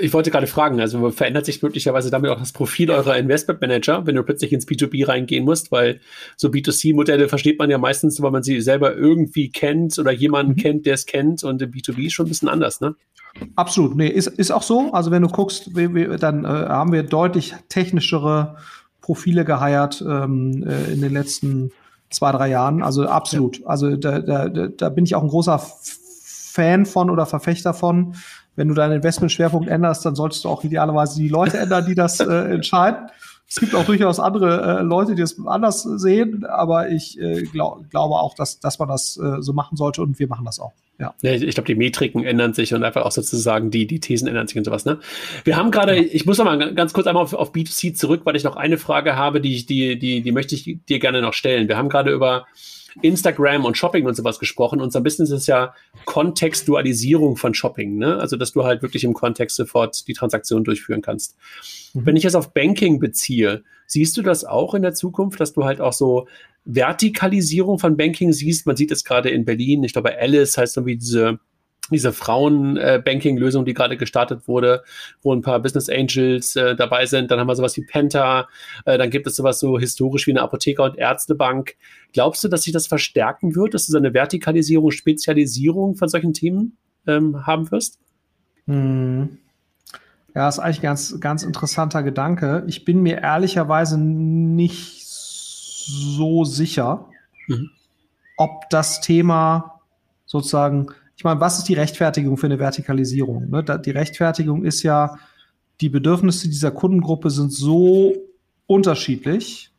Ich 0.00 0.12
wollte 0.12 0.30
gerade 0.30 0.46
fragen, 0.46 0.80
also 0.80 1.10
verändert 1.10 1.46
sich 1.46 1.62
möglicherweise 1.62 2.10
damit 2.10 2.30
auch 2.30 2.38
das 2.38 2.52
Profil 2.52 2.90
eurer 2.90 3.16
Investmentmanager, 3.16 4.06
wenn 4.06 4.16
du 4.16 4.22
plötzlich 4.22 4.52
ins 4.52 4.66
B2B 4.66 5.06
reingehen 5.06 5.44
musst, 5.44 5.70
weil 5.70 6.00
so 6.36 6.48
B2C-Modelle 6.48 7.28
versteht 7.28 7.58
man 7.58 7.70
ja 7.70 7.78
meistens, 7.78 8.20
weil 8.20 8.32
man 8.32 8.42
sie 8.42 8.60
selber 8.60 8.94
irgendwie 8.94 9.50
kennt 9.50 9.98
oder 9.98 10.10
jemanden 10.10 10.52
mhm. 10.52 10.56
kennt, 10.56 10.86
der 10.86 10.94
es 10.94 11.06
kennt 11.06 11.44
und 11.44 11.62
im 11.62 11.70
B2B 11.70 12.06
ist 12.06 12.12
schon 12.12 12.26
ein 12.26 12.30
bisschen 12.30 12.48
anders, 12.48 12.80
ne? 12.80 12.96
Absolut, 13.56 13.96
nee, 13.96 14.08
ist, 14.08 14.26
ist 14.26 14.50
auch 14.50 14.62
so. 14.62 14.92
Also 14.92 15.10
wenn 15.10 15.22
du 15.22 15.28
guckst, 15.28 15.74
wir, 15.74 15.94
wir, 15.94 16.18
dann 16.18 16.44
äh, 16.44 16.48
haben 16.48 16.92
wir 16.92 17.02
deutlich 17.02 17.54
technischere 17.68 18.56
Profile 19.00 19.44
geheiert 19.44 20.04
ähm, 20.06 20.64
äh, 20.66 20.92
in 20.92 21.00
den 21.00 21.12
letzten 21.12 21.72
zwei, 22.10 22.32
drei 22.32 22.48
Jahren. 22.48 22.82
Also 22.82 23.06
absolut. 23.06 23.60
Ja. 23.60 23.66
Also 23.66 23.96
da, 23.96 24.20
da, 24.20 24.48
da 24.48 24.88
bin 24.90 25.04
ich 25.04 25.14
auch 25.14 25.22
ein 25.22 25.28
großer 25.28 25.58
Fan 25.58 26.86
von 26.86 27.10
oder 27.10 27.26
Verfechter 27.26 27.72
von 27.72 28.14
wenn 28.56 28.68
du 28.68 28.74
deinen 28.74 28.92
Investmentschwerpunkt 28.94 29.68
änderst, 29.68 30.04
dann 30.04 30.14
solltest 30.14 30.44
du 30.44 30.48
auch 30.48 30.64
idealerweise 30.64 31.20
die 31.20 31.28
Leute 31.28 31.58
ändern, 31.58 31.86
die 31.86 31.94
das 31.94 32.20
äh, 32.20 32.52
entscheiden. 32.52 33.08
Es 33.48 33.60
gibt 33.60 33.74
auch 33.74 33.84
durchaus 33.84 34.18
andere 34.18 34.78
äh, 34.78 34.82
Leute, 34.82 35.14
die 35.14 35.20
das 35.20 35.36
anders 35.44 35.82
sehen, 35.82 36.46
aber 36.46 36.88
ich 36.88 37.20
äh, 37.20 37.42
glaub, 37.42 37.88
glaube 37.90 38.14
auch, 38.14 38.34
dass, 38.34 38.60
dass 38.60 38.78
man 38.78 38.88
das 38.88 39.18
äh, 39.18 39.42
so 39.42 39.52
machen 39.52 39.76
sollte 39.76 40.00
und 40.00 40.18
wir 40.18 40.26
machen 40.26 40.46
das 40.46 40.58
auch. 40.58 40.72
Ja. 40.98 41.14
ja 41.20 41.32
ich 41.32 41.54
glaube, 41.54 41.66
die 41.66 41.74
Metriken 41.74 42.24
ändern 42.24 42.54
sich 42.54 42.72
und 42.72 42.82
einfach 42.82 43.02
auch 43.02 43.12
sozusagen 43.12 43.70
die, 43.70 43.86
die 43.86 44.00
Thesen 44.00 44.26
ändern 44.26 44.46
sich 44.46 44.56
und 44.56 44.64
sowas. 44.64 44.86
Ne? 44.86 45.00
Wir 45.44 45.56
haben 45.56 45.70
gerade, 45.70 45.96
ja. 45.96 46.08
ich 46.10 46.24
muss 46.24 46.38
noch 46.38 46.46
mal 46.46 46.74
ganz 46.74 46.94
kurz 46.94 47.06
einmal 47.06 47.22
auf, 47.22 47.34
auf 47.34 47.52
B2C 47.52 47.94
zurück, 47.94 48.22
weil 48.24 48.36
ich 48.36 48.44
noch 48.44 48.56
eine 48.56 48.78
Frage 48.78 49.16
habe, 49.16 49.42
die, 49.42 49.66
die, 49.66 49.98
die, 49.98 50.22
die 50.22 50.32
möchte 50.32 50.54
ich 50.54 50.78
dir 50.88 50.98
gerne 50.98 51.20
noch 51.20 51.34
stellen. 51.34 51.68
Wir 51.68 51.76
haben 51.76 51.90
gerade 51.90 52.10
über 52.10 52.46
Instagram 53.00 53.64
und 53.64 53.76
Shopping 53.76 54.06
und 54.06 54.14
sowas 54.14 54.38
gesprochen. 54.38 54.80
Unser 54.80 55.00
Business 55.00 55.30
ist 55.30 55.46
ja 55.46 55.74
Kontextualisierung 56.04 57.36
von 57.36 57.54
Shopping, 57.54 57.96
ne? 57.96 58.18
Also, 58.18 58.36
dass 58.36 58.52
du 58.52 58.64
halt 58.64 58.82
wirklich 58.82 59.04
im 59.04 59.14
Kontext 59.14 59.56
sofort 59.56 60.06
die 60.08 60.14
Transaktion 60.14 60.64
durchführen 60.64 61.02
kannst. 61.02 61.36
Mhm. 61.94 62.06
Wenn 62.06 62.16
ich 62.16 62.24
es 62.24 62.34
auf 62.34 62.52
Banking 62.52 62.98
beziehe, 62.98 63.62
siehst 63.86 64.16
du 64.16 64.22
das 64.22 64.44
auch 64.44 64.74
in 64.74 64.82
der 64.82 64.94
Zukunft, 64.94 65.40
dass 65.40 65.52
du 65.52 65.64
halt 65.64 65.80
auch 65.80 65.92
so 65.92 66.26
Vertikalisierung 66.64 67.78
von 67.78 67.96
Banking 67.96 68.32
siehst? 68.32 68.66
Man 68.66 68.76
sieht 68.76 68.90
es 68.90 69.04
gerade 69.04 69.30
in 69.30 69.44
Berlin. 69.44 69.84
Ich 69.84 69.92
glaube, 69.92 70.18
Alice 70.18 70.58
heißt 70.58 70.76
irgendwie 70.76 70.96
diese 70.96 71.38
diese 71.90 72.12
Frauen-Banking-Lösung, 72.12 73.64
die 73.64 73.74
gerade 73.74 73.96
gestartet 73.96 74.46
wurde, 74.46 74.82
wo 75.22 75.34
ein 75.34 75.42
paar 75.42 75.60
Business 75.60 75.88
Angels 75.88 76.56
äh, 76.56 76.76
dabei 76.76 77.06
sind. 77.06 77.30
Dann 77.30 77.40
haben 77.40 77.48
wir 77.48 77.56
sowas 77.56 77.76
wie 77.76 77.84
Penta. 77.84 78.48
Äh, 78.84 78.98
dann 78.98 79.10
gibt 79.10 79.26
es 79.26 79.36
sowas 79.36 79.58
so 79.58 79.78
historisch 79.78 80.26
wie 80.26 80.30
eine 80.30 80.42
Apotheker- 80.42 80.84
und 80.84 80.96
Ärztebank. 80.96 81.74
Glaubst 82.12 82.44
du, 82.44 82.48
dass 82.48 82.62
sich 82.62 82.72
das 82.72 82.86
verstärken 82.86 83.56
wird, 83.56 83.74
dass 83.74 83.86
du 83.86 83.92
so 83.92 83.98
eine 83.98 84.14
Vertikalisierung, 84.14 84.90
Spezialisierung 84.90 85.96
von 85.96 86.08
solchen 86.08 86.32
Themen 86.32 86.76
ähm, 87.06 87.46
haben 87.46 87.70
wirst? 87.70 87.98
Hm. 88.66 89.38
Ja, 90.34 90.48
ist 90.48 90.60
eigentlich 90.60 90.78
ein 90.78 90.82
ganz, 90.82 91.20
ganz 91.20 91.42
interessanter 91.42 92.02
Gedanke. 92.02 92.64
Ich 92.66 92.84
bin 92.84 93.02
mir 93.02 93.18
ehrlicherweise 93.18 93.98
nicht 93.98 95.06
so 95.06 96.44
sicher, 96.44 97.08
mhm. 97.48 97.70
ob 98.38 98.70
das 98.70 99.00
Thema 99.00 99.80
sozusagen 100.24 100.86
ich 101.22 101.24
meine, 101.24 101.40
was 101.40 101.58
ist 101.58 101.68
die 101.68 101.74
Rechtfertigung 101.74 102.36
für 102.36 102.46
eine 102.46 102.58
Vertikalisierung? 102.58 103.48
Ne? 103.48 103.62
Die 103.62 103.92
Rechtfertigung 103.92 104.64
ist 104.64 104.82
ja, 104.82 105.18
die 105.80 105.88
Bedürfnisse 105.88 106.48
dieser 106.48 106.72
Kundengruppe 106.72 107.30
sind 107.30 107.52
so 107.52 108.12
unterschiedlich 108.66 109.70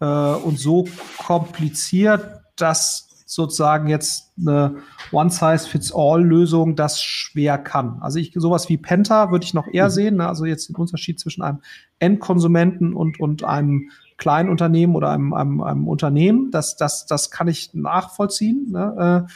äh, 0.00 0.04
und 0.04 0.58
so 0.58 0.88
kompliziert, 1.18 2.40
dass 2.56 3.22
sozusagen 3.26 3.86
jetzt 3.86 4.32
eine 4.36 4.78
One-Size-Fits-All-Lösung 5.12 6.74
das 6.74 7.00
schwer 7.00 7.58
kann. 7.58 7.98
Also 8.00 8.18
ich 8.18 8.32
sowas 8.34 8.68
wie 8.68 8.76
Penta 8.76 9.30
würde 9.30 9.44
ich 9.44 9.54
noch 9.54 9.68
eher 9.68 9.86
mhm. 9.86 9.90
sehen. 9.90 10.16
Ne? 10.16 10.26
Also 10.26 10.46
jetzt 10.46 10.68
den 10.68 10.74
Unterschied 10.74 11.20
zwischen 11.20 11.42
einem 11.42 11.60
Endkonsumenten 12.00 12.92
und, 12.92 13.20
und 13.20 13.44
einem 13.44 13.90
kleinen 14.16 14.48
Unternehmen 14.48 14.96
oder 14.96 15.10
einem, 15.10 15.32
einem, 15.32 15.60
einem 15.60 15.86
Unternehmen. 15.86 16.50
Das, 16.50 16.74
das, 16.74 17.06
das 17.06 17.30
kann 17.30 17.46
ich 17.46 17.72
nachvollziehen. 17.72 18.72
Ne? 18.72 19.28
Äh, 19.28 19.32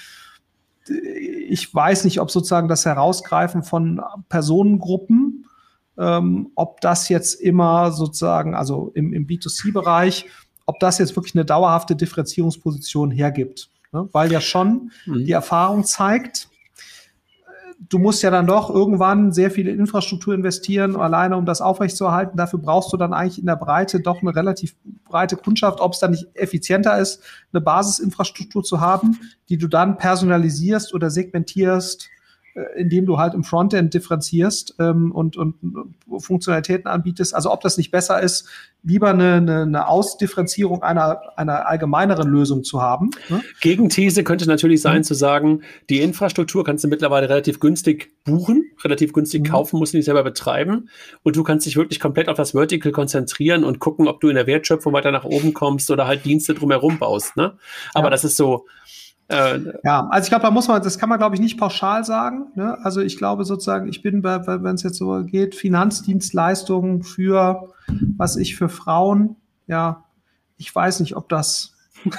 ich 0.88 1.74
weiß 1.74 2.04
nicht, 2.04 2.20
ob 2.20 2.30
sozusagen 2.30 2.68
das 2.68 2.84
Herausgreifen 2.84 3.62
von 3.62 4.00
Personengruppen, 4.28 5.46
ähm, 5.98 6.50
ob 6.54 6.80
das 6.80 7.08
jetzt 7.08 7.34
immer 7.40 7.92
sozusagen, 7.92 8.54
also 8.54 8.90
im, 8.94 9.12
im 9.12 9.26
B2C-Bereich, 9.26 10.26
ob 10.66 10.78
das 10.80 10.98
jetzt 10.98 11.16
wirklich 11.16 11.34
eine 11.34 11.44
dauerhafte 11.44 11.96
Differenzierungsposition 11.96 13.10
hergibt. 13.10 13.70
Ne? 13.92 14.08
Weil 14.12 14.32
ja 14.32 14.40
schon 14.40 14.90
mhm. 15.06 15.24
die 15.24 15.32
Erfahrung 15.32 15.84
zeigt, 15.84 16.48
du 17.78 17.98
musst 17.98 18.22
ja 18.22 18.30
dann 18.30 18.46
doch 18.46 18.70
irgendwann 18.70 19.32
sehr 19.32 19.50
viel 19.50 19.68
in 19.68 19.78
Infrastruktur 19.78 20.34
investieren, 20.34 20.96
alleine 20.96 21.36
um 21.36 21.46
das 21.46 21.60
aufrechtzuerhalten. 21.60 22.36
Dafür 22.36 22.58
brauchst 22.58 22.92
du 22.92 22.96
dann 22.96 23.12
eigentlich 23.12 23.38
in 23.38 23.46
der 23.46 23.56
Breite 23.56 24.00
doch 24.00 24.22
eine 24.22 24.34
relativ 24.34 24.74
breite 25.04 25.36
Kundschaft, 25.36 25.80
ob 25.80 25.92
es 25.92 26.00
dann 26.00 26.12
nicht 26.12 26.26
effizienter 26.34 26.98
ist, 26.98 27.22
eine 27.52 27.60
Basisinfrastruktur 27.60 28.64
zu 28.64 28.80
haben, 28.80 29.20
die 29.48 29.58
du 29.58 29.68
dann 29.68 29.98
personalisierst 29.98 30.94
oder 30.94 31.10
segmentierst 31.10 32.08
indem 32.76 33.04
du 33.04 33.18
halt 33.18 33.34
im 33.34 33.44
Frontend 33.44 33.92
differenzierst 33.92 34.76
ähm, 34.78 35.12
und, 35.12 35.36
und 35.36 35.56
Funktionalitäten 36.18 36.86
anbietest. 36.86 37.34
Also 37.34 37.52
ob 37.52 37.60
das 37.60 37.76
nicht 37.76 37.90
besser 37.90 38.22
ist, 38.22 38.48
lieber 38.82 39.10
eine, 39.10 39.34
eine, 39.34 39.62
eine 39.62 39.88
Ausdifferenzierung 39.88 40.82
einer, 40.82 41.20
einer 41.36 41.66
allgemeineren 41.66 42.28
Lösung 42.28 42.64
zu 42.64 42.80
haben. 42.80 43.10
Ne? 43.28 43.42
Gegenthese 43.60 44.24
könnte 44.24 44.46
natürlich 44.46 44.80
sein, 44.80 44.98
mhm. 44.98 45.04
zu 45.04 45.14
sagen, 45.14 45.62
die 45.90 46.00
Infrastruktur 46.00 46.64
kannst 46.64 46.84
du 46.84 46.88
mittlerweile 46.88 47.28
relativ 47.28 47.60
günstig 47.60 48.12
buchen, 48.24 48.70
relativ 48.82 49.12
günstig 49.12 49.42
mhm. 49.42 49.50
kaufen, 49.50 49.78
musst 49.78 49.92
du 49.92 49.98
nicht 49.98 50.06
selber 50.06 50.24
betreiben. 50.24 50.88
Und 51.22 51.36
du 51.36 51.42
kannst 51.42 51.66
dich 51.66 51.76
wirklich 51.76 52.00
komplett 52.00 52.28
auf 52.28 52.36
das 52.36 52.52
Vertical 52.52 52.92
konzentrieren 52.92 53.64
und 53.64 53.80
gucken, 53.80 54.08
ob 54.08 54.20
du 54.20 54.28
in 54.28 54.36
der 54.36 54.46
Wertschöpfung 54.46 54.94
weiter 54.94 55.10
nach 55.10 55.24
oben 55.24 55.52
kommst 55.52 55.90
oder 55.90 56.06
halt 56.06 56.24
Dienste 56.24 56.54
drumherum 56.54 56.98
baust. 56.98 57.36
Ne? 57.36 57.58
Aber 57.92 58.06
ja. 58.06 58.10
das 58.10 58.24
ist 58.24 58.36
so, 58.36 58.66
äh, 59.28 59.58
ja, 59.84 60.06
also 60.10 60.26
ich 60.26 60.30
glaube, 60.30 60.42
da 60.42 60.50
muss 60.50 60.68
man, 60.68 60.82
das 60.82 60.98
kann 60.98 61.08
man, 61.08 61.18
glaube 61.18 61.34
ich, 61.34 61.40
nicht 61.40 61.58
pauschal 61.58 62.04
sagen. 62.04 62.46
Ne? 62.54 62.78
Also 62.82 63.00
ich 63.00 63.16
glaube 63.16 63.44
sozusagen, 63.44 63.88
ich 63.88 64.02
bin 64.02 64.22
bei, 64.22 64.46
wenn 64.46 64.76
es 64.76 64.82
jetzt 64.82 64.98
so 64.98 65.24
geht, 65.24 65.54
Finanzdienstleistungen 65.54 67.02
für, 67.02 67.70
was 68.16 68.36
ich 68.36 68.56
für 68.56 68.68
Frauen, 68.68 69.36
ja, 69.66 70.04
ich 70.58 70.74
weiß 70.74 71.00
nicht, 71.00 71.16
ob 71.16 71.28
das 71.28 71.74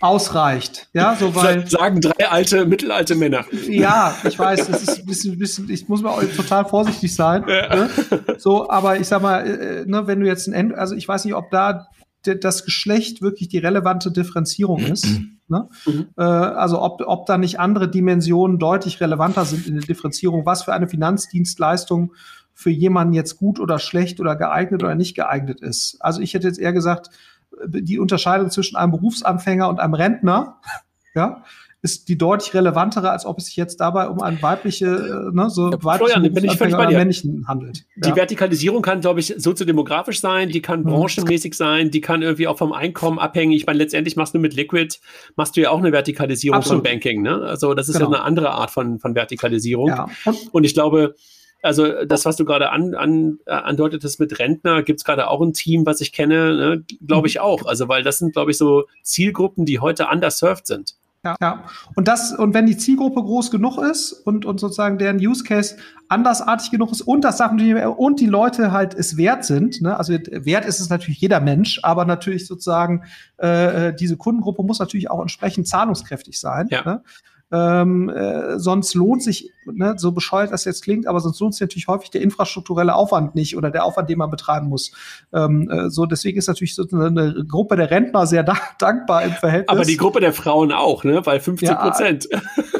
ausreicht. 0.00 0.88
Ja, 0.92 1.16
so 1.16 1.34
weil. 1.34 1.66
Sagen 1.66 2.00
drei 2.00 2.28
alte, 2.28 2.64
mittelalte 2.64 3.16
Männer. 3.16 3.44
Ja, 3.68 4.14
ich 4.24 4.38
weiß, 4.38 4.68
das 4.68 4.82
ist 4.82 5.00
ein 5.00 5.06
bisschen, 5.06 5.38
bisschen 5.38 5.68
ich 5.68 5.88
muss 5.88 6.02
mal 6.02 6.24
total 6.28 6.64
vorsichtig 6.64 7.14
sein. 7.14 7.44
Ja. 7.48 7.74
Ne? 7.74 7.90
So, 8.38 8.70
aber 8.70 8.98
ich 8.98 9.08
sag 9.08 9.20
mal, 9.20 9.46
äh, 9.46 9.84
ne, 9.84 10.06
wenn 10.06 10.20
du 10.20 10.26
jetzt 10.26 10.46
ein 10.46 10.52
End, 10.52 10.74
also 10.74 10.94
ich 10.94 11.08
weiß 11.08 11.24
nicht, 11.24 11.34
ob 11.34 11.50
da 11.50 11.88
das 12.34 12.64
Geschlecht 12.64 13.22
wirklich 13.22 13.48
die 13.48 13.58
relevante 13.58 14.10
Differenzierung 14.10 14.80
ist. 14.80 15.06
Ne? 15.48 15.68
Mhm. 15.86 16.08
Äh, 16.16 16.22
also 16.22 16.82
ob, 16.82 17.02
ob 17.06 17.26
da 17.26 17.38
nicht 17.38 17.60
andere 17.60 17.88
Dimensionen 17.88 18.58
deutlich 18.58 19.00
relevanter 19.00 19.44
sind 19.44 19.66
in 19.66 19.74
der 19.74 19.84
Differenzierung, 19.84 20.44
was 20.44 20.64
für 20.64 20.72
eine 20.72 20.88
Finanzdienstleistung 20.88 22.12
für 22.52 22.70
jemanden 22.70 23.12
jetzt 23.12 23.36
gut 23.36 23.60
oder 23.60 23.78
schlecht 23.78 24.18
oder 24.18 24.34
geeignet 24.34 24.82
oder 24.82 24.94
nicht 24.94 25.14
geeignet 25.14 25.60
ist. 25.60 25.98
Also 26.00 26.20
ich 26.20 26.34
hätte 26.34 26.48
jetzt 26.48 26.58
eher 26.58 26.72
gesagt, 26.72 27.10
die 27.64 27.98
Unterscheidung 27.98 28.50
zwischen 28.50 28.76
einem 28.76 28.92
Berufsanfänger 28.92 29.68
und 29.68 29.78
einem 29.78 29.94
Rentner, 29.94 30.60
ja, 31.14 31.42
ist 31.86 32.08
die 32.08 32.18
deutlich 32.18 32.52
relevantere, 32.52 33.10
als 33.10 33.24
ob 33.24 33.38
es 33.38 33.46
sich 33.46 33.54
jetzt 33.54 33.76
dabei 33.76 34.08
um 34.08 34.20
ein 34.20 34.42
weibliche, 34.42 34.86
äh, 34.86 35.36
ne, 35.36 35.48
so 35.48 35.70
ja, 35.70 35.84
weibliche 35.84 36.18
bin 36.18 36.44
ich 36.44 36.56
völlig 36.56 36.74
bei 36.74 36.86
dir. 36.86 36.98
männlichen 36.98 37.46
handelt. 37.46 37.84
Die 37.94 38.08
ja. 38.08 38.16
Vertikalisierung 38.16 38.82
kann, 38.82 39.00
glaube 39.00 39.20
ich, 39.20 39.34
soziodemografisch 39.38 40.20
sein, 40.20 40.48
die 40.48 40.60
kann 40.60 40.80
mhm. 40.80 40.90
branchenmäßig 40.90 41.54
sein, 41.54 41.92
die 41.92 42.00
kann 42.00 42.22
irgendwie 42.22 42.48
auch 42.48 42.58
vom 42.58 42.72
Einkommen 42.72 43.20
abhängen. 43.20 43.52
Ich 43.52 43.66
meine, 43.66 43.78
letztendlich 43.78 44.16
machst 44.16 44.34
du 44.34 44.40
mit 44.40 44.54
Liquid, 44.54 44.98
machst 45.36 45.56
du 45.56 45.60
ja 45.60 45.70
auch 45.70 45.78
eine 45.78 45.92
Vertikalisierung 45.92 46.58
Absolut. 46.58 46.84
von 46.84 46.92
Banking. 46.92 47.22
Ne? 47.22 47.42
Also 47.42 47.74
das 47.74 47.88
ist 47.88 47.98
genau. 47.98 48.10
ja 48.10 48.16
eine 48.16 48.24
andere 48.24 48.50
Art 48.50 48.72
von, 48.72 48.98
von 48.98 49.14
Vertikalisierung. 49.14 49.88
Ja. 49.88 50.08
Und, 50.24 50.36
Und 50.52 50.64
ich 50.64 50.74
glaube, 50.74 51.14
also 51.62 52.04
das, 52.04 52.24
was 52.24 52.36
du 52.36 52.44
gerade 52.44 52.70
an, 52.70 52.94
an, 52.94 53.38
äh, 53.46 53.52
andeutetest 53.52 54.20
mit 54.20 54.38
Rentner, 54.38 54.82
gibt 54.82 55.00
es 55.00 55.04
gerade 55.04 55.28
auch 55.28 55.40
ein 55.40 55.52
Team, 55.52 55.86
was 55.86 56.00
ich 56.00 56.12
kenne, 56.12 56.56
ne? 56.56 56.84
glaube 57.06 57.28
ich 57.28 57.40
auch. 57.40 57.66
Also 57.66 57.88
weil 57.88 58.02
das 58.02 58.18
sind, 58.18 58.32
glaube 58.32 58.50
ich, 58.50 58.58
so 58.58 58.84
Zielgruppen, 59.02 59.64
die 59.64 59.80
heute 59.80 60.06
underserved 60.10 60.66
sind. 60.66 60.96
Ja, 61.26 61.36
ja. 61.40 61.64
Und 61.96 62.06
das, 62.06 62.32
und 62.32 62.54
wenn 62.54 62.66
die 62.66 62.76
Zielgruppe 62.76 63.20
groß 63.20 63.50
genug 63.50 63.78
ist 63.78 64.12
und, 64.12 64.44
und 64.44 64.60
sozusagen 64.60 64.98
deren 64.98 65.16
Use 65.16 65.42
Case 65.42 65.76
andersartig 66.08 66.70
genug 66.70 66.92
ist 66.92 67.02
und 67.02 67.22
das 67.24 67.36
Sachen, 67.36 67.60
und 67.96 68.20
die 68.20 68.26
Leute 68.26 68.70
halt 68.70 68.94
es 68.94 69.16
wert 69.16 69.44
sind, 69.44 69.82
ne? 69.82 69.96
also 69.98 70.12
wert 70.12 70.64
ist 70.64 70.78
es 70.78 70.88
natürlich 70.88 71.20
jeder 71.20 71.40
Mensch, 71.40 71.80
aber 71.82 72.04
natürlich 72.04 72.46
sozusagen 72.46 73.02
äh, 73.38 73.88
äh 73.88 73.96
diese 73.96 74.16
Kundengruppe 74.16 74.62
muss 74.62 74.78
natürlich 74.78 75.10
auch 75.10 75.20
entsprechend 75.20 75.66
zahlungskräftig 75.66 76.38
sein. 76.38 76.68
Ja. 76.70 76.84
Ne? 76.84 77.02
Ähm, 77.52 78.08
äh, 78.08 78.58
sonst 78.58 78.94
lohnt 78.94 79.22
sich, 79.22 79.52
ne, 79.66 79.94
so 79.96 80.10
bescheuert 80.10 80.50
das 80.50 80.64
jetzt 80.64 80.82
klingt, 80.82 81.06
aber 81.06 81.20
sonst 81.20 81.38
lohnt 81.38 81.54
sich 81.54 81.60
natürlich 81.60 81.86
häufig 81.86 82.10
der 82.10 82.20
infrastrukturelle 82.20 82.94
Aufwand 82.94 83.36
nicht 83.36 83.56
oder 83.56 83.70
der 83.70 83.84
Aufwand, 83.84 84.10
den 84.10 84.18
man 84.18 84.30
betreiben 84.30 84.68
muss. 84.68 84.90
Ähm, 85.32 85.70
äh, 85.70 85.88
so 85.88 86.06
deswegen 86.06 86.38
ist 86.38 86.48
natürlich 86.48 86.74
so 86.74 86.84
eine 86.90 87.44
Gruppe 87.48 87.76
der 87.76 87.90
Rentner 87.90 88.26
sehr 88.26 88.42
da 88.42 88.56
dankbar 88.78 89.22
im 89.22 89.30
Verhältnis. 89.30 89.68
Aber 89.68 89.84
die 89.84 89.96
Gruppe 89.96 90.18
der 90.20 90.32
Frauen 90.32 90.72
auch, 90.72 91.04
ne? 91.04 91.24
Weil 91.24 91.38
50 91.38 91.70
Prozent. 91.78 92.28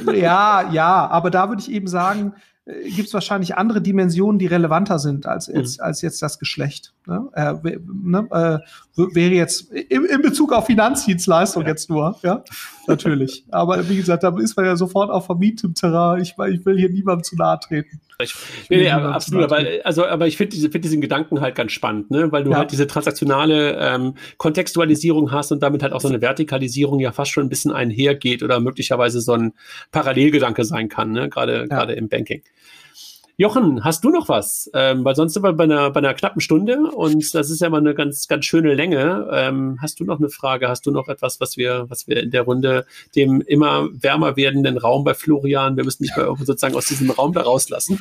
Ja, 0.07 0.13
ja, 0.13 0.71
ja, 0.73 1.07
aber 1.09 1.31
da 1.31 1.49
würde 1.49 1.63
ich 1.63 1.71
eben 1.71 1.87
sagen, 1.87 2.35
äh, 2.65 2.91
gibt 2.91 3.07
es 3.07 3.15
wahrscheinlich 3.15 3.57
andere 3.57 3.81
Dimensionen, 3.81 4.41
die 4.41 4.47
relevanter 4.47 4.99
sind 4.99 5.27
als 5.27 5.47
jetzt, 5.47 5.79
mhm. 5.79 5.85
als 5.85 6.03
jetzt 6.03 6.21
das 6.23 6.41
Geschlecht. 6.41 6.93
Ne? 7.07 7.29
Äh, 7.35 7.55
ne? 7.87 8.27
Äh, 8.31 9.05
wäre 9.15 9.35
jetzt 9.35 9.71
in, 9.73 10.05
in, 10.05 10.23
Bezug 10.23 10.53
auf 10.53 10.67
Finanzdienstleistung 10.67 11.63
ja. 11.63 11.69
jetzt 11.69 11.89
nur, 11.89 12.19
ja, 12.23 12.43
natürlich. 12.87 13.45
Aber 13.51 13.89
wie 13.89 13.97
gesagt, 13.97 14.25
da 14.25 14.37
ist 14.39 14.57
man 14.57 14.67
ja 14.67 14.77
sofort 14.77 15.11
auf 15.11 15.27
vermietetem 15.27 15.75
Terrain. 15.75 16.21
Ich, 16.21 16.35
ich 16.37 16.67
will 16.67 16.79
hier 16.79 16.91
niemandem 16.91 17.23
zu 17.23 17.37
nahe 17.37 17.59
treten. 17.61 18.01
Ich, 18.19 18.35
nee, 18.71 18.79
nee, 18.79 18.91
aber, 18.91 19.15
absolut, 19.15 19.45
aber, 19.45 19.63
also, 19.85 20.07
aber 20.07 20.27
ich 20.27 20.37
finde 20.37 20.57
diese, 20.57 20.71
find 20.71 20.85
diesen 20.85 21.03
Gedanken 21.03 21.41
halt 21.41 21.55
ganz 21.55 21.73
spannend, 21.73 22.11
ne? 22.11 22.33
weil 22.33 22.45
du 22.45 22.53
ja. 22.53 22.59
halt 22.59 22.73
diese 22.73 22.87
transaktionale 22.87 23.77
ähm, 23.79 24.15
Kontextualisierung 24.39 25.33
hast 25.33 25.53
und 25.53 25.63
damit 25.63 25.83
halt 25.83 25.93
auch 25.93 26.01
so 26.01 26.09
eine 26.09 26.23
Vertikalisierung 26.23 26.99
ja 26.99 27.13
fast 27.13 27.31
schon 27.31 27.45
ein 27.45 27.51
bisschen 27.51 27.73
einhergeht 27.73 28.43
oder 28.43 28.59
möglicherweise 28.59 29.21
so 29.21 29.33
ein 29.33 29.53
Parallelgedanke 29.93 30.65
sein 30.65 30.89
kann, 30.89 31.13
ne? 31.13 31.29
gerade 31.29 31.59
ja. 31.59 31.65
gerade 31.67 31.93
im 31.93 32.09
Banking. 32.09 32.43
Jochen, 33.39 33.85
hast 33.85 34.03
du 34.03 34.09
noch 34.09 34.31
was? 34.31 34.71
Ähm, 34.73 35.05
weil 35.05 35.15
sonst 35.15 35.35
sind 35.35 35.43
wir 35.43 35.53
bei 35.53 35.65
einer, 35.65 35.91
bei 35.91 35.99
einer 35.99 36.15
knappen 36.15 36.41
Stunde 36.41 36.91
und 36.91 37.35
das 37.35 37.51
ist 37.51 37.61
ja 37.61 37.69
mal 37.69 37.81
eine 37.81 37.95
ganz, 37.95 38.29
ganz 38.29 38.47
schöne 38.47 38.73
Länge. 38.73 39.29
Ähm, 39.31 39.77
hast 39.83 40.01
du 40.01 40.05
noch 40.05 40.19
eine 40.19 40.31
Frage? 40.31 40.69
Hast 40.69 40.87
du 40.87 40.91
noch 40.91 41.09
etwas, 41.09 41.39
was 41.39 41.59
wir, 41.59 41.85
was 41.91 42.09
wir 42.09 42.23
in 42.23 42.31
der 42.31 42.43
Runde 42.43 42.87
dem 43.15 43.43
immer 43.43 43.89
wärmer 43.93 44.39
werdenden 44.39 44.79
Raum 44.79 45.05
bei 45.05 45.13
Florian, 45.13 45.77
wir 45.77 45.85
müssen 45.85 46.05
dich 46.05 46.17
mal 46.17 46.35
sozusagen 46.39 46.75
aus 46.75 46.87
diesem 46.87 47.11
Raum 47.11 47.35
da 47.35 47.43
rauslassen, 47.43 48.01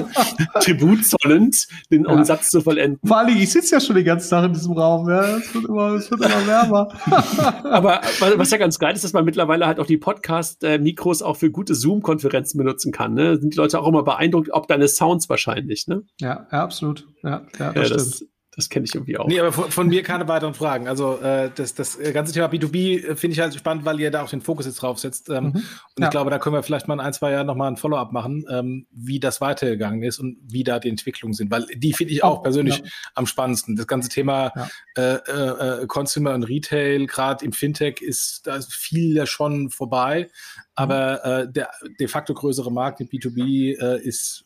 Tribut 0.60 1.06
zollend, 1.06 1.68
den 1.90 2.04
ja. 2.04 2.10
Umsatz 2.10 2.50
zu 2.50 2.60
vollenden. 2.60 3.00
Vor 3.02 3.16
allem, 3.16 3.34
ich 3.34 3.50
sitze 3.50 3.76
ja 3.76 3.80
schon 3.80 3.96
den 3.96 4.04
ganzen 4.04 4.28
Tag 4.28 4.44
in 4.44 4.52
diesem 4.52 4.72
Raum, 4.72 5.08
ja. 5.08 5.38
Es 5.38 5.54
wird 5.54 5.64
immer, 5.64 5.92
es 5.94 6.10
wird 6.10 6.20
immer 6.20 6.46
wärmer. 6.46 6.88
Aber 7.64 8.02
was 8.36 8.50
ja 8.50 8.58
ganz 8.58 8.78
geil 8.78 8.94
ist, 8.94 9.04
dass 9.04 9.14
man 9.14 9.24
mittlerweile 9.24 9.66
halt 9.66 9.80
auch 9.80 9.86
die 9.86 9.96
Podcast-Mikros 9.96 11.22
auch 11.22 11.38
für 11.38 11.50
gute 11.50 11.74
Zoom-Konferenzen 11.74 12.58
benutzen 12.58 12.92
kann. 12.92 13.14
Ne? 13.14 13.38
Sind 13.38 13.54
die 13.54 13.56
Leute 13.56 13.80
auch 13.80 13.88
immer 13.88 14.02
beeindruckt, 14.02 14.50
ob 14.52 14.65
deine 14.66 14.88
Sounds 14.88 15.28
wahrscheinlich, 15.28 15.86
ne? 15.86 16.02
Ja, 16.20 16.46
ja 16.50 16.62
absolut. 16.62 17.06
Ja, 17.22 17.46
ja, 17.58 17.72
das, 17.72 17.88
ja, 17.88 17.94
das, 17.94 18.24
das 18.56 18.70
kenne 18.70 18.86
ich 18.86 18.94
irgendwie 18.94 19.18
auch. 19.18 19.28
Nee, 19.28 19.38
aber 19.38 19.52
von, 19.52 19.70
von, 19.70 19.86
mir 19.86 20.02
keine 20.02 20.26
weiteren 20.28 20.54
Fragen. 20.54 20.88
Also 20.88 21.18
äh, 21.18 21.50
das, 21.54 21.74
das 21.74 21.98
ganze 22.14 22.32
Thema 22.32 22.46
B2B 22.46 23.04
äh, 23.04 23.14
finde 23.14 23.34
ich 23.34 23.40
halt 23.40 23.54
spannend, 23.54 23.84
weil 23.84 24.00
ihr 24.00 24.10
da 24.10 24.22
auch 24.22 24.30
den 24.30 24.40
Fokus 24.40 24.64
jetzt 24.64 24.76
drauf 24.76 24.98
setzt. 24.98 25.28
Ähm, 25.28 25.44
mhm. 25.44 25.50
Und 25.52 25.64
ja. 25.98 26.04
ich 26.06 26.10
glaube, 26.10 26.30
da 26.30 26.38
können 26.38 26.54
wir 26.54 26.62
vielleicht 26.62 26.88
mal 26.88 26.94
in 26.94 27.00
ein, 27.00 27.12
zwei 27.12 27.32
Jahren 27.32 27.46
nochmal 27.46 27.70
ein 27.70 27.76
Follow-up 27.76 28.12
machen, 28.12 28.46
ähm, 28.50 28.86
wie 28.90 29.20
das 29.20 29.42
weitergegangen 29.42 30.02
ist 30.02 30.18
und 30.20 30.38
wie 30.40 30.64
da 30.64 30.78
die 30.78 30.88
Entwicklungen 30.88 31.34
sind. 31.34 31.50
Weil 31.50 31.66
die 31.66 31.92
finde 31.92 32.14
ich 32.14 32.24
auch 32.24 32.42
persönlich 32.42 32.78
ja. 32.78 32.84
am 33.14 33.26
spannendsten. 33.26 33.76
Das 33.76 33.86
ganze 33.86 34.08
Thema 34.08 34.52
ja. 34.56 34.68
äh, 34.96 35.16
äh, 35.16 35.82
äh 35.82 35.86
Consumer 35.86 36.32
und 36.32 36.44
Retail, 36.44 37.06
gerade 37.06 37.44
im 37.44 37.52
Fintech, 37.52 38.00
ist 38.00 38.46
da 38.46 38.56
ist 38.56 38.72
viel 38.72 39.14
ja 39.14 39.26
schon 39.26 39.68
vorbei. 39.68 40.30
Aber 40.74 41.20
mhm. 41.22 41.30
äh, 41.30 41.52
der 41.52 41.70
de 42.00 42.08
facto 42.08 42.32
größere 42.32 42.72
Markt 42.72 43.02
im 43.02 43.08
B2B 43.08 43.78
äh, 43.78 44.00
ist 44.02 44.45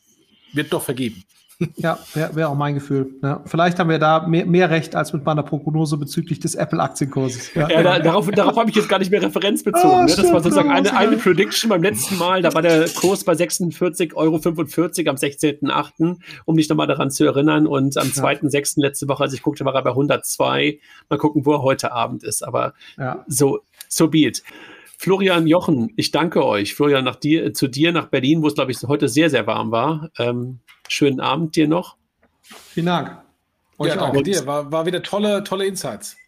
wird 0.53 0.73
doch 0.73 0.83
vergeben. 0.83 1.25
Ja, 1.77 1.99
wäre 2.15 2.35
wär 2.37 2.49
auch 2.49 2.55
mein 2.55 2.75
Gefühl. 2.75 3.15
Ja. 3.23 3.43
Vielleicht 3.45 3.79
haben 3.79 3.91
wir 3.91 3.99
da 3.99 4.27
mehr, 4.27 4.47
mehr, 4.47 4.71
recht 4.71 4.97
als 4.97 5.13
mit 5.13 5.25
meiner 5.25 5.43
Prognose 5.43 5.97
bezüglich 5.97 6.41
des 6.41 6.55
Apple-Aktienkurses. 6.55 7.55
Ja, 7.55 7.69
ja 7.69 7.83
da, 7.83 7.99
darauf, 7.99 8.31
darauf 8.31 8.57
habe 8.57 8.71
ich 8.71 8.77
jetzt 8.77 8.89
gar 8.89 8.99
nicht 8.99 9.11
mehr 9.11 9.23
Referenz 9.23 9.63
bezogen. 9.63 9.95
Oh, 9.95 10.03
ne? 10.03 10.07
Das 10.07 10.33
war 10.33 10.43
sozusagen 10.43 10.71
eine, 10.71 10.97
eine 10.97 11.17
Prediction 11.17 11.69
beim 11.69 11.83
letzten 11.83 12.17
Mal. 12.19 12.43
Da 12.43 12.55
war 12.55 12.63
der 12.63 12.89
Kurs 12.89 13.25
bei 13.25 13.35
46,45 13.35 14.15
Euro 14.15 14.37
am 14.37 15.17
16.8., 15.17 16.17
um 16.45 16.57
dich 16.57 16.69
nochmal 16.69 16.87
daran 16.87 17.11
zu 17.11 17.25
erinnern. 17.25 17.67
Und 17.67 17.97
am 17.97 18.09
2.6. 18.09 18.81
letzte 18.81 19.09
Woche, 19.09 19.25
als 19.25 19.35
ich 19.35 19.43
guckte, 19.43 19.65
war 19.65 19.75
er 19.75 19.83
bei 19.83 19.91
102. 19.91 20.79
Mal 21.09 21.19
gucken, 21.19 21.45
wo 21.45 21.53
er 21.53 21.63
heute 21.63 21.93
Abend 21.93 22.23
ist. 22.23 22.43
Aber 22.43 22.75
so, 23.27 23.61
so 23.89 24.09
be 24.09 24.21
it. 24.21 24.43
Florian 25.01 25.47
Jochen, 25.47 25.95
ich 25.97 26.11
danke 26.11 26.45
euch. 26.45 26.75
Florian, 26.75 27.07
nach 27.07 27.17
dir, 27.17 27.55
zu 27.55 27.69
dir 27.69 27.91
nach 27.91 28.09
Berlin, 28.09 28.43
wo 28.43 28.49
es, 28.49 28.55
glaube 28.55 28.71
ich, 28.71 28.83
heute 28.83 29.09
sehr, 29.09 29.31
sehr 29.31 29.47
warm 29.47 29.71
war. 29.71 30.11
Ähm, 30.19 30.59
schönen 30.89 31.21
Abend 31.21 31.57
dir 31.57 31.67
noch. 31.67 31.97
Vielen 32.43 32.85
Dank. 32.85 33.23
Euch 33.79 33.89
ja, 33.89 33.97
danke 33.97 34.19
auch. 34.19 34.23
dir. 34.23 34.47
War, 34.47 34.71
war 34.71 34.85
wieder 34.85 35.03
tolle, 35.03 35.43
tolle 35.43 35.65
Insights. 35.65 36.19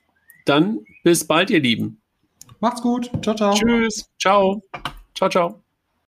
Dann 0.46 0.78
bis 1.04 1.26
bald, 1.26 1.50
ihr 1.50 1.60
Lieben. 1.60 2.00
Macht's 2.60 2.80
gut. 2.80 3.10
Ciao, 3.20 3.36
ciao. 3.36 3.52
Tschüss. 3.52 4.08
Ciao. 4.18 4.62
Ciao, 5.14 5.28
ciao. 5.28 5.61